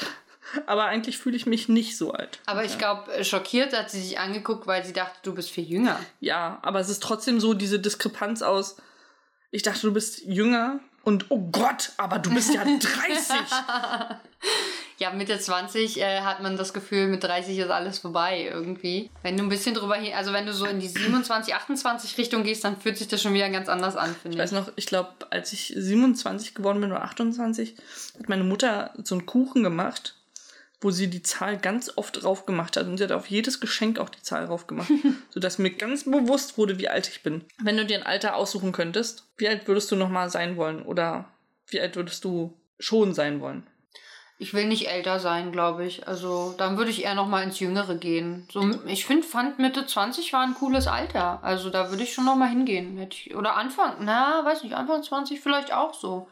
Aber 0.67 0.85
eigentlich 0.85 1.19
fühle 1.19 1.37
ich 1.37 1.47
mich 1.47 1.69
nicht 1.69 1.97
so 1.97 2.13
alt. 2.13 2.39
Aber 2.47 2.65
ich 2.65 2.79
glaube, 2.79 3.25
schockiert 3.25 3.77
hat 3.77 3.91
sie 3.91 4.01
sich 4.01 4.19
angeguckt, 4.21 4.67
weil 4.67 4.85
sie 4.85 4.93
dachte, 4.93 5.19
du 5.23 5.35
bist 5.35 5.51
viel 5.51 5.65
jünger. 5.65 5.99
Ja, 6.21 6.59
aber 6.63 6.81
es 6.81 6.89
ist 6.89 7.03
trotzdem 7.03 7.41
so 7.41 7.55
diese 7.55 7.81
Diskrepanz 7.81 8.43
aus, 8.43 8.77
ich 9.51 9.63
dachte, 9.63 9.83
du 9.83 9.93
bist 9.93 10.23
jünger 10.25 10.81
und 11.03 11.27
oh 11.31 11.41
Gott, 11.51 11.93
aber 11.97 12.19
du 12.19 12.31
bist 12.31 12.55
ja 12.55 12.65
30. 12.65 12.81
Ja, 14.99 15.11
Mitte 15.13 15.39
20 15.39 16.01
äh, 16.01 16.21
hat 16.21 16.43
man 16.43 16.57
das 16.57 16.73
Gefühl, 16.73 17.09
mit 17.09 17.25
30 17.25 17.59
ist 17.59 17.71
alles 17.71 17.99
vorbei 17.99 18.49
irgendwie. 18.51 19.11
Wenn 19.23 19.37
du 19.37 19.43
ein 19.43 19.49
bisschen 19.49 19.75
drüber 19.75 19.97
hin, 19.97 20.15
also 20.15 20.33
wenn 20.33 20.47
du 20.47 20.53
so 20.53 20.67
in 20.67 20.81
die 20.81 20.89
27, 20.89 21.55
28 21.55 22.17
Richtung 22.19 22.45
gehst, 22.45 22.65
dann 22.65 22.81
fühlt 22.81 22.97
sich 22.97 23.09
das 23.09 23.23
schon 23.23 23.35
wieder 23.35 23.51
ganz 23.51 23.69
anders 23.69 23.97
an, 23.97 24.15
finde 24.15 24.37
Ich 24.37 24.43
weiß 24.43 24.53
noch, 24.53 24.71
ich 24.77 24.87
glaube, 24.87 25.11
als 25.31 25.53
ich 25.53 25.73
27 25.77 26.55
geworden 26.55 26.81
bin 26.81 26.93
oder 26.93 27.03
28, 27.03 27.75
hat 28.19 28.29
meine 28.29 28.45
Mutter 28.45 28.93
so 29.03 29.15
einen 29.15 29.27
Kuchen 29.27 29.63
gemacht 29.63 30.15
wo 30.85 30.91
sie 30.91 31.09
die 31.09 31.23
Zahl 31.23 31.57
ganz 31.57 31.91
oft 31.97 32.23
drauf 32.23 32.45
gemacht 32.45 32.77
hat. 32.77 32.87
Und 32.87 32.99
sie 32.99 33.05
hat 33.05 33.13
auf 33.13 33.29
jedes 33.29 33.59
Geschenk 33.59 33.99
auch 33.99 34.11
die 34.11 34.21
Zahl 34.21 34.47
drauf 34.47 34.67
gemacht. 34.67 34.91
sodass 35.31 35.59
mir 35.59 35.71
ganz 35.71 36.05
bewusst 36.05 36.59
wurde, 36.59 36.79
wie 36.79 36.91
alt 36.91 37.09
ich 37.09 37.23
bin. 37.23 37.43
Wenn 37.63 37.79
du 37.79 37.87
dir 37.87 37.97
ein 37.97 38.07
Alter 38.07 38.37
aussuchen 38.37 38.73
könntest, 38.73 39.27
wie 39.39 39.49
alt 39.49 39.67
würdest 39.67 39.91
du 39.91 39.97
nochmal 39.97 40.29
sein 40.29 40.59
wollen? 40.59 40.83
Oder 40.83 41.31
wie 41.69 41.81
alt 41.81 41.97
würdest 41.97 42.23
du 42.25 42.55
schon 42.79 43.15
sein 43.15 43.41
wollen? 43.41 43.67
Ich 44.45 44.53
will 44.53 44.67
nicht 44.67 44.89
älter 44.89 45.21
sein, 45.21 45.53
glaube 45.53 45.87
ich. 45.87 46.07
Also 46.07 46.55
dann 46.59 46.77
würde 46.77 46.91
ich 46.91 47.03
eher 47.03 47.15
noch 47.15 47.27
mal 47.27 47.43
ins 47.43 47.61
Jüngere 47.61 47.95
gehen. 47.95 48.47
So, 48.53 48.63
ich 48.87 49.07
finde, 49.07 49.27
fand 49.27 49.59
Mitte 49.59 49.87
20 49.87 50.35
war 50.35 50.43
ein 50.43 50.53
cooles 50.53 50.87
Alter. 50.87 51.39
Also 51.41 51.71
da 51.71 51.89
würde 51.89 52.03
ich 52.03 52.13
schon 52.13 52.27
noch 52.27 52.37
mal 52.37 52.51
hingehen. 52.51 52.99
Ich, 53.11 53.35
oder 53.35 53.57
Anfang, 53.57 53.95
na, 54.01 54.45
weiß 54.45 54.63
nicht, 54.63 54.75
Anfang 54.75 55.03
20 55.03 55.41
vielleicht 55.41 55.73
auch 55.73 55.95
so. 55.95 56.29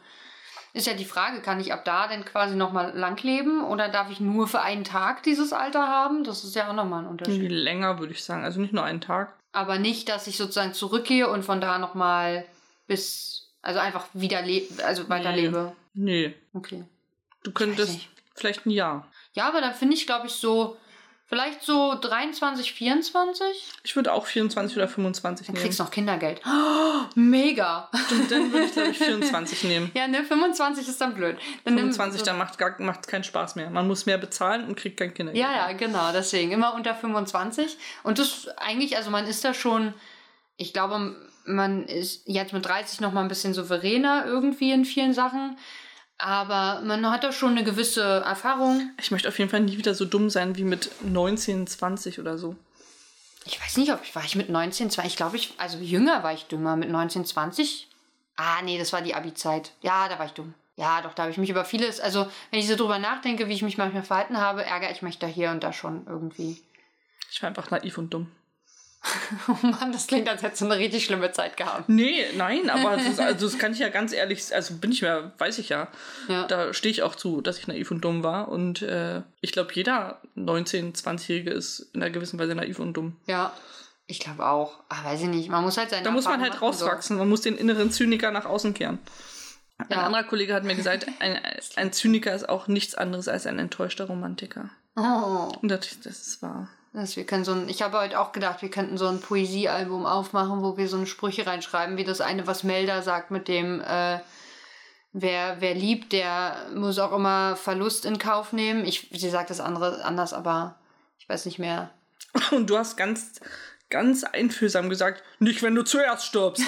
Ist 0.73 0.85
ja 0.85 0.93
die 0.93 1.05
Frage, 1.05 1.41
kann 1.41 1.59
ich 1.59 1.73
ab 1.73 1.85
da 1.85 2.07
denn 2.07 2.23
quasi 2.23 2.55
noch 2.55 2.71
mal 2.71 2.95
lang 2.95 3.19
leben 3.23 3.63
oder 3.63 3.89
darf 3.89 4.11
ich 4.11 4.19
nur 4.19 4.47
für 4.47 4.61
einen 4.61 4.83
Tag 4.83 5.23
dieses 5.23 5.51
Alter 5.51 5.87
haben? 5.87 6.23
Das 6.23 6.43
ist 6.43 6.55
ja 6.55 6.69
auch 6.69 6.75
noch 6.75 6.85
mal 6.85 6.99
ein 6.99 7.07
Unterschied. 7.07 7.49
Länger, 7.49 7.97
würde 7.97 8.13
ich 8.13 8.23
sagen. 8.23 8.43
Also 8.43 8.61
nicht 8.61 8.73
nur 8.73 8.83
einen 8.83 9.01
Tag. 9.01 9.33
Aber 9.53 9.79
nicht, 9.79 10.07
dass 10.09 10.27
ich 10.27 10.37
sozusagen 10.37 10.75
zurückgehe 10.75 11.27
und 11.27 11.41
von 11.41 11.59
da 11.61 11.79
noch 11.79 11.95
mal 11.95 12.45
bis, 12.85 13.49
also 13.63 13.79
einfach 13.79 14.05
wieder 14.13 14.43
also 14.85 15.09
weiterlebe. 15.09 15.71
Nee. 15.95 16.35
Okay. 16.53 16.83
Du 17.43 17.51
könntest 17.51 17.99
vielleicht 18.35 18.65
ein 18.65 18.71
Jahr. 18.71 19.07
Ja, 19.33 19.47
aber 19.47 19.61
dann 19.61 19.73
finde 19.73 19.95
ich, 19.95 20.05
glaube 20.05 20.27
ich, 20.27 20.33
so, 20.33 20.77
vielleicht 21.25 21.63
so 21.63 21.95
23, 21.99 22.73
24. 22.73 23.45
Ich 23.83 23.95
würde 23.95 24.13
auch 24.13 24.25
24 24.27 24.77
oder 24.77 24.87
25 24.87 25.47
Dann 25.47 25.53
nehmen. 25.53 25.63
kriegst 25.63 25.79
du 25.79 25.83
noch 25.83 25.91
Kindergeld. 25.91 26.41
Oh, 26.45 27.01
mega. 27.15 27.89
Und 28.11 28.31
dann 28.31 28.51
würde 28.51 28.65
ich, 28.65 28.71
glaube 28.73 28.89
ich, 28.91 28.97
24 28.99 29.63
nehmen. 29.65 29.91
Ja, 29.95 30.07
ne, 30.07 30.23
25 30.23 30.87
ist 30.87 31.01
dann 31.01 31.15
blöd. 31.15 31.37
Dann 31.65 31.75
nimm- 31.75 31.91
25, 31.91 32.23
dann 32.23 32.37
macht 32.37 32.57
gar, 32.57 32.79
macht 32.79 33.07
keinen 33.07 33.23
Spaß 33.23 33.55
mehr. 33.55 33.69
Man 33.69 33.87
muss 33.87 34.05
mehr 34.05 34.17
bezahlen 34.17 34.67
und 34.67 34.75
kriegt 34.75 34.97
kein 34.97 35.13
Kindergeld. 35.13 35.43
Ja, 35.43 35.51
ja, 35.53 35.71
genau, 35.73 36.11
deswegen. 36.13 36.51
Immer 36.51 36.73
unter 36.75 36.95
25. 36.95 37.77
Und 38.03 38.19
das 38.19 38.47
eigentlich, 38.57 38.95
also 38.97 39.09
man 39.09 39.25
ist 39.25 39.43
da 39.43 39.53
schon, 39.53 39.93
ich 40.57 40.71
glaube, 40.73 41.15
man 41.45 41.85
ist 41.87 42.21
jetzt 42.25 42.53
mit 42.53 42.65
30 42.65 43.01
noch 43.01 43.11
mal 43.11 43.21
ein 43.21 43.27
bisschen 43.27 43.53
souveräner 43.53 44.25
irgendwie 44.25 44.71
in 44.71 44.85
vielen 44.85 45.13
Sachen. 45.13 45.57
Aber 46.17 46.81
man 46.81 47.09
hat 47.09 47.23
da 47.23 47.31
schon 47.31 47.51
eine 47.51 47.63
gewisse 47.63 48.01
Erfahrung. 48.25 48.91
Ich 48.99 49.11
möchte 49.11 49.27
auf 49.27 49.37
jeden 49.39 49.49
Fall 49.49 49.61
nie 49.61 49.77
wieder 49.77 49.93
so 49.93 50.05
dumm 50.05 50.29
sein 50.29 50.55
wie 50.55 50.63
mit 50.63 50.89
19, 51.01 51.67
20 51.67 52.19
oder 52.19 52.37
so. 52.37 52.55
Ich 53.45 53.59
weiß 53.59 53.77
nicht, 53.77 53.91
ob 53.91 54.01
ich 54.03 54.15
war 54.15 54.23
ich 54.23 54.35
mit 54.35 54.49
19, 54.49 54.89
20. 54.89 55.11
Ich 55.11 55.17
glaube, 55.17 55.35
ich, 55.35 55.53
also 55.57 55.77
jünger 55.79 56.23
war 56.23 56.33
ich 56.33 56.45
dümmer. 56.45 56.75
Mit 56.75 56.89
19, 56.89 57.25
20. 57.25 57.89
Ah, 58.35 58.61
nee, 58.63 58.77
das 58.77 58.93
war 58.93 59.01
die 59.01 59.15
Abi-Zeit. 59.15 59.73
Ja, 59.81 60.07
da 60.07 60.17
war 60.17 60.25
ich 60.25 60.31
dumm. 60.31 60.53
Ja, 60.75 61.01
doch, 61.01 61.13
da 61.13 61.23
habe 61.23 61.31
ich 61.31 61.37
mich 61.37 61.51
über 61.51 61.65
vieles, 61.65 61.99
also 61.99 62.25
wenn 62.49 62.59
ich 62.59 62.67
so 62.67 62.75
drüber 62.75 62.97
nachdenke, 62.97 63.47
wie 63.47 63.53
ich 63.53 63.61
mich 63.61 63.77
manchmal 63.77 64.01
verhalten 64.01 64.37
habe, 64.37 64.65
ärgere 64.65 64.91
ich 64.91 65.03
mich 65.03 65.19
da 65.19 65.27
hier 65.27 65.51
und 65.51 65.63
da 65.63 65.71
schon 65.71 66.07
irgendwie. 66.07 66.63
Ich 67.31 67.41
war 67.43 67.49
einfach 67.49 67.69
naiv 67.69 67.97
und 67.99 68.11
dumm. 68.11 68.31
Oh 69.47 69.57
Mann, 69.65 69.91
das 69.91 70.07
klingt, 70.07 70.29
als 70.29 70.41
hättest 70.43 70.61
du 70.61 70.65
eine 70.65 70.77
richtig 70.77 71.03
schlimme 71.05 71.31
Zeit 71.31 71.57
gehabt. 71.57 71.89
Nee, 71.89 72.25
nein, 72.37 72.69
aber 72.69 72.95
das, 72.97 73.19
also 73.19 73.47
das 73.47 73.57
kann 73.59 73.73
ich 73.73 73.79
ja 73.79 73.89
ganz 73.89 74.13
ehrlich, 74.13 74.53
also 74.55 74.75
bin 74.75 74.91
ich 74.91 75.01
mir, 75.01 75.33
weiß 75.37 75.57
ich 75.59 75.69
ja. 75.69 75.89
Ja. 76.29 76.47
Da 76.47 76.73
stehe 76.73 76.91
ich 76.91 77.03
auch 77.03 77.15
zu, 77.15 77.41
dass 77.41 77.57
ich 77.57 77.67
naiv 77.67 77.91
und 77.91 78.01
dumm 78.01 78.23
war. 78.23 78.47
Und 78.47 78.81
äh, 78.81 79.21
ich 79.41 79.51
glaube, 79.51 79.73
jeder 79.73 80.21
19-, 80.37 80.95
20-Jährige 80.95 81.51
ist 81.51 81.89
in 81.93 82.01
einer 82.01 82.11
gewissen 82.11 82.39
Weise 82.39 82.55
naiv 82.55 82.79
und 82.79 82.93
dumm. 82.93 83.17
Ja, 83.25 83.51
ich 84.07 84.19
glaube 84.19 84.45
auch. 84.45 84.79
Ah, 84.89 85.03
weiß 85.03 85.21
ich 85.21 85.27
nicht. 85.27 85.49
Man 85.49 85.63
muss 85.63 85.77
halt 85.77 85.89
seine 85.89 86.03
Da 86.03 86.11
muss 86.11 86.25
man 86.25 86.39
halt 86.41 86.53
machen, 86.53 86.59
so. 86.73 86.85
rauswachsen. 86.85 87.17
Man 87.17 87.27
muss 87.29 87.41
den 87.41 87.57
inneren 87.57 87.91
Zyniker 87.91 88.31
nach 88.31 88.45
außen 88.45 88.73
kehren. 88.73 88.99
Ein 89.79 89.87
Ja. 89.89 90.03
anderer 90.03 90.23
Kollege 90.23 90.53
hat 90.53 90.63
mir 90.63 90.75
gesagt, 90.75 91.07
ein, 91.19 91.37
ein 91.75 91.91
Zyniker 91.91 92.33
ist 92.33 92.47
auch 92.47 92.67
nichts 92.67 92.95
anderes 92.95 93.27
als 93.27 93.47
ein 93.47 93.59
enttäuschter 93.59 94.05
Romantiker. 94.05 94.69
Oh, 94.95 95.51
Und 95.61 95.69
das, 95.69 95.99
das 96.03 96.27
ist 96.27 96.41
wahr. 96.41 96.69
Das, 96.93 97.15
wir 97.15 97.25
können 97.25 97.43
so 97.43 97.53
ein, 97.53 97.67
ich 97.69 97.81
habe 97.81 97.99
heute 97.99 98.19
auch 98.19 98.31
gedacht, 98.31 98.61
wir 98.61 98.69
könnten 98.69 98.97
so 98.97 99.07
ein 99.07 99.19
Poesiealbum 99.19 100.05
aufmachen, 100.05 100.61
wo 100.61 100.77
wir 100.77 100.87
so 100.87 100.97
eine 100.97 101.07
Sprüche 101.07 101.47
reinschreiben, 101.47 101.97
wie 101.97 102.03
das 102.03 102.21
eine, 102.21 102.45
was 102.45 102.63
Melda 102.63 103.01
sagt 103.01 103.31
mit 103.31 103.47
dem, 103.47 103.81
äh, 103.81 104.19
wer, 105.11 105.59
wer 105.59 105.73
liebt, 105.73 106.13
der 106.13 106.67
muss 106.75 106.99
auch 106.99 107.11
immer 107.11 107.55
Verlust 107.55 108.05
in 108.05 108.19
Kauf 108.19 108.53
nehmen. 108.53 108.85
Ich, 108.85 109.09
sie 109.11 109.29
sagt 109.29 109.49
das 109.49 109.59
andere 109.59 110.05
anders, 110.05 110.33
aber 110.33 110.75
ich 111.17 111.27
weiß 111.27 111.45
nicht 111.45 111.57
mehr. 111.57 111.89
Und 112.51 112.69
du 112.69 112.77
hast 112.77 112.95
ganz, 112.95 113.39
ganz 113.89 114.23
einfühlsam 114.23 114.89
gesagt, 114.89 115.23
nicht 115.39 115.63
wenn 115.63 115.73
du 115.73 115.83
zuerst 115.83 116.25
stirbst. 116.25 116.63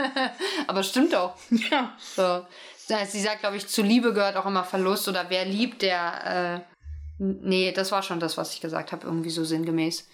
Aber 0.66 0.82
stimmt 0.82 1.12
doch. 1.12 1.34
ja. 1.50 1.96
So. 1.98 2.46
Das 2.88 3.00
heißt, 3.00 3.12
sie 3.12 3.20
sagt, 3.20 3.40
glaube 3.40 3.56
ich, 3.56 3.66
zu 3.66 3.82
Liebe 3.82 4.12
gehört 4.12 4.36
auch 4.36 4.46
immer 4.46 4.64
Verlust 4.64 5.08
oder 5.08 5.26
wer 5.28 5.44
liebt, 5.44 5.82
der. 5.82 6.64
Äh, 6.66 6.71
nee, 7.22 7.72
das 7.72 7.92
war 7.92 8.02
schon 8.02 8.20
das, 8.20 8.36
was 8.36 8.54
ich 8.54 8.60
gesagt 8.60 8.92
habe, 8.92 9.06
irgendwie 9.06 9.30
so 9.30 9.44
sinngemäß. 9.44 10.06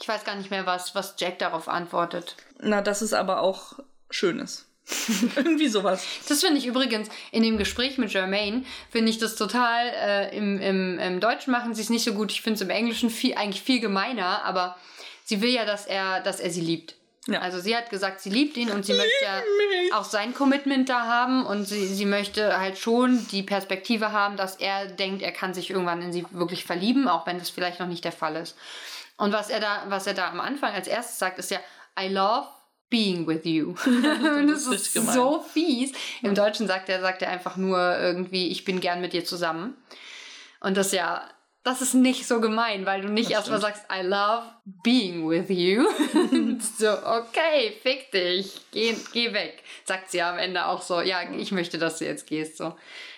Ich 0.00 0.08
weiß 0.08 0.24
gar 0.24 0.34
nicht 0.34 0.50
mehr, 0.50 0.66
was, 0.66 0.94
was 0.94 1.14
Jack 1.18 1.38
darauf 1.38 1.68
antwortet. 1.68 2.36
Na, 2.60 2.82
das 2.82 3.02
ist 3.02 3.14
aber 3.14 3.40
auch 3.40 3.78
Schönes. 4.10 4.66
Irgendwie 5.36 5.68
sowas. 5.68 6.04
Das 6.28 6.40
finde 6.40 6.58
ich 6.58 6.66
übrigens 6.66 7.08
in 7.30 7.42
dem 7.42 7.56
Gespräch 7.56 7.96
mit 7.96 8.12
Jermaine, 8.12 8.64
finde 8.90 9.10
ich 9.10 9.18
das 9.18 9.36
total, 9.36 9.86
äh, 9.88 10.36
im, 10.36 10.60
im, 10.60 10.98
im 10.98 11.20
Deutschen 11.20 11.52
machen 11.52 11.74
sie 11.74 11.80
es 11.80 11.88
nicht 11.88 12.04
so 12.04 12.12
gut. 12.12 12.32
Ich 12.32 12.42
finde 12.42 12.56
es 12.56 12.60
im 12.60 12.70
Englischen 12.70 13.08
viel, 13.08 13.34
eigentlich 13.34 13.62
viel 13.62 13.80
gemeiner, 13.80 14.44
aber 14.44 14.76
sie 15.24 15.40
will 15.40 15.50
ja, 15.50 15.64
dass 15.64 15.86
er, 15.86 16.20
dass 16.20 16.40
er 16.40 16.50
sie 16.50 16.60
liebt. 16.60 16.96
Ja. 17.26 17.40
Also 17.40 17.58
sie 17.58 17.74
hat 17.74 17.88
gesagt, 17.88 18.20
sie 18.20 18.28
liebt 18.28 18.56
ihn 18.56 18.70
und 18.70 18.84
sie 18.84 18.92
möchte 18.92 19.24
ja 19.24 19.42
auch 19.98 20.04
sein 20.04 20.34
Commitment 20.34 20.90
da 20.90 21.06
haben 21.06 21.46
und 21.46 21.64
sie, 21.64 21.86
sie 21.86 22.04
möchte 22.04 22.58
halt 22.58 22.76
schon 22.76 23.26
die 23.28 23.42
Perspektive 23.42 24.12
haben, 24.12 24.36
dass 24.36 24.56
er 24.56 24.86
denkt, 24.86 25.22
er 25.22 25.32
kann 25.32 25.54
sich 25.54 25.70
irgendwann 25.70 26.02
in 26.02 26.12
sie 26.12 26.26
wirklich 26.32 26.64
verlieben, 26.64 27.08
auch 27.08 27.26
wenn 27.26 27.38
das 27.38 27.48
vielleicht 27.48 27.80
noch 27.80 27.86
nicht 27.86 28.04
der 28.04 28.12
Fall 28.12 28.36
ist. 28.36 28.56
Und 29.16 29.32
was 29.32 29.48
er 29.48 29.60
da, 29.60 29.84
was 29.88 30.06
er 30.06 30.14
da 30.14 30.28
am 30.28 30.40
Anfang 30.40 30.74
als 30.74 30.86
erstes 30.86 31.18
sagt, 31.18 31.38
ist 31.38 31.50
ja, 31.50 31.60
I 31.98 32.08
love 32.08 32.48
being 32.90 33.26
with 33.26 33.44
you. 33.44 33.74
das 34.46 34.66
ist 34.66 34.92
gemein. 34.92 35.14
so 35.14 35.40
fies. 35.40 35.92
Im 36.22 36.34
Deutschen 36.34 36.66
sagt 36.66 36.88
er, 36.88 37.00
sagt 37.00 37.22
er 37.22 37.30
einfach 37.30 37.56
nur 37.56 37.98
irgendwie, 37.98 38.48
ich 38.48 38.64
bin 38.64 38.80
gern 38.80 39.00
mit 39.00 39.12
dir 39.12 39.24
zusammen. 39.24 39.76
Und 40.60 40.76
das 40.76 40.92
ja, 40.92 41.28
das 41.64 41.80
ist 41.80 41.94
nicht 41.94 42.28
so 42.28 42.40
gemein, 42.40 42.84
weil 42.84 43.00
du 43.00 43.08
nicht 43.08 43.30
erstmal 43.30 43.60
sagst, 43.60 43.84
I 43.90 44.02
love 44.02 44.44
being 44.82 45.26
with 45.28 45.48
you. 45.48 45.86
so, 46.78 46.90
okay, 46.90 47.72
fick 47.82 48.12
dich, 48.12 48.60
geh, 48.70 48.94
geh 49.14 49.32
weg. 49.32 49.62
Sagt 49.84 50.10
sie 50.10 50.20
am 50.20 50.38
Ende 50.38 50.66
auch 50.66 50.82
so, 50.82 51.00
ja, 51.00 51.22
ich 51.32 51.52
möchte, 51.52 51.78
dass 51.78 51.98
du 51.98 52.04
jetzt 52.04 52.26
gehst, 52.26 52.58
so. 52.58 52.76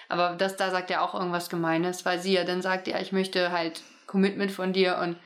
Aber 0.09 0.37
das, 0.39 0.57
da 0.57 0.71
sagt 0.71 0.93
er 0.93 1.03
auch 1.03 1.15
irgendwas 1.15 1.49
Gemeines, 1.49 2.05
weil 2.05 2.21
sie 2.21 2.35
ja 2.35 2.45
dann 2.45 2.63
sagt, 2.63 2.87
ja, 2.87 3.01
ich 3.01 3.11
möchte 3.11 3.51
halt 3.51 3.83
Commitment 4.07 4.53
von 4.53 4.73
dir 4.73 4.99
und 4.99 5.17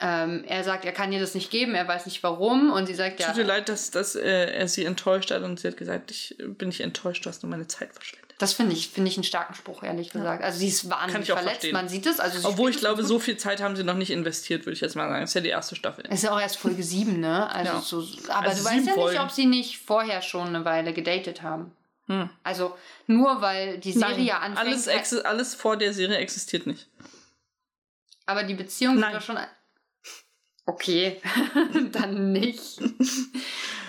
ähm, 0.00 0.44
er 0.46 0.64
sagt, 0.64 0.86
er 0.86 0.92
kann 0.92 1.12
ihr 1.12 1.20
das 1.20 1.34
nicht 1.34 1.50
geben, 1.50 1.74
er 1.74 1.86
weiß 1.86 2.06
nicht 2.06 2.22
warum 2.22 2.72
und 2.72 2.86
sie 2.86 2.94
sagt, 2.94 3.20
ja, 3.20 3.26
Tut 3.26 3.36
dir 3.36 3.44
leid, 3.44 3.68
dass, 3.68 3.90
dass 3.90 4.16
äh, 4.16 4.50
er 4.50 4.66
sie 4.66 4.86
enttäuscht 4.86 5.30
hat 5.30 5.42
und 5.42 5.60
sie 5.60 5.68
hat 5.68 5.76
gesagt, 5.76 6.10
ich 6.10 6.34
bin 6.38 6.68
nicht 6.68 6.80
enttäuscht, 6.80 7.26
du 7.26 7.28
hast 7.28 7.42
nur 7.42 7.50
meine 7.50 7.66
Zeit 7.66 7.92
verschwendet. 7.92 8.23
Das 8.44 8.52
finde 8.54 8.74
ich, 8.74 8.88
finde 8.90 9.10
ich 9.10 9.16
einen 9.16 9.24
starken 9.24 9.54
Spruch, 9.54 9.82
ehrlich 9.82 10.10
gesagt. 10.10 10.44
Also 10.44 10.58
sie 10.58 10.68
ist 10.68 10.82
Kann 10.82 10.90
wahnsinnig 11.00 11.24
ich 11.28 11.32
auch 11.32 11.36
verletzt, 11.36 11.54
verstehen. 11.60 11.72
man 11.72 11.88
sieht 11.88 12.06
es. 12.06 12.20
Also 12.20 12.38
sie 12.38 12.46
Obwohl 12.46 12.70
ich 12.70 12.76
glaube, 12.78 13.00
gut. 13.02 13.08
so 13.08 13.18
viel 13.18 13.36
Zeit 13.36 13.60
haben 13.62 13.74
sie 13.76 13.84
noch 13.84 13.94
nicht 13.96 14.10
investiert, 14.10 14.66
würde 14.66 14.74
ich 14.74 14.80
jetzt 14.80 14.94
mal 14.96 15.08
sagen. 15.08 15.20
Das 15.22 15.30
ist 15.30 15.34
ja 15.34 15.40
die 15.40 15.48
erste 15.48 15.74
Staffel. 15.76 16.04
Es 16.08 16.14
ist 16.18 16.22
ja 16.24 16.32
auch 16.32 16.40
erst 16.40 16.58
Folge 16.58 16.82
7, 16.82 17.18
ne? 17.20 17.50
Also 17.50 17.72
Ja. 17.72 17.80
so, 17.80 18.06
aber 18.28 18.48
Also 18.48 18.62
du 18.62 18.64
weißt 18.66 18.74
ja 18.74 18.80
nicht, 18.82 18.94
Folgen. 18.94 19.18
ob 19.20 19.30
sie 19.30 19.46
nicht 19.46 19.78
vorher 19.78 20.20
schon 20.22 20.48
eine 20.48 20.64
Weile 20.64 20.92
gedatet 20.92 21.42
haben. 21.42 21.72
Hm. 22.06 22.28
Also 22.42 22.76
nur 23.06 23.40
weil 23.40 23.78
die 23.78 23.92
Serie 23.92 24.16
Nein, 24.16 24.24
ja 24.26 24.38
anfängt. 24.40 24.58
alles, 24.68 24.88
exi- 24.88 25.22
alles 25.22 25.54
vor 25.54 25.76
der 25.76 25.92
Serie 25.94 26.18
existiert 26.18 26.66
nicht. 26.66 26.86
aber 28.26 28.42
die 28.42 28.54
Beziehung 28.54 28.98
Nein. 28.98 29.12
wird 29.12 29.22
doch 29.22 29.26
schon. 29.26 29.38
Okay, 30.66 31.20
dann 31.92 32.32
nicht. 32.32 32.78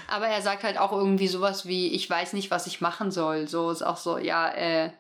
aber 0.08 0.28
er 0.28 0.42
sagt 0.42 0.64
halt 0.64 0.78
auch 0.78 0.92
irgendwie 0.92 1.28
sowas 1.28 1.66
wie, 1.68 1.94
ich 1.94 2.10
weiß 2.10 2.34
nicht, 2.34 2.52
was 2.52 2.68
ich 2.68 2.82
machen 2.82 3.12
soll. 3.12 3.48
So 3.48 3.72
ist 3.72 3.82
auch 3.82 3.98
so, 3.98 4.18
ja, 4.18 4.50
äh, 4.50 4.92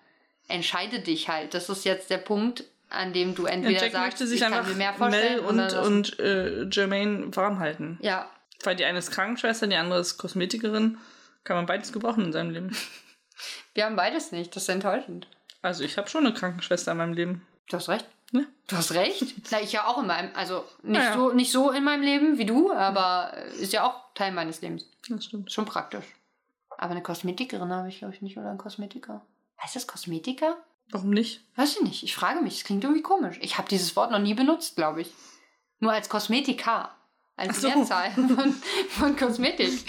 entscheide 0.47 0.99
dich 0.99 1.29
halt. 1.29 1.53
Das 1.53 1.69
ist 1.69 1.85
jetzt 1.85 2.09
der 2.09 2.17
Punkt, 2.17 2.63
an 2.89 3.13
dem 3.13 3.35
du 3.35 3.43
Ja, 3.45 3.49
entweder 3.49 3.81
Jack 3.81 3.91
sagst, 3.91 4.05
möchte 4.05 4.27
sich 4.27 4.41
ich 4.41 4.43
kann 4.43 4.53
einfach 4.53 4.69
mir 4.69 4.75
mehr 4.75 4.91
Mel 4.91 4.97
vorstellen 4.97 5.39
und, 5.39 5.55
oder 5.55 5.67
das- 5.67 5.87
und 5.87 6.19
äh, 6.19 6.63
Jermaine 6.69 7.35
warm 7.35 7.59
halten. 7.59 7.97
ja, 8.01 8.29
Weil 8.63 8.75
die 8.75 8.85
eine 8.85 8.99
ist 8.99 9.11
Krankenschwester, 9.11 9.67
die 9.67 9.75
andere 9.75 9.99
ist 9.99 10.17
Kosmetikerin. 10.17 10.97
Kann 11.43 11.57
man 11.57 11.65
beides 11.67 11.91
gebrauchen 11.93 12.25
in 12.25 12.31
seinem 12.33 12.49
Leben. 12.51 12.75
wir 13.73 13.85
haben 13.85 13.95
beides 13.95 14.31
nicht. 14.31 14.55
Das 14.55 14.63
ist 14.63 14.69
enttäuschend. 14.69 15.27
Also 15.61 15.83
ich 15.83 15.97
habe 15.97 16.09
schon 16.09 16.25
eine 16.25 16.33
Krankenschwester 16.35 16.91
in 16.91 16.97
meinem 16.97 17.13
Leben. 17.13 17.45
Du 17.69 17.77
hast 17.77 17.89
recht. 17.89 18.05
Ne? 18.35 18.47
Du 18.67 18.75
hast 18.75 18.91
recht. 18.91 19.23
Na, 19.51 19.61
ich 19.61 19.71
ja 19.71 19.87
auch 19.87 19.99
in 19.99 20.07
meinem, 20.07 20.31
also 20.35 20.63
nicht, 20.83 20.99
Ja, 21.01 21.09
ja. 21.09 21.13
So, 21.13 21.31
nicht 21.31 21.51
so 21.51 21.71
in 21.71 21.83
meinem 21.83 22.03
Leben 22.03 22.37
wie 22.37 22.45
du, 22.45 22.71
aber 22.71 23.31
äh, 23.33 23.55
ist 23.55 23.73
ja 23.73 23.87
auch 23.87 24.13
Teil 24.13 24.31
meines 24.31 24.61
Lebens. 24.61 24.89
Das 25.09 25.25
stimmt. 25.25 25.51
Schon 25.51 25.65
praktisch. 25.65 26.05
Aber 26.77 26.91
eine 26.91 27.03
Kosmetikerin 27.03 27.71
habe 27.71 27.87
ich, 27.89 27.99
glaube 27.99 28.13
ich, 28.13 28.21
nicht, 28.21 28.37
oder 28.37 28.49
ein 28.49 28.57
Kosmetiker. 28.57 29.25
Heißt 29.61 29.75
das 29.75 29.87
Kosmetiker? 29.87 30.57
Warum 30.89 31.09
nicht? 31.09 31.41
Weiß 31.55 31.77
ich 31.77 31.81
nicht. 31.81 32.03
Ich 32.03 32.15
frage 32.15 32.41
mich. 32.41 32.57
Es 32.57 32.63
klingt 32.63 32.83
irgendwie 32.83 33.01
komisch. 33.01 33.37
Ich 33.41 33.57
habe 33.57 33.67
dieses 33.69 33.95
Wort 33.95 34.11
noch 34.11 34.19
nie 34.19 34.33
benutzt, 34.33 34.75
glaube 34.75 35.01
ich. 35.01 35.11
Nur 35.79 35.91
als 35.91 36.09
Kosmetika. 36.09 36.91
Als 37.37 37.57
Ach 37.57 37.61
so. 37.61 37.69
Mehrzahl 37.69 38.11
von, 38.11 38.53
von 38.89 39.15
Kosmetik. 39.15 39.85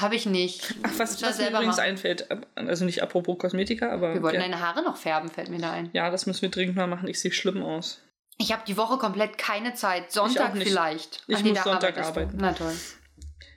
Habe 0.00 0.14
ich 0.16 0.26
nicht. 0.26 0.74
Ach, 0.82 0.90
was, 0.98 1.22
was 1.22 1.38
mir 1.38 1.48
übrigens 1.50 1.76
machen. 1.76 1.88
einfällt, 1.88 2.30
ab- 2.30 2.46
also 2.54 2.84
nicht 2.84 3.02
apropos 3.02 3.38
Kosmetika, 3.38 3.90
aber. 3.92 4.14
Wir 4.14 4.22
wollten 4.22 4.36
ja, 4.36 4.42
deine 4.42 4.60
Haare 4.60 4.82
noch 4.82 4.96
färben, 4.96 5.30
fällt 5.30 5.48
mir 5.48 5.58
da 5.58 5.72
ein. 5.72 5.90
ja, 5.92 6.10
das 6.10 6.26
müssen 6.26 6.42
wir 6.42 6.50
dringend 6.50 6.76
mal 6.76 6.86
machen. 6.86 7.08
Ich 7.08 7.20
sehe 7.20 7.32
schlimm 7.32 7.62
aus. 7.62 8.02
Ich 8.38 8.52
habe 8.52 8.62
die 8.66 8.76
Woche 8.76 8.98
komplett 8.98 9.38
keine 9.38 9.72
Zeit. 9.74 10.12
Sonntag 10.12 10.54
nicht. 10.54 10.68
vielleicht. 10.68 11.22
Ich 11.26 11.36
Ach 11.36 11.42
nee, 11.42 11.50
muss 11.50 11.62
Sonntag 11.64 11.94
du. 11.94 12.02
arbeiten. 12.02 12.36
Na 12.38 12.52
toll. 12.52 12.74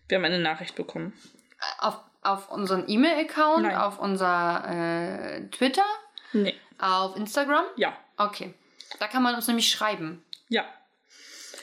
Wir 0.08 0.18
haben 0.18 0.26
eine 0.26 0.40
Nachricht 0.40 0.76
bekommen. 0.76 1.14
Auf, 1.80 2.00
auf 2.22 2.50
unseren 2.50 2.86
E-Mail-Account, 2.88 3.74
auf 3.76 4.00
unser 4.00 4.64
äh, 4.68 5.50
Twitter, 5.50 5.84
Nee. 6.32 6.56
auf 6.80 7.18
Instagram. 7.18 7.66
Ja. 7.76 7.98
Okay. 8.16 8.54
Da 9.00 9.08
kann 9.08 9.22
man 9.24 9.36
uns 9.36 9.48
nämlich 9.48 9.70
schreiben. 9.70 10.24
Ja. 10.48 10.64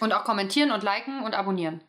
Und 0.00 0.12
auch 0.12 0.24
kommentieren 0.24 0.70
und 0.70 0.82
liken 0.82 1.22
und 1.24 1.34
abonnieren. 1.34 1.80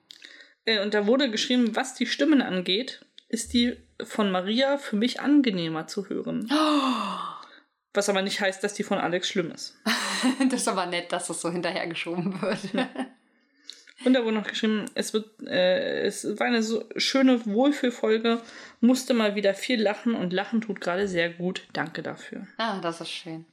Äh, 0.68 0.82
Und 0.82 0.94
da 0.94 1.08
wurde 1.08 1.32
geschrieben, 1.32 1.76
was 1.76 1.96
die 1.96 2.06
Stimmen 2.06 2.44
angeht, 2.44 3.04
ist 3.30 3.54
die 3.54 3.78
von 4.04 4.30
Maria 4.32 4.78
für 4.78 4.96
mich 4.96 5.20
angenehmer 5.22 5.88
zu 5.88 6.08
hören. 6.08 6.48
Was 7.94 8.10
aber 8.10 8.22
nicht 8.22 8.40
heißt, 8.40 8.64
dass 8.64 8.76
die 8.76 8.84
von 8.84 9.00
Alex 9.00 9.28
schlimm 9.28 9.52
ist. 9.52 9.76
das 10.52 10.62
ist 10.62 10.68
aber 10.68 10.86
nett, 10.86 11.12
dass 11.12 11.28
das 11.28 11.42
so 11.42 11.52
hinterhergeschoben 11.52 12.40
wird. 12.42 12.60
Und 14.06 14.14
da 14.14 14.24
wurde 14.24 14.36
noch 14.36 14.48
geschrieben, 14.48 14.86
es 14.94 15.14
wird, 15.14 15.42
äh, 15.42 16.04
es 16.04 16.24
war 16.40 16.46
eine 16.46 16.62
so 16.62 16.88
schöne 16.98 17.44
Wohlfühlfolge, 17.48 18.40
musste 18.80 19.16
mal 19.16 19.34
wieder 19.34 19.56
viel 19.56 19.82
lachen 19.82 20.14
und 20.14 20.32
lachen 20.32 20.62
tut 20.62 20.80
gerade 20.80 21.08
sehr 21.08 21.32
gut. 21.32 21.64
Danke 21.74 22.04
dafür. 22.04 22.46
ah, 22.58 22.80
das 22.80 23.02
ist 23.02 23.10
schön. 23.10 23.46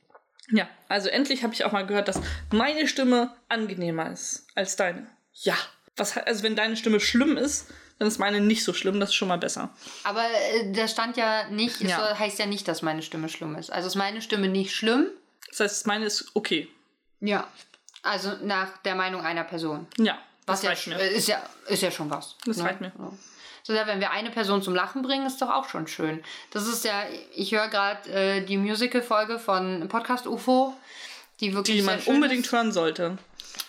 Ja, 0.50 0.68
also 0.88 1.08
endlich 1.08 1.42
habe 1.42 1.54
ich 1.54 1.64
auch 1.64 1.72
mal 1.72 1.86
gehört, 1.86 2.08
dass 2.08 2.20
meine 2.52 2.86
Stimme 2.86 3.34
angenehmer 3.48 4.12
ist 4.12 4.46
als 4.54 4.76
deine. 4.76 5.06
Ja. 5.32 5.56
Was, 5.96 6.16
also 6.16 6.42
wenn 6.42 6.56
deine 6.56 6.76
Stimme 6.76 6.98
schlimm 7.00 7.36
ist, 7.36 7.66
dann 7.98 8.08
ist 8.08 8.18
meine 8.18 8.40
nicht 8.40 8.64
so 8.64 8.72
schlimm, 8.72 8.98
das 8.98 9.10
ist 9.10 9.14
schon 9.14 9.28
mal 9.28 9.38
besser. 9.38 9.70
Aber 10.02 10.24
äh, 10.24 10.72
da 10.72 10.88
stand 10.88 11.16
ja 11.16 11.48
nicht, 11.48 11.80
Ja. 11.80 11.98
soll- 11.98 12.18
heißt 12.18 12.38
ja 12.40 12.46
nicht, 12.46 12.66
dass 12.66 12.82
meine 12.82 13.02
Stimme 13.02 13.28
schlimm 13.28 13.54
ist. 13.54 13.70
Also 13.72 13.86
ist 13.86 13.94
meine 13.94 14.20
Stimme 14.20 14.48
nicht 14.48 14.74
schlimm? 14.74 15.06
Das 15.50 15.60
heißt, 15.60 15.86
meine 15.86 16.04
ist 16.06 16.30
okay. 16.34 16.68
Ja. 17.20 17.46
Also 18.02 18.32
nach 18.42 18.76
der 18.78 18.96
Meinung 18.96 19.20
einer 19.22 19.44
Person. 19.44 19.86
Ja, 19.98 20.18
Was 20.46 20.60
das 20.60 20.62
ja, 20.62 20.70
reicht 20.70 20.86
mir. 20.88 20.98
ist 20.98 21.28
ja 21.28 21.42
ist 21.68 21.82
ja 21.82 21.90
schon 21.90 22.10
was. 22.10 22.36
Das 22.44 22.56
ne? 22.58 22.64
reicht 22.64 22.80
mir. 22.80 22.92
So. 22.98 23.16
So, 23.66 23.72
ja, 23.72 23.86
wenn 23.86 23.98
wir 24.00 24.10
eine 24.10 24.30
Person 24.30 24.60
zum 24.60 24.74
Lachen 24.74 25.00
bringen, 25.00 25.24
ist 25.24 25.40
doch 25.40 25.48
auch 25.48 25.70
schon 25.70 25.86
schön. 25.86 26.22
Das 26.50 26.66
ist 26.66 26.84
ja, 26.84 27.04
ich 27.34 27.52
höre 27.52 27.68
gerade 27.68 28.10
äh, 28.10 28.40
die 28.44 28.58
Musical-Folge 28.58 29.38
von 29.38 29.88
Podcast 29.88 30.26
UFO, 30.26 30.74
die 31.40 31.54
wirklich 31.54 31.76
Die 31.78 31.82
man 31.82 32.00
unbedingt 32.00 32.46
ist. 32.46 32.52
hören 32.52 32.72
sollte. 32.72 33.18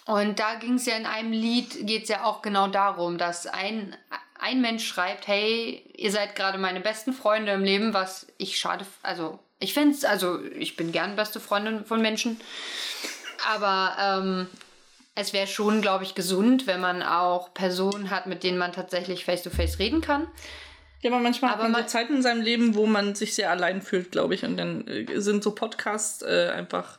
Und 0.06 0.40
da 0.40 0.56
ging 0.56 0.76
es 0.76 0.86
ja 0.86 0.96
in 0.96 1.06
einem 1.06 1.32
Lied, 1.32 1.86
geht 1.88 2.04
es 2.04 2.10
ja 2.10 2.24
auch 2.24 2.42
genau 2.42 2.68
darum, 2.68 3.18
dass 3.18 3.48
ein, 3.48 3.96
ein 4.40 4.62
Mensch 4.62 4.88
schreibt, 4.88 5.28
hey, 5.28 5.84
ihr 5.96 6.12
seid 6.12 6.36
gerade 6.36 6.58
meine 6.58 6.80
besten 6.82 7.14
Freunde 7.14 7.52
im 7.54 7.64
Leben, 7.64 7.94
was 7.94 8.28
ich 8.38 8.58
schade, 8.60 8.86
also 9.04 9.40
ich 9.60 9.74
finde 9.74 9.96
es, 9.96 10.04
also 10.06 10.40
ich 10.58 10.76
bin 10.76 10.92
gern 10.92 11.16
beste 11.16 11.40
Freundin 11.40 11.86
von 11.86 12.02
Menschen, 12.02 12.40
aber 13.56 13.96
ähm, 14.00 14.48
es 15.16 15.34
wäre 15.34 15.48
schon, 15.48 15.82
glaube 15.82 16.04
ich, 16.04 16.16
gesund, 16.16 16.68
wenn 16.68 16.82
man 16.82 17.02
auch 17.02 17.54
Personen 17.54 18.10
hat, 18.10 18.28
mit 18.28 18.44
denen 18.44 18.58
man 18.58 18.74
tatsächlich 18.74 19.26
face-to-face 19.26 19.80
reden 19.80 20.02
kann. 20.02 20.28
Ja, 21.02 21.12
aber 21.12 21.20
manchmal 21.22 21.52
Aber 21.54 21.64
hat 21.64 21.72
man 21.72 21.82
man- 21.82 21.90
so 21.90 21.98
Zeiten 21.98 22.16
in 22.18 22.22
seinem 22.22 22.42
Leben, 22.42 22.76
wo 22.76 22.86
man 22.86 23.16
sich 23.16 23.36
sehr 23.36 23.52
allein 23.52 23.82
fühlt, 23.82 24.12
glaube 24.12 24.34
ich. 24.36 24.44
Und 24.44 24.58
dann 24.58 24.88
äh, 24.88 25.20
sind 25.22 25.44
so 25.44 25.52
Podcasts 25.52 26.22
äh, 26.24 26.50
einfach, 26.54 26.98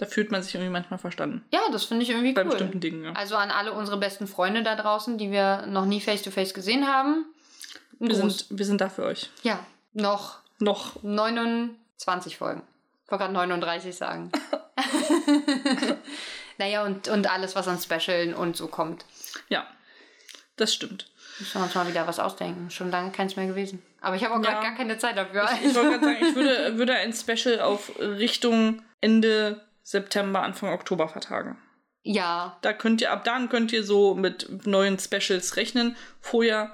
da 0.00 0.06
fühlt 0.06 0.30
man 0.32 0.42
sich 0.42 0.54
irgendwie 0.54 0.72
manchmal 0.72 0.98
verstanden. 0.98 1.44
Ja, 1.52 1.60
das 1.72 1.84
finde 1.84 2.04
ich 2.04 2.08
irgendwie 2.10 2.32
Bei 2.32 2.42
cool. 2.42 2.48
bestimmten 2.50 2.80
Dingen, 2.80 3.04
ja. 3.04 3.12
Also 3.12 3.36
an 3.36 3.50
alle 3.50 3.72
unsere 3.74 3.98
besten 3.98 4.26
Freunde 4.26 4.62
da 4.62 4.74
draußen, 4.74 5.18
die 5.18 5.30
wir 5.30 5.66
noch 5.66 5.84
nie 5.84 6.00
face-to-face 6.00 6.54
gesehen 6.54 6.86
haben. 6.88 7.26
Wir 7.98 8.14
sind, 8.14 8.46
wir 8.48 8.64
sind 8.64 8.80
da 8.80 8.88
für 8.88 9.04
euch. 9.04 9.28
Ja, 9.42 9.60
noch 9.92 10.38
Noch. 10.58 11.02
29 11.02 12.38
Folgen. 12.38 12.62
Ich 13.04 13.10
wollte 13.10 13.24
gerade 13.24 13.34
39 13.34 13.94
sagen. 13.94 14.32
naja, 16.58 16.84
und, 16.84 17.08
und 17.08 17.30
alles, 17.30 17.54
was 17.56 17.68
an 17.68 17.78
Specialen 17.78 18.34
und 18.34 18.56
so 18.56 18.68
kommt. 18.68 19.04
Ja, 19.48 19.66
das 20.56 20.72
stimmt. 20.74 21.10
Müssen 21.38 21.58
wir 21.60 21.64
uns 21.64 21.74
mal 21.74 21.88
wieder 21.88 22.06
was 22.06 22.18
ausdenken. 22.18 22.70
Schon 22.70 22.90
lange 22.90 23.10
keins 23.12 23.36
mehr 23.36 23.46
gewesen. 23.46 23.82
Aber 24.00 24.16
ich 24.16 24.24
habe 24.24 24.34
auch 24.34 24.40
gerade 24.42 24.56
Ja. 24.56 24.62
gar 24.62 24.74
keine 24.76 24.98
Zeit 24.98 25.16
dafür. 25.16 25.48
Ich 25.62 25.74
wollte 25.74 25.90
gerade 25.98 26.04
sagen, 26.04 26.18
ich 26.26 26.34
würde, 26.34 26.78
würde 26.78 26.94
ein 26.94 27.12
Special 27.12 27.60
auf 27.60 27.92
Richtung 27.98 28.82
Ende 29.00 29.62
September, 29.82 30.42
Anfang 30.42 30.72
Oktober 30.72 31.08
vertagen. 31.08 31.58
ja, 32.02 32.56
Da 32.62 32.72
könnt 32.72 33.00
ihr, 33.00 33.10
ab 33.12 33.24
dann 33.24 33.48
könnt 33.48 33.72
ihr 33.72 33.82
so 33.84 34.14
mit 34.14 34.66
neuen 34.66 34.98
Specials 34.98 35.56
rechnen. 35.56 35.96
Vorher 36.20 36.72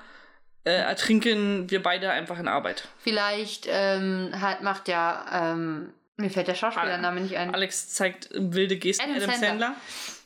äh, 0.64 0.70
ertrinken 0.72 1.70
wir 1.70 1.82
beide 1.82 2.10
einfach 2.10 2.38
in 2.38 2.48
Arbeit. 2.48 2.88
vielleicht 2.98 3.66
ähm, 3.68 4.30
hat, 4.40 4.62
macht 4.62 4.88
ja, 4.88 5.52
ähm, 5.52 5.92
mir 6.16 6.30
fällt 6.30 6.48
der 6.48 6.54
Schauspielername 6.54 7.20
nicht 7.20 7.36
ein, 7.36 7.54
Alex 7.54 7.88
zeigt 7.90 8.28
wilde 8.32 8.76
Gesten. 8.76 9.02
Adam 9.04 9.16
Adam, 9.16 9.30
Sandler. 9.30 9.48
Sandler. 9.48 9.76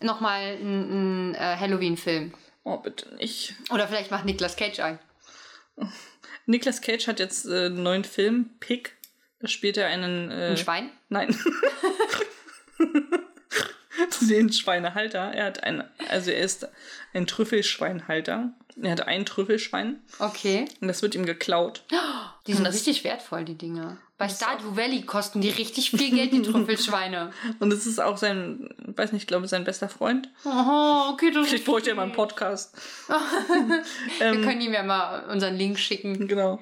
nochmal 0.00 0.42
einen 0.56 1.34
äh, 1.34 1.56
Halloween-Film. 1.58 2.32
Oh, 2.64 2.76
bitte 2.78 3.14
nicht. 3.16 3.54
Oder 3.70 3.88
vielleicht 3.88 4.10
macht 4.10 4.24
Nicolas 4.24 4.56
Cage 4.56 4.80
ein. 4.80 4.98
Nicolas 6.46 6.80
Cage 6.80 7.06
hat 7.08 7.18
jetzt 7.20 7.46
äh, 7.46 7.66
einen 7.66 7.82
neuen 7.82 8.04
Film, 8.04 8.50
Pig. 8.60 8.96
Da 9.40 9.48
spielt 9.48 9.76
er 9.78 9.86
einen. 9.86 10.30
Äh, 10.30 10.48
Ein 10.50 10.56
Schwein? 10.58 10.90
Nein. 11.08 11.34
Den 14.20 14.52
Schweinehalter. 14.52 15.32
Er 15.32 15.46
hat 15.46 15.64
ein, 15.64 15.84
also 16.08 16.30
er 16.30 16.44
ist 16.44 16.68
ein 17.12 17.26
Trüffelschweinhalter. 17.26 18.52
Er 18.80 18.90
hat 18.92 19.06
ein 19.06 19.26
Trüffelschwein 19.26 19.98
Okay. 20.18 20.66
und 20.80 20.88
das 20.88 21.02
wird 21.02 21.14
ihm 21.14 21.26
geklaut. 21.26 21.82
Die 22.46 22.54
sind 22.54 22.66
richtig 22.66 23.04
wertvoll, 23.04 23.44
die 23.44 23.56
Dinger. 23.56 23.98
Bei 24.16 24.28
Stardew 24.28 24.76
Valley 24.76 25.02
kosten 25.02 25.40
die 25.40 25.50
richtig 25.50 25.90
viel 25.90 26.10
Geld, 26.10 26.32
die 26.32 26.42
Trüffelschweine. 26.50 27.32
Und 27.58 27.72
es 27.72 27.86
ist 27.86 28.00
auch 28.00 28.16
sein, 28.16 28.68
weiß 28.78 29.12
nicht, 29.12 29.22
ich 29.22 29.26
glaube, 29.26 29.48
sein 29.48 29.64
bester 29.64 29.88
Freund. 29.88 30.28
Oh, 30.44 31.10
okay, 31.12 31.30
das 31.30 31.48
Vielleicht 31.48 31.64
bräuchte 31.64 31.90
er 31.90 31.96
mal 31.96 32.04
einen 32.04 32.12
Podcast. 32.12 32.74
Wir 34.18 34.40
können 34.42 34.60
ihm 34.60 34.72
ja 34.72 34.82
mal 34.82 35.24
unseren 35.30 35.56
Link 35.56 35.78
schicken. 35.78 36.28
Genau. 36.28 36.60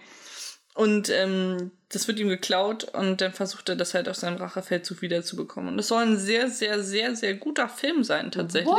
Und 0.75 1.09
ähm, 1.11 1.71
das 1.91 2.07
wird 2.07 2.19
ihm 2.19 2.29
geklaut 2.29 2.85
und 2.85 3.21
dann 3.21 3.33
versucht 3.33 3.69
er 3.71 3.77
das 3.77 3.95
halt 3.95 4.09
auf 4.09 4.17
seinem 4.17 4.37
Rachefeldzug 4.37 5.01
wiederzubekommen. 5.01 5.73
Und 5.73 5.79
es 5.79 5.89
soll 5.89 6.03
ein 6.03 6.19
sehr, 6.19 6.51
sehr, 6.51 6.83
sehr, 6.83 7.17
sehr 7.17 7.35
guter 7.35 7.69
Film 7.69 8.05
sein, 8.05 8.31
tatsächlich. 8.31 8.75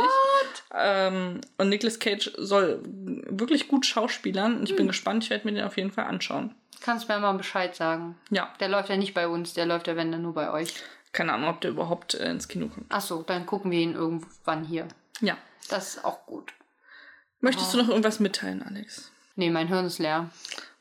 Ähm, 0.72 1.40
und 1.58 1.68
Nicolas 1.68 1.98
Cage 1.98 2.30
soll 2.38 2.80
wirklich 2.84 3.66
gut 3.68 3.84
schauspielern. 3.86 4.58
Und 4.58 4.70
ich 4.70 4.76
bin 4.76 4.86
gespannt, 4.86 5.24
ich 5.24 5.30
werde 5.30 5.46
mir 5.48 5.54
den 5.54 5.64
auf 5.64 5.76
jeden 5.76 5.90
Fall 5.90 6.04
anschauen. 6.04 6.54
Kannst 6.82 7.08
mir 7.08 7.18
mal 7.18 7.32
Bescheid 7.32 7.74
sagen. 7.74 8.16
Ja, 8.30 8.54
Der 8.60 8.68
läuft 8.68 8.88
ja 8.88 8.96
nicht 8.96 9.12
bei 9.12 9.26
uns, 9.28 9.54
der 9.54 9.66
läuft 9.66 9.86
ja, 9.88 9.96
wenn 9.96 10.12
dann 10.12 10.22
nur 10.22 10.34
bei 10.34 10.50
euch. 10.52 10.72
keine 11.12 11.32
Ahnung, 11.32 11.50
ob 11.50 11.60
der 11.60 11.72
überhaupt 11.72 12.14
äh, 12.14 12.30
ins 12.30 12.46
Kino 12.48 12.68
kommt. 12.68 12.90
Achso, 12.92 13.22
dann 13.22 13.44
gucken 13.44 13.70
wir 13.72 13.80
ihn 13.80 13.94
irgendwann 13.94 14.64
hier. 14.64 14.86
Ja. 15.20 15.36
Das 15.68 15.96
ist 15.96 16.04
auch 16.04 16.24
gut. 16.26 16.52
Möchtest 17.40 17.74
du 17.74 17.78
noch 17.78 17.88
irgendwas 17.88 18.20
mitteilen, 18.20 18.62
Alex? 18.62 19.10
Nee, 19.36 19.50
mein 19.50 19.68
Hirn 19.68 19.86
ist 19.86 19.98
leer. 19.98 20.30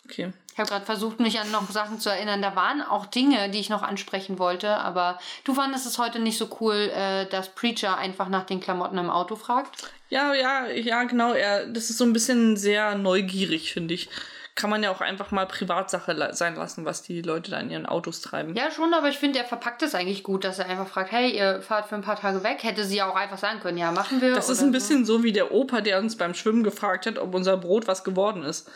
Okay. 0.09 0.31
Ich 0.51 0.59
habe 0.59 0.69
gerade 0.69 0.85
versucht, 0.85 1.19
mich 1.19 1.39
an 1.39 1.51
noch 1.51 1.69
Sachen 1.69 1.99
zu 1.99 2.09
erinnern. 2.09 2.41
Da 2.41 2.55
waren 2.55 2.81
auch 2.81 3.05
Dinge, 3.05 3.49
die 3.49 3.59
ich 3.59 3.69
noch 3.69 3.81
ansprechen 3.81 4.39
wollte, 4.39 4.69
aber 4.77 5.19
du 5.45 5.53
fandest 5.53 5.85
es 5.85 5.97
heute 5.97 6.19
nicht 6.19 6.37
so 6.37 6.49
cool, 6.59 6.91
äh, 6.93 7.27
dass 7.27 7.49
Preacher 7.49 7.97
einfach 7.97 8.27
nach 8.27 8.45
den 8.45 8.59
Klamotten 8.59 8.97
im 8.97 9.09
Auto 9.09 9.35
fragt. 9.35 9.69
Ja, 10.09 10.33
ja, 10.33 10.67
ja, 10.67 11.03
genau. 11.03 11.33
Er, 11.33 11.65
das 11.67 11.89
ist 11.89 11.97
so 11.97 12.03
ein 12.03 12.13
bisschen 12.13 12.57
sehr 12.57 12.95
neugierig, 12.95 13.71
finde 13.71 13.93
ich. 13.93 14.09
Kann 14.55 14.69
man 14.69 14.83
ja 14.83 14.91
auch 14.91 14.99
einfach 14.99 15.31
mal 15.31 15.45
Privatsache 15.45 16.33
sein 16.33 16.55
lassen, 16.55 16.83
was 16.83 17.03
die 17.03 17.21
Leute 17.21 17.51
da 17.51 17.59
in 17.59 17.69
ihren 17.69 17.85
Autos 17.85 18.19
treiben. 18.19 18.55
Ja, 18.55 18.69
schon, 18.71 18.93
aber 18.93 19.07
ich 19.07 19.17
finde, 19.17 19.39
er 19.39 19.45
verpackt 19.45 19.81
es 19.83 19.95
eigentlich 19.95 20.23
gut, 20.23 20.43
dass 20.43 20.59
er 20.59 20.65
einfach 20.65 20.87
fragt, 20.87 21.13
hey, 21.13 21.33
ihr 21.33 21.61
fahrt 21.61 21.87
für 21.87 21.95
ein 21.95 22.01
paar 22.01 22.19
Tage 22.19 22.43
weg. 22.43 22.63
Hätte 22.63 22.83
sie 22.83 22.97
ja 22.97 23.09
auch 23.09 23.15
einfach 23.15 23.37
sagen 23.37 23.61
können, 23.61 23.77
ja, 23.77 23.91
machen 23.91 24.19
wir. 24.19 24.33
Das 24.35 24.49
ist 24.49 24.61
ein 24.61 24.73
bisschen 24.73 25.05
so 25.05 25.23
wie 25.23 25.31
der 25.31 25.53
Opa, 25.53 25.79
der 25.79 25.99
uns 25.99 26.17
beim 26.17 26.33
Schwimmen 26.33 26.63
gefragt 26.63 27.05
hat, 27.05 27.17
ob 27.17 27.33
unser 27.33 27.55
Brot 27.55 27.87
was 27.87 28.03
geworden 28.03 28.43
ist. 28.43 28.69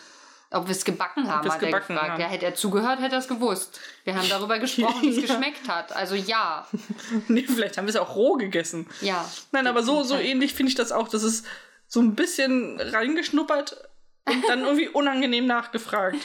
Ob 0.53 0.67
wir 0.67 0.71
es 0.71 0.85
gebacken 0.85 1.27
haben, 1.29 1.49
hat 1.49 1.61
er 1.61 1.67
gebacken 1.67 1.95
gefragt. 1.95 2.11
haben. 2.11 2.21
Ja, 2.21 2.27
hätte 2.27 2.45
er 2.45 2.55
zugehört, 2.55 2.99
hätte 3.01 3.15
er 3.15 3.19
es 3.19 3.27
gewusst. 3.27 3.79
Wir 4.03 4.15
haben 4.15 4.29
darüber 4.29 4.59
gesprochen, 4.59 5.01
wie 5.01 5.09
es 5.09 5.15
Ja. 5.17 5.21
geschmeckt 5.21 5.67
hat. 5.67 5.95
Also 5.95 6.15
ja, 6.15 6.67
nee, 7.27 7.43
vielleicht 7.47 7.77
haben 7.77 7.85
wir 7.85 7.89
es 7.89 7.95
auch 7.97 8.15
roh 8.15 8.33
gegessen. 8.35 8.87
ja. 9.01 9.25
Nein, 9.51 9.67
aber 9.67 9.83
so, 9.83 10.03
so 10.03 10.15
ähnlich 10.15 10.53
finde 10.53 10.69
ich 10.69 10.75
das 10.75 10.91
auch. 10.91 11.07
Das 11.07 11.23
ist 11.23 11.45
so 11.87 11.99
ein 12.01 12.15
bisschen 12.15 12.79
reingeschnuppert 12.79 13.89
und 14.27 14.43
dann 14.47 14.61
irgendwie 14.63 14.87
unangenehm 14.89 15.45
nachgefragt. 15.45 16.17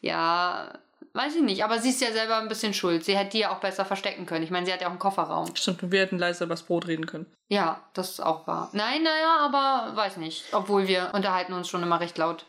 Ja, 0.00 0.72
weiß 1.12 1.36
ich 1.36 1.42
nicht. 1.42 1.64
Aber 1.64 1.78
sie 1.78 1.90
ist 1.90 2.00
ja 2.00 2.12
selber 2.12 2.36
ein 2.38 2.48
bisschen 2.48 2.72
schuld. 2.74 3.04
Sie 3.04 3.16
hätte 3.16 3.30
die 3.32 3.38
ja 3.40 3.50
auch 3.50 3.60
besser 3.60 3.84
verstecken 3.84 4.26
können. 4.26 4.44
Ich 4.44 4.50
meine, 4.50 4.66
sie 4.66 4.72
hat 4.72 4.80
ja 4.80 4.86
auch 4.86 4.92
einen 4.92 4.98
Kofferraum. 4.98 5.54
Stimmt, 5.56 5.82
und 5.82 5.92
wir 5.92 6.00
hätten 6.00 6.18
leiser 6.18 6.44
über 6.46 6.54
das 6.54 6.62
Brot 6.62 6.86
reden 6.86 7.06
können. 7.06 7.26
Ja, 7.48 7.82
das 7.94 8.10
ist 8.10 8.20
auch 8.20 8.46
wahr. 8.46 8.70
Nein, 8.72 9.02
naja, 9.02 9.38
aber 9.40 9.96
weiß 9.96 10.16
nicht. 10.18 10.44
Obwohl 10.52 10.86
wir 10.88 11.10
unterhalten 11.14 11.52
uns 11.52 11.68
schon 11.68 11.82
immer 11.82 12.00
recht 12.00 12.16
laut. 12.18 12.46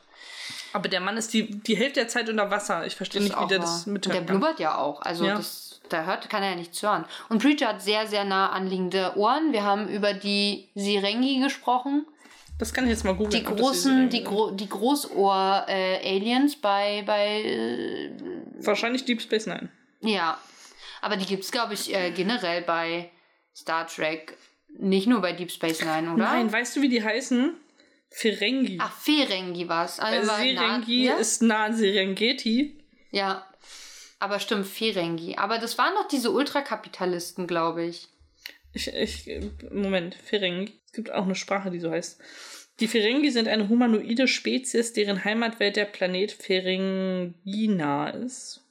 Aber 0.74 0.88
der 0.90 1.00
Mann 1.02 1.18
ist 1.18 1.34
die, 1.34 1.50
die 1.62 1.76
Hälfte 1.76 2.02
der 2.02 2.08
Zeit 2.08 2.30
unter 2.30 2.50
Wasser. 2.50 2.86
Ich 2.86 2.96
verstehe 2.96 3.22
nicht, 3.22 3.36
wie 3.40 3.48
der 3.48 3.60
wahr. 3.60 3.66
das 3.66 3.88
Und 3.88 4.06
der 4.06 4.14
mithört. 4.14 4.26
blubbert 4.28 4.60
ja 4.60 4.78
auch. 4.78 5.02
Also 5.02 5.26
Ja. 5.26 5.36
das, 5.36 5.82
da 5.90 6.06
hört, 6.06 6.30
kann 6.30 6.44
er 6.44 6.52
ja 6.52 6.56
nichts 6.56 6.82
hören. 6.82 7.06
Und 7.30 7.42
Preacher 7.42 7.68
hat 7.70 7.82
sehr, 7.82 8.08
sehr 8.08 8.24
nah 8.24 8.50
anliegende 8.52 9.14
Ohren. 9.18 9.52
Wir 9.52 9.64
haben 9.64 9.90
über 9.90 10.14
die 10.14 10.70
Sirengi 10.76 11.40
gesprochen. 11.42 12.06
Das 12.60 12.74
kann 12.74 12.84
ich 12.86 12.92
jetzt 12.92 13.04
mal 13.04 13.16
googeln. 13.16 13.32
Die 13.32 13.44
großen, 13.44 14.10
die, 14.10 14.24
Gro 14.24 14.52
die 14.52 14.70
Großohr-Aliens 14.70 16.58
bei, 16.58 17.04
bei 17.06 17.42
äh, 17.42 18.12
Wahrscheinlich 18.60 19.06
Deep 19.06 19.22
Space 19.22 19.48
Nine. 19.48 19.70
Ja, 20.02 20.38
aber 21.02 21.18
die 21.18 21.26
gibt's 21.26 21.52
glaube 21.52 21.74
ich, 21.74 21.94
äh, 21.94 22.12
generell 22.12 22.62
bei 22.62 23.10
Star 23.56 23.88
Trek. 23.88 24.38
Nicht 24.78 25.08
nur 25.08 25.22
bei 25.22 25.34
Deep 25.34 25.52
Space 25.52 25.82
Nine, 25.84 26.14
oder? 26.14 26.24
Nein, 26.24 26.52
weißt 26.52 26.76
du, 26.76 26.82
wie 26.82 26.90
die 26.90 27.04
heißen? 27.04 27.56
Ferengi. 28.12 28.78
Ach, 28.80 28.92
Ferengi 29.00 29.68
Also 29.68 30.28
war 30.28 30.38
Serengi 30.38 30.54
nah, 30.56 31.14
ja? 31.14 31.16
ist 31.16 31.42
nah 31.42 31.66
an 31.66 31.76
Serengeti. 31.76 32.78
ja, 33.12 33.48
aber 34.20 34.40
stimmt, 34.40 34.68
Ferengi. 34.68 35.38
Aber 35.38 35.58
das 35.58 35.78
waren 35.80 35.96
doch 35.96 36.08
diese 36.08 36.30
Ultrakapitalisten, 36.30 37.48
glaube 37.48 37.86
ich. 37.86 38.08
Ich, 38.74 38.88
ich, 38.94 39.28
Moment, 39.72 40.14
Ferengi. 40.14 40.72
Es 40.86 40.92
gibt 40.92 41.12
auch 41.12 41.24
eine 41.24 41.36
Sprache, 41.36 41.72
die 41.72 41.80
so 41.80 41.90
heißt. 41.90 42.22
Die 42.80 42.88
Ferengi 42.88 43.32
sind 43.32 43.48
eine 43.48 43.70
humanoide 43.70 44.28
Spezies, 44.28 44.94
deren 44.94 45.24
Heimatwelt 45.24 45.76
der 45.76 45.86
Planet 45.86 46.32
Ferengina 46.32 48.10
ist. 48.10 48.62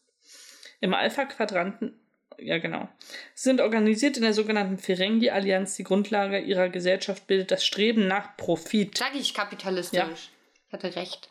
Im 0.80 0.95
Alpha-Quadranten, 0.95 1.99
ja 2.43 2.59
genau. 2.59 2.88
Sie 3.34 3.49
sind 3.49 3.61
organisiert 3.61 4.16
in 4.16 4.22
der 4.22 4.34
sogenannten 4.34 4.78
Ferengi-Allianz. 4.78 5.76
Die 5.76 5.84
Grundlage 5.84 6.38
ihrer 6.38 6.68
Gesellschaft 6.68 7.26
bildet 7.26 7.51
das 7.51 7.64
Streben 7.64 8.07
nach 8.07 8.36
Profit. 8.36 8.99
Sag 8.99 9.14
ich 9.14 9.34
kapitalistisch. 9.34 9.99
Ja. 9.99 10.09
Ich 10.11 10.72
hatte 10.72 10.95
recht. 10.97 11.30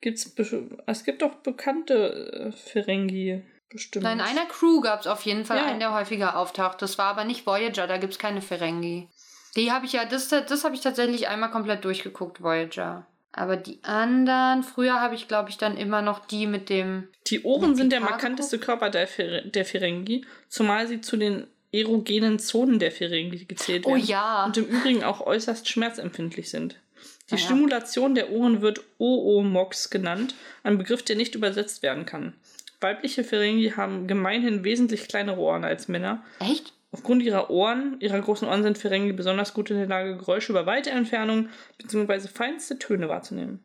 Gibt's 0.00 0.32
es 0.86 1.04
gibt 1.04 1.22
doch 1.22 1.36
bekannte 1.36 2.52
äh, 2.52 2.52
Ferengi 2.52 3.42
bestimmt. 3.68 4.04
Na, 4.04 4.12
in 4.12 4.20
einer 4.20 4.46
Crew 4.46 4.80
gab's 4.80 5.06
auf 5.06 5.22
jeden 5.22 5.44
Fall 5.44 5.58
Ja. 5.58 5.66
einen, 5.66 5.80
der 5.80 5.94
häufiger 5.94 6.36
auftaucht. 6.36 6.82
Das 6.82 6.98
war 6.98 7.06
aber 7.06 7.24
nicht 7.24 7.46
Voyager, 7.46 7.86
da 7.86 7.98
gibt's 7.98 8.18
keine 8.18 8.42
Ferengi. 8.42 9.08
Die 9.56 9.70
habe 9.70 9.86
ich 9.86 9.92
ja, 9.92 10.04
das, 10.04 10.28
das 10.28 10.64
habe 10.64 10.74
ich 10.74 10.80
tatsächlich 10.80 11.28
einmal 11.28 11.50
komplett 11.50 11.84
durchgeguckt, 11.84 12.42
Voyager. 12.42 13.06
Aber 13.32 13.56
die 13.56 13.78
anderen, 13.82 14.62
früher 14.62 15.00
habe 15.00 15.14
ich, 15.14 15.26
glaube 15.26 15.48
ich, 15.48 15.56
dann 15.56 15.76
immer 15.78 16.02
noch 16.02 16.26
die 16.26 16.46
mit 16.46 16.68
dem. 16.68 17.08
Die 17.28 17.42
Ohren 17.42 17.74
sind 17.76 17.90
der 17.90 18.00
markanteste 18.00 18.58
Körper 18.58 18.90
der, 18.90 19.06
Fer 19.06 19.40
der 19.42 19.64
Ferengi, 19.64 20.24
zumal 20.48 20.86
sie 20.86 21.00
zu 21.00 21.16
den 21.16 21.46
erogenen 21.72 22.38
Zonen 22.38 22.78
der 22.78 22.92
Ferengi 22.92 23.46
gezählt 23.46 23.86
Oh 23.86 23.94
werden. 23.94 24.04
ja. 24.04 24.44
Und 24.44 24.58
im 24.58 24.66
Übrigen 24.66 25.02
auch 25.02 25.22
äußerst 25.22 25.66
schmerzempfindlich 25.68 26.50
sind. 26.50 26.74
Die 27.30 27.34
Ah 27.34 27.38
ja. 27.38 27.44
Stimulation 27.44 28.14
der 28.14 28.30
Ohren 28.30 28.60
wird 28.60 28.82
Oomox 28.98 29.88
genannt, 29.88 30.34
ein 30.62 30.76
Begriff, 30.76 31.02
der 31.02 31.16
nicht 31.16 31.34
übersetzt 31.34 31.82
werden 31.82 32.04
kann. 32.04 32.34
Weibliche 32.80 33.24
Ferengi 33.24 33.70
haben 33.76 34.06
gemeinhin 34.06 34.64
wesentlich 34.64 35.08
kleinere 35.08 35.38
Ohren 35.38 35.64
als 35.64 35.88
Männer. 35.88 36.22
Echt? 36.40 36.74
Aufgrund 36.92 37.22
ihrer 37.22 37.48
Ohren, 37.50 37.96
ihrer 38.00 38.20
großen 38.20 38.46
Ohren 38.46 38.62
sind 38.62 38.76
Ferengi 38.76 39.12
besonders 39.12 39.54
gut 39.54 39.70
in 39.70 39.78
der 39.78 39.86
Lage, 39.86 40.16
Geräusche 40.16 40.52
über 40.52 40.66
weite 40.66 40.90
Entfernungen 40.90 41.48
bzw. 41.78 42.28
feinste 42.28 42.78
Töne 42.78 43.08
wahrzunehmen. 43.08 43.64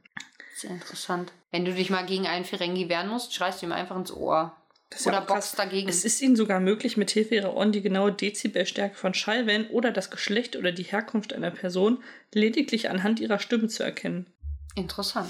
Sehr 0.56 0.72
interessant. 0.72 1.34
Wenn 1.52 1.66
du 1.66 1.74
dich 1.74 1.90
mal 1.90 2.06
gegen 2.06 2.26
einen 2.26 2.46
Ferengi 2.46 2.90
wehren 2.90 3.10
musst, 3.10 3.34
schreist 3.34 3.62
du 3.62 3.66
ihm 3.66 3.74
einfach 3.74 3.98
ins 3.98 4.12
Ohr. 4.12 4.56
Das 4.90 5.04
ja 5.04 5.12
Oder 5.12 5.22
krass. 5.22 5.52
boxt 5.52 5.60
dagegen. 5.60 5.90
Es 5.90 6.06
ist 6.06 6.22
ihnen 6.22 6.38
sogar 6.38 6.62
möglich, 6.62 6.96
mithilfe 6.96 7.36
ihrer 7.36 7.54
Ohren 7.54 7.74
die 7.74 7.82
genaue 7.82 8.14
Dezibelstärke 8.14 8.96
von 8.96 9.14
Schallwellen 9.14 9.70
oder 9.70 9.92
das 9.92 10.10
Geschlecht 10.10 10.56
oder 10.56 10.72
die 10.72 10.84
Herkunft 10.84 11.34
einer 11.34 11.52
Person 11.52 12.02
lediglich 12.34 12.90
anhand 12.90 13.20
ihrer 13.20 13.40
Stimme 13.40 13.68
zu 13.68 13.84
erkennen. 13.84 14.28
Interessant. 14.76 15.30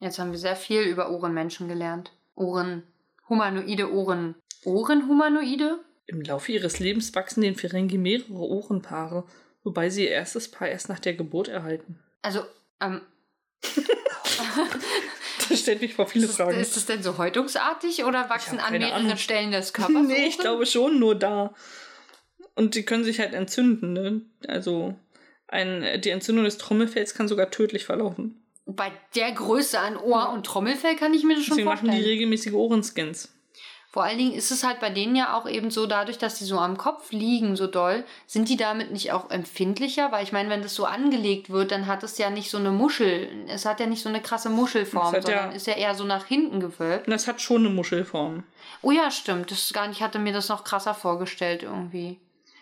Jetzt 0.00 0.18
haben 0.18 0.32
wir 0.32 0.38
sehr 0.38 0.56
viel 0.56 0.82
über 0.82 1.10
Ohrenmenschen 1.10 1.68
gelernt. 1.68 2.12
Ohren, 2.34 2.82
humanoide 3.28 3.90
Ohren. 3.92 4.34
Ohrenhumanoide? 4.64 5.80
Im 6.08 6.22
Laufe 6.22 6.50
ihres 6.52 6.78
Lebens 6.80 7.14
wachsen 7.14 7.42
den 7.42 7.54
Ferengi 7.54 7.98
mehrere 7.98 8.32
Ohrenpaare, 8.32 9.24
wobei 9.62 9.90
sie 9.90 10.04
ihr 10.04 10.10
erstes 10.10 10.50
Paar 10.50 10.68
erst 10.68 10.88
nach 10.88 10.98
der 10.98 11.14
Geburt 11.14 11.48
erhalten. 11.48 12.00
Also, 12.22 12.42
ähm, 12.80 13.02
Das 15.48 15.60
stellt 15.60 15.80
mich 15.80 15.94
vor 15.94 16.06
viele 16.06 16.26
ist, 16.26 16.36
Fragen. 16.36 16.58
ist 16.58 16.76
das 16.76 16.86
denn 16.86 17.02
so 17.02 17.16
häutungsartig 17.16 18.04
oder 18.04 18.28
wachsen 18.28 18.58
an 18.58 18.72
mehreren 18.72 19.06
Ahnung. 19.06 19.16
Stellen 19.16 19.50
des 19.50 19.72
Körpers? 19.72 20.06
nee, 20.06 20.26
ich 20.26 20.38
glaube 20.38 20.66
schon 20.66 20.98
nur 20.98 21.14
da. 21.14 21.54
Und 22.54 22.74
die 22.74 22.84
können 22.84 23.04
sich 23.04 23.20
halt 23.20 23.34
entzünden, 23.34 23.92
ne? 23.92 24.22
Also 24.46 24.94
ein, 25.46 26.00
die 26.02 26.10
Entzündung 26.10 26.44
des 26.44 26.58
Trommelfells 26.58 27.14
kann 27.14 27.28
sogar 27.28 27.50
tödlich 27.50 27.84
verlaufen. 27.84 28.42
Bei 28.66 28.92
der 29.14 29.32
Größe 29.32 29.78
an 29.78 29.96
Ohr 29.96 30.30
und 30.30 30.44
Trommelfell 30.44 30.96
kann 30.96 31.14
ich 31.14 31.22
mir 31.24 31.36
das 31.36 31.44
schon 31.44 31.56
Deswegen 31.56 31.68
machen 31.68 31.86
vorstellen. 31.86 32.04
die 32.04 32.10
regelmäßige 32.10 32.52
Ohrenscans. 32.52 33.32
Vor 33.90 34.02
allen 34.04 34.18
Dingen 34.18 34.34
ist 34.34 34.50
es 34.50 34.64
halt 34.64 34.80
bei 34.80 34.90
denen 34.90 35.16
ja 35.16 35.34
auch 35.36 35.48
eben 35.48 35.70
so, 35.70 35.86
dadurch, 35.86 36.18
dass 36.18 36.38
die 36.38 36.44
so 36.44 36.58
am 36.58 36.76
Kopf 36.76 37.10
liegen, 37.10 37.56
so 37.56 37.66
doll, 37.66 38.04
sind 38.26 38.50
die 38.50 38.58
damit 38.58 38.90
nicht 38.92 39.12
auch 39.12 39.30
empfindlicher? 39.30 40.12
Weil 40.12 40.22
ich 40.24 40.30
meine, 40.32 40.50
wenn 40.50 40.60
das 40.60 40.74
so 40.74 40.84
angelegt 40.84 41.48
wird, 41.48 41.70
dann 41.70 41.86
hat 41.86 42.02
es 42.02 42.18
ja 42.18 42.28
nicht 42.28 42.50
so 42.50 42.58
eine 42.58 42.70
Muschel. 42.70 43.30
Es 43.48 43.64
hat 43.64 43.80
ja 43.80 43.86
nicht 43.86 44.02
so 44.02 44.10
eine 44.10 44.20
krasse 44.20 44.50
Muschelform, 44.50 45.06
Es 45.06 45.12
hat 45.22 45.28
ja- 45.28 45.36
sondern 45.38 45.56
ist 45.56 45.66
ja 45.66 45.72
eher 45.74 45.94
so 45.94 46.04
nach 46.04 46.26
hinten 46.26 46.60
gewölbt. 46.60 47.06
Und 47.06 47.12
das 47.12 47.26
hat 47.26 47.40
schon 47.40 47.64
eine 47.64 47.74
Muschelform. 47.74 48.44
Oh 48.82 48.90
ja, 48.90 49.10
stimmt. 49.10 49.50
Das 49.50 49.58
ist 49.64 49.72
gar 49.74 49.88
nicht, 49.88 49.96
ich 49.98 50.02
hatte 50.02 50.18
mir 50.18 50.34
das 50.34 50.48
noch 50.50 50.64
krasser 50.64 50.92
vorgestellt 50.94 51.62
irgendwie. 51.62 52.18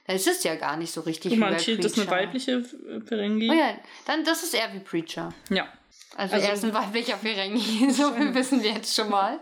Da 0.07 0.13
ist 0.13 0.29
es 0.29 0.45
ja 0.45 0.55
gar 0.55 0.77
nicht 0.77 0.93
so 0.93 1.01
richtig 1.01 1.33
Guck 1.33 1.41
mal, 1.41 1.51
wie 1.51 1.55
bei 1.57 1.61
hier, 1.61 1.77
das 1.79 1.87
ist 1.93 1.99
eine 1.99 2.07
Preacher. 2.07 2.23
weibliche 2.23 2.53
äh, 2.53 3.01
Ferengi. 3.05 3.51
Oh 3.51 3.55
ja, 3.55 3.71
dann 4.07 4.23
das 4.25 4.45
ist 4.45 4.55
eher 4.55 4.73
wie 4.73 4.79
Preacher. 4.79 5.33
ja. 5.51 5.67
Also, 6.17 6.37
Also- 6.37 6.47
er 6.47 6.55
ist 6.55 6.65
ein 6.65 6.73
weiblicher 6.73 7.17
Ferengi, 7.17 7.91
so 7.91 8.13
viel 8.13 8.33
wissen 8.35 8.63
wir 8.63 8.71
jetzt 8.71 8.95
schon 8.95 9.11
mal. 9.11 9.41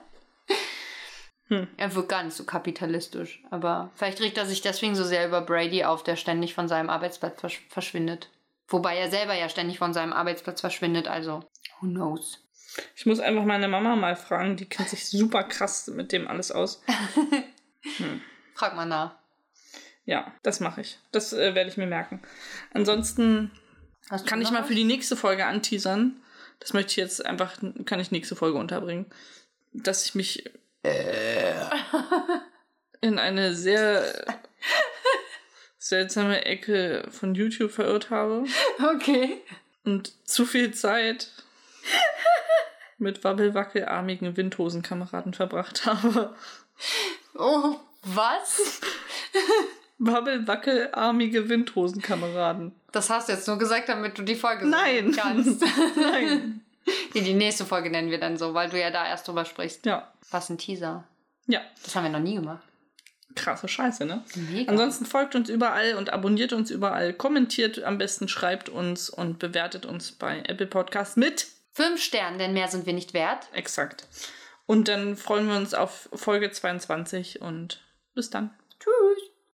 Hm. 1.48 1.68
Er 1.76 1.94
wird 1.94 2.08
gar 2.08 2.22
nicht 2.22 2.36
so 2.36 2.44
kapitalistisch, 2.44 3.42
aber 3.50 3.90
vielleicht 3.94 4.20
regt 4.20 4.38
er 4.38 4.46
sich 4.46 4.62
deswegen 4.62 4.94
so 4.94 5.04
sehr 5.04 5.26
über 5.26 5.42
Brady 5.42 5.84
auf, 5.84 6.02
der 6.02 6.16
ständig 6.16 6.54
von 6.54 6.68
seinem 6.68 6.88
Arbeitsplatz 6.88 7.40
versch 7.40 7.62
verschwindet. 7.68 8.30
Wobei 8.68 8.96
er 8.96 9.10
selber 9.10 9.34
ja 9.34 9.48
ständig 9.48 9.78
von 9.78 9.92
seinem 9.92 10.14
Arbeitsplatz 10.14 10.62
verschwindet, 10.62 11.06
also 11.06 11.40
who 11.80 11.86
knows. 11.86 12.40
Ich 12.96 13.06
muss 13.06 13.20
einfach 13.20 13.44
meine 13.44 13.68
Mama 13.68 13.94
mal 13.94 14.16
fragen, 14.16 14.56
die 14.56 14.66
kennt 14.66 14.88
sich 14.88 15.08
super 15.08 15.44
krass 15.44 15.86
mit 15.88 16.12
dem 16.12 16.26
alles 16.26 16.50
aus. 16.50 16.82
Frag 18.54 18.74
mal 18.74 18.86
nach. 18.86 19.14
Ja, 20.06 20.32
das 20.42 20.60
mache 20.60 20.80
ich. 20.80 20.98
Das 21.12 21.32
äh, 21.32 21.54
werde 21.54 21.70
ich 21.70 21.76
mir 21.76 21.86
merken. 21.86 22.20
Ansonsten 22.72 23.50
kann 24.26 24.42
ich 24.42 24.50
mal 24.50 24.60
was? 24.60 24.68
für 24.68 24.74
die 24.74 24.84
nächste 24.84 25.16
Folge 25.16 25.46
anteasern. 25.46 26.20
Das 26.60 26.72
möchte 26.72 26.90
ich 26.90 26.96
jetzt 26.96 27.24
einfach, 27.24 27.58
kann 27.84 28.00
ich 28.00 28.10
nächste 28.10 28.36
Folge 28.36 28.58
unterbringen. 28.58 29.06
Dass 29.72 30.06
ich 30.06 30.14
mich 30.14 30.50
in 33.00 33.18
eine 33.18 33.54
sehr 33.54 34.38
seltsame 35.78 36.44
Ecke 36.44 37.06
von 37.10 37.34
YouTube 37.34 37.70
verirrt 37.72 38.10
habe 38.10 38.44
Okay. 38.94 39.42
und 39.84 40.12
zu 40.28 40.46
viel 40.46 40.72
Zeit 40.72 41.30
mit 42.98 43.22
wabbelwackelarmigen 43.24 44.36
Windhosenkameraden 44.36 45.34
verbracht 45.34 45.84
habe. 45.84 46.34
Oh, 47.34 47.76
was? 48.02 48.80
Wabbelwackelarmige 49.98 51.48
Windhosenkameraden. 51.48 52.72
Das 52.92 53.10
hast 53.10 53.28
du 53.28 53.32
jetzt 53.32 53.46
nur 53.48 53.58
gesagt, 53.58 53.88
damit 53.88 54.16
du 54.18 54.22
die 54.22 54.34
Folge 54.36 54.66
Nein. 54.66 55.12
kannst. 55.16 55.62
Nein. 55.96 56.63
Die, 57.14 57.22
die 57.22 57.34
nächste 57.34 57.64
Folge 57.64 57.90
nennen 57.90 58.10
wir 58.10 58.20
dann 58.20 58.36
so, 58.36 58.54
weil 58.54 58.70
du 58.70 58.80
ja 58.80 58.90
da 58.90 59.06
erst 59.06 59.28
drüber 59.28 59.44
sprichst. 59.44 59.86
Ja. 59.86 60.12
Was 60.30 60.50
ein 60.50 60.58
Teaser. 60.58 61.04
Ja. 61.46 61.60
Das 61.82 61.94
haben 61.94 62.04
wir 62.04 62.10
noch 62.10 62.20
nie 62.20 62.34
gemacht. 62.34 62.62
Krasse 63.34 63.66
Scheiße, 63.66 64.06
ne? 64.06 64.22
Mega. 64.36 64.70
Ansonsten 64.70 65.06
folgt 65.06 65.34
uns 65.34 65.48
überall 65.48 65.94
und 65.94 66.10
abonniert 66.10 66.52
uns 66.52 66.70
überall. 66.70 67.12
Kommentiert 67.12 67.82
am 67.82 67.98
besten, 67.98 68.28
schreibt 68.28 68.68
uns 68.68 69.10
und 69.10 69.38
bewertet 69.38 69.86
uns 69.86 70.12
bei 70.12 70.42
Apple 70.46 70.66
Podcast 70.66 71.16
mit. 71.16 71.48
Fünf 71.72 72.00
Sterne, 72.00 72.38
denn 72.38 72.52
mehr 72.52 72.68
sind 72.68 72.86
wir 72.86 72.92
nicht 72.92 73.12
wert. 73.14 73.48
Exakt. 73.52 74.06
Und 74.66 74.88
dann 74.88 75.16
freuen 75.16 75.48
wir 75.48 75.56
uns 75.56 75.74
auf 75.74 76.08
Folge 76.12 76.50
22 76.50 77.40
und 77.40 77.82
bis 78.14 78.30
dann. 78.30 78.50